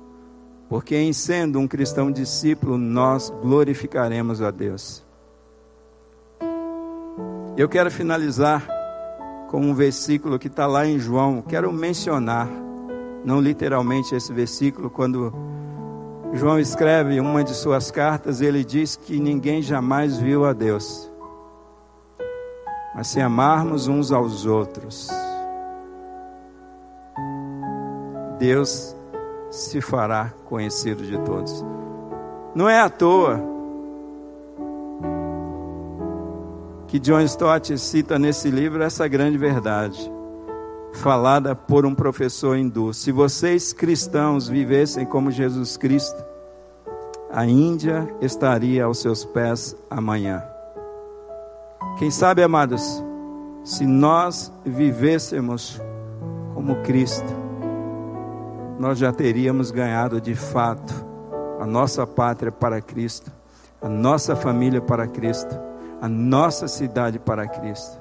porque 0.71 0.95
em 0.95 1.11
sendo 1.11 1.59
um 1.59 1.67
cristão 1.67 2.09
discípulo, 2.09 2.77
nós 2.77 3.29
glorificaremos 3.41 4.41
a 4.41 4.51
Deus. 4.51 5.03
Eu 7.57 7.67
quero 7.67 7.91
finalizar 7.91 8.65
com 9.49 9.59
um 9.59 9.73
versículo 9.73 10.39
que 10.39 10.47
está 10.47 10.65
lá 10.65 10.87
em 10.87 10.97
João. 10.97 11.41
Quero 11.41 11.73
mencionar, 11.73 12.47
não 13.23 13.39
literalmente 13.39 14.15
esse 14.15 14.33
versículo, 14.33 14.89
quando 14.89 15.33
João 16.33 16.59
escreve 16.59 17.19
uma 17.19 17.43
de 17.43 17.53
suas 17.53 17.91
cartas, 17.91 18.41
ele 18.41 18.63
diz 18.63 18.95
que 18.95 19.19
ninguém 19.19 19.61
jamais 19.61 20.17
viu 20.17 20.45
a 20.45 20.53
Deus, 20.53 21.11
mas 22.95 23.07
se 23.07 23.19
amarmos 23.19 23.87
uns 23.87 24.11
aos 24.11 24.45
outros, 24.45 25.09
Deus 28.39 28.95
se 29.51 29.81
fará 29.81 30.33
conhecido 30.45 31.03
de 31.03 31.17
todos. 31.19 31.63
Não 32.55 32.67
é 32.67 32.81
à 32.81 32.89
toa 32.89 33.39
que 36.87 36.99
John 36.99 37.21
Stott 37.21 37.77
cita 37.77 38.17
nesse 38.19 38.49
livro 38.49 38.83
essa 38.83 39.07
grande 39.07 39.37
verdade, 39.37 40.11
falada 40.93 41.55
por 41.55 41.85
um 41.85 41.95
professor 41.95 42.57
hindu. 42.57 42.93
Se 42.93 43.11
vocês 43.11 43.73
cristãos 43.73 44.47
vivessem 44.47 45.05
como 45.05 45.31
Jesus 45.31 45.77
Cristo, 45.77 46.23
a 47.31 47.45
Índia 47.45 48.13
estaria 48.19 48.83
aos 48.83 48.99
seus 48.99 49.23
pés 49.23 49.75
amanhã. 49.89 50.43
Quem 51.97 52.11
sabe, 52.11 52.43
amados, 52.43 53.03
se 53.63 53.85
nós 53.85 54.51
vivêssemos 54.65 55.79
como 56.53 56.81
Cristo, 56.83 57.33
nós 58.79 58.97
já 58.97 59.13
teríamos 59.13 59.71
ganhado 59.71 60.19
de 60.19 60.35
fato 60.35 60.93
a 61.59 61.65
nossa 61.65 62.05
pátria 62.07 62.51
para 62.51 62.81
Cristo, 62.81 63.31
a 63.81 63.87
nossa 63.87 64.35
família 64.35 64.81
para 64.81 65.07
Cristo, 65.07 65.57
a 66.01 66.09
nossa 66.09 66.67
cidade 66.67 67.19
para 67.19 67.47
Cristo. 67.47 68.00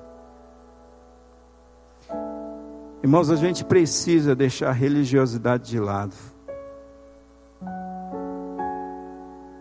Irmãos, 3.02 3.30
a 3.30 3.36
gente 3.36 3.64
precisa 3.64 4.34
deixar 4.34 4.68
a 4.68 4.72
religiosidade 4.72 5.70
de 5.70 5.80
lado. 5.80 6.14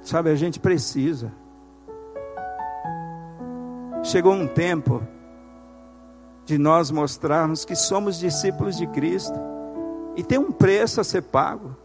Sabe, 0.01 0.29
a 0.29 0.35
gente 0.35 0.59
precisa. 0.59 1.31
chegou 4.03 4.33
um 4.33 4.47
tempo 4.47 5.03
de 6.45 6.57
nós 6.57 6.89
mostrarmos 6.89 7.63
que 7.63 7.75
somos 7.75 8.17
discípulos 8.17 8.75
de 8.75 8.87
Cristo 8.87 9.39
e 10.15 10.23
tem 10.23 10.39
um 10.39 10.51
preço 10.51 10.99
a 10.99 11.03
ser 11.03 11.21
pago. 11.21 11.75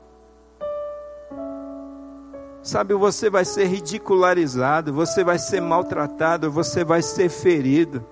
Sabe, 2.63 2.95
você 2.95 3.29
vai 3.29 3.45
ser 3.45 3.67
ridicularizado, 3.67 4.91
você 4.91 5.23
vai 5.23 5.39
ser 5.39 5.61
maltratado, 5.61 6.51
você 6.51 6.83
vai 6.83 7.03
ser 7.03 7.29
ferido. 7.29 8.05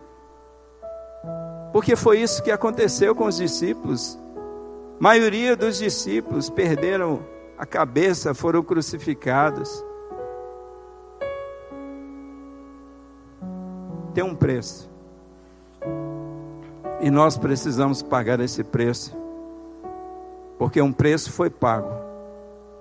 Porque 1.73 1.97
foi 1.97 2.21
isso 2.21 2.43
que 2.43 2.51
aconteceu 2.51 3.15
com 3.15 3.25
os 3.25 3.37
discípulos. 3.37 4.19
A 4.99 5.03
maioria 5.03 5.57
dos 5.57 5.79
discípulos 5.79 6.51
perderam 6.51 7.21
a 7.57 7.65
cabeça, 7.65 8.35
foram 8.35 8.63
crucificados. 8.63 9.85
Tem 14.13 14.23
um 14.23 14.35
preço. 14.35 14.91
E 17.01 17.11
nós 17.11 17.39
precisamos 17.39 18.03
pagar 18.03 18.39
esse 18.41 18.63
preço. 18.63 19.17
Porque 20.59 20.81
um 20.81 20.93
preço 20.93 21.33
foi 21.33 21.51
pago 21.51 21.91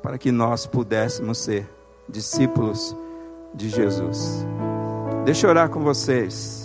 para 0.04 0.18
que 0.18 0.32
nós 0.32 0.66
pudéssemos 0.66 1.38
ser 1.38 1.68
discípulos 2.08 2.96
de 3.54 3.70
Jesus. 3.70 4.46
Deixa 5.26 5.48
eu 5.48 5.52
orar 5.52 5.70
com 5.70 5.80
vocês. 5.80 6.61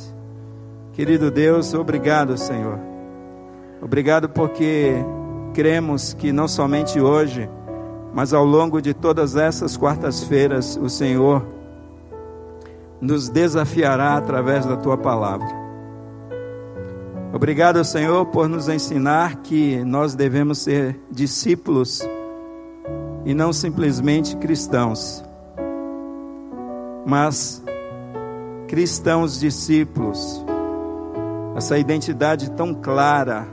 Querido 0.96 1.30
Deus, 1.30 1.74
obrigado, 1.74 2.38
Senhor. 2.38 2.78
Obrigado 3.82 4.30
porque 4.30 4.94
cremos 5.52 6.14
que 6.14 6.32
não 6.32 6.48
somente 6.48 6.98
hoje, 6.98 7.50
mas 8.14 8.32
ao 8.32 8.46
longo 8.46 8.80
de 8.80 8.94
todas 8.94 9.36
essas 9.36 9.76
quartas-feiras, 9.76 10.78
o 10.80 10.88
Senhor 10.88 11.44
nos 12.98 13.28
desafiará 13.28 14.16
através 14.16 14.64
da 14.64 14.74
tua 14.74 14.96
palavra. 14.96 15.46
Obrigado, 17.30 17.84
Senhor, 17.84 18.24
por 18.24 18.48
nos 18.48 18.66
ensinar 18.66 19.42
que 19.42 19.84
nós 19.84 20.14
devemos 20.14 20.60
ser 20.60 20.98
discípulos 21.10 22.00
e 23.22 23.34
não 23.34 23.52
simplesmente 23.52 24.34
cristãos, 24.38 25.22
mas 27.04 27.62
cristãos 28.66 29.38
discípulos. 29.38 30.45
Essa 31.56 31.78
identidade 31.78 32.50
tão 32.50 32.74
clara 32.74 33.46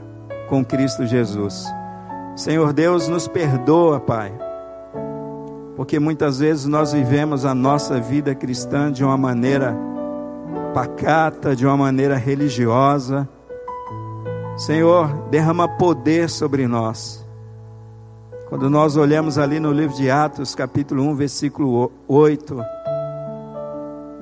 com 0.48 0.64
Cristo 0.64 1.06
Jesus. 1.06 1.66
Senhor 2.36 2.72
Deus, 2.72 3.08
nos 3.08 3.26
perdoa, 3.26 3.98
Pai, 3.98 4.32
porque 5.76 5.98
muitas 5.98 6.38
vezes 6.38 6.66
nós 6.66 6.92
vivemos 6.92 7.44
a 7.44 7.54
nossa 7.54 7.98
vida 8.00 8.34
cristã 8.34 8.92
de 8.92 9.02
uma 9.02 9.16
maneira 9.16 9.74
pacata, 10.74 11.56
de 11.56 11.66
uma 11.66 11.76
maneira 11.76 12.16
religiosa. 12.16 13.28
Senhor, 14.56 15.08
derrama 15.30 15.66
poder 15.66 16.28
sobre 16.28 16.66
nós 16.66 17.24
quando 18.54 18.70
nós 18.70 18.96
olhamos 18.96 19.36
ali 19.36 19.58
no 19.58 19.72
livro 19.72 19.96
de 19.96 20.08
Atos, 20.08 20.54
capítulo 20.54 21.02
1, 21.02 21.16
versículo 21.16 21.90
8, 22.06 22.62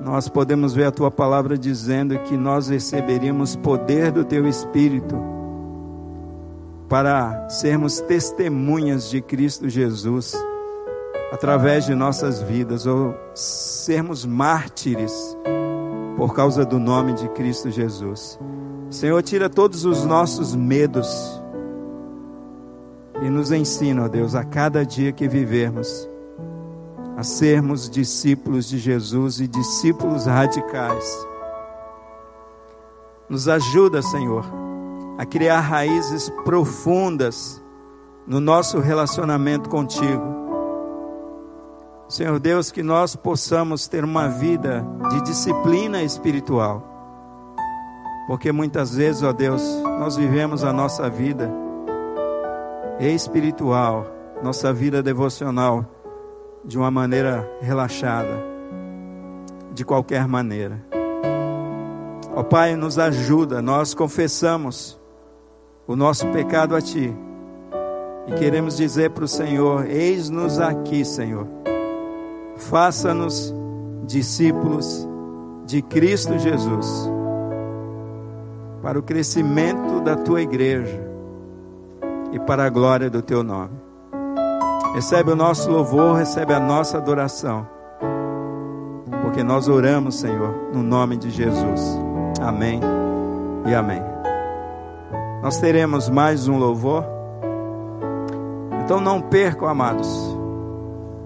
nós 0.03 0.27
podemos 0.27 0.73
ver 0.73 0.85
a 0.85 0.91
tua 0.91 1.09
palavra 1.09 1.57
dizendo 1.57 2.19
que 2.19 2.35
nós 2.35 2.67
receberíamos 2.67 3.55
poder 3.55 4.11
do 4.11 4.25
teu 4.25 4.47
Espírito 4.47 5.15
para 6.89 7.49
sermos 7.49 7.99
testemunhas 8.01 9.09
de 9.09 9.21
Cristo 9.21 9.69
Jesus 9.69 10.35
através 11.31 11.85
de 11.85 11.95
nossas 11.95 12.43
vidas, 12.43 12.85
ou 12.85 13.15
sermos 13.33 14.23
mártires 14.23 15.35
por 16.15 16.35
causa 16.35 16.63
do 16.63 16.77
nome 16.77 17.13
de 17.13 17.27
Cristo 17.29 17.71
Jesus. 17.71 18.39
Senhor, 18.91 19.23
tira 19.23 19.49
todos 19.49 19.83
os 19.83 20.05
nossos 20.05 20.55
medos 20.55 21.41
e 23.23 23.29
nos 23.29 23.51
ensina, 23.51 24.03
ó 24.03 24.07
Deus, 24.07 24.35
a 24.35 24.43
cada 24.43 24.85
dia 24.85 25.11
que 25.11 25.27
vivermos, 25.27 26.07
a 27.17 27.23
sermos 27.23 27.89
discípulos 27.89 28.67
de 28.67 28.79
Jesus 28.79 29.39
e 29.39 29.47
discípulos 29.47 30.25
radicais. 30.25 31.27
Nos 33.29 33.47
ajuda, 33.47 34.01
Senhor, 34.01 34.43
a 35.17 35.25
criar 35.25 35.59
raízes 35.59 36.29
profundas 36.43 37.61
no 38.25 38.39
nosso 38.39 38.79
relacionamento 38.79 39.69
contigo. 39.69 40.43
Senhor 42.09 42.39
Deus, 42.39 42.71
que 42.71 42.83
nós 42.83 43.15
possamos 43.15 43.87
ter 43.87 44.03
uma 44.03 44.27
vida 44.27 44.85
de 45.09 45.21
disciplina 45.21 46.03
espiritual. 46.03 46.89
Porque 48.27 48.51
muitas 48.51 48.95
vezes, 48.95 49.23
ó 49.23 49.33
Deus, 49.33 49.61
nós 49.99 50.15
vivemos 50.15 50.63
a 50.63 50.71
nossa 50.71 51.09
vida 51.09 51.51
espiritual, 52.99 54.05
nossa 54.41 54.71
vida 54.71 55.01
devocional 55.01 55.85
de 56.63 56.77
uma 56.77 56.89
maneira 56.89 57.49
relaxada, 57.61 58.41
de 59.73 59.83
qualquer 59.83 60.27
maneira. 60.27 60.79
Ó 62.35 62.39
oh, 62.39 62.43
Pai, 62.43 62.75
nos 62.75 62.97
ajuda, 62.97 63.61
nós 63.61 63.93
confessamos 63.93 64.99
o 65.85 65.95
nosso 65.95 66.27
pecado 66.27 66.75
a 66.75 66.81
Ti 66.81 67.13
e 68.27 68.33
queremos 68.33 68.77
dizer 68.77 69.11
para 69.11 69.25
o 69.25 69.27
Senhor: 69.27 69.85
Eis-nos 69.85 70.59
aqui, 70.59 71.03
Senhor, 71.03 71.47
faça-nos 72.55 73.53
discípulos 74.05 75.07
de 75.65 75.81
Cristo 75.81 76.37
Jesus, 76.39 77.09
para 78.81 78.97
o 78.97 79.03
crescimento 79.03 80.01
da 80.01 80.15
Tua 80.15 80.41
igreja 80.41 81.01
e 82.31 82.39
para 82.39 82.65
a 82.65 82.69
glória 82.69 83.09
do 83.09 83.21
teu 83.21 83.43
nome. 83.43 83.82
Recebe 84.93 85.31
o 85.31 85.35
nosso 85.35 85.71
louvor, 85.71 86.17
recebe 86.17 86.53
a 86.53 86.59
nossa 86.59 86.97
adoração, 86.99 87.67
porque 89.23 89.41
nós 89.41 89.67
oramos, 89.67 90.19
Senhor, 90.19 90.53
no 90.71 90.83
nome 90.83 91.17
de 91.17 91.31
Jesus. 91.31 91.81
Amém 92.39 92.79
e 93.65 93.73
amém. 93.73 94.03
Nós 95.41 95.57
teremos 95.57 96.09
mais 96.09 96.47
um 96.47 96.59
louvor. 96.59 97.03
Então 98.85 99.01
não 99.01 99.19
percam, 99.19 99.67
amados. 99.67 100.37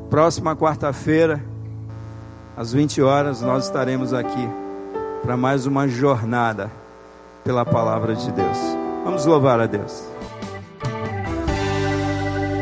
Próxima 0.09 0.55
quarta-feira, 0.55 1.43
às 2.55 2.71
20 2.71 3.01
horas, 3.01 3.41
nós 3.41 3.65
estaremos 3.65 4.13
aqui 4.13 4.49
para 5.21 5.35
mais 5.35 5.65
uma 5.65 5.89
jornada 5.89 6.71
pela 7.43 7.65
palavra 7.65 8.15
de 8.15 8.31
Deus. 8.31 8.57
Vamos 9.03 9.25
louvar 9.25 9.59
a 9.59 9.65
Deus. 9.65 10.06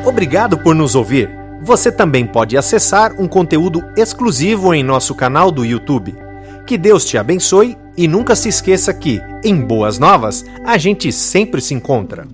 Obrigado 0.06 0.60
por 0.60 0.76
nos 0.76 0.94
ouvir. 0.94 1.30
Você 1.64 1.92
também 1.92 2.28
pode 2.28 2.56
acessar 2.56 3.20
um 3.20 3.28
conteúdo 3.28 3.84
exclusivo 3.98 4.72
em 4.72 4.84
nosso 4.84 5.16
canal 5.16 5.52
do 5.52 5.66
YouTube. 5.66 6.16
Que 6.68 6.78
Deus 6.78 7.04
te 7.04 7.18
abençoe 7.18 7.76
e 7.98 8.08
nunca 8.08 8.36
se 8.36 8.48
esqueça 8.48 8.94
que, 8.94 9.20
em 9.44 9.60
Boas 9.60 9.98
Novas, 9.98 10.46
a 10.64 10.78
gente 10.78 11.12
sempre 11.12 11.60
se 11.60 11.74
encontra. 11.74 12.28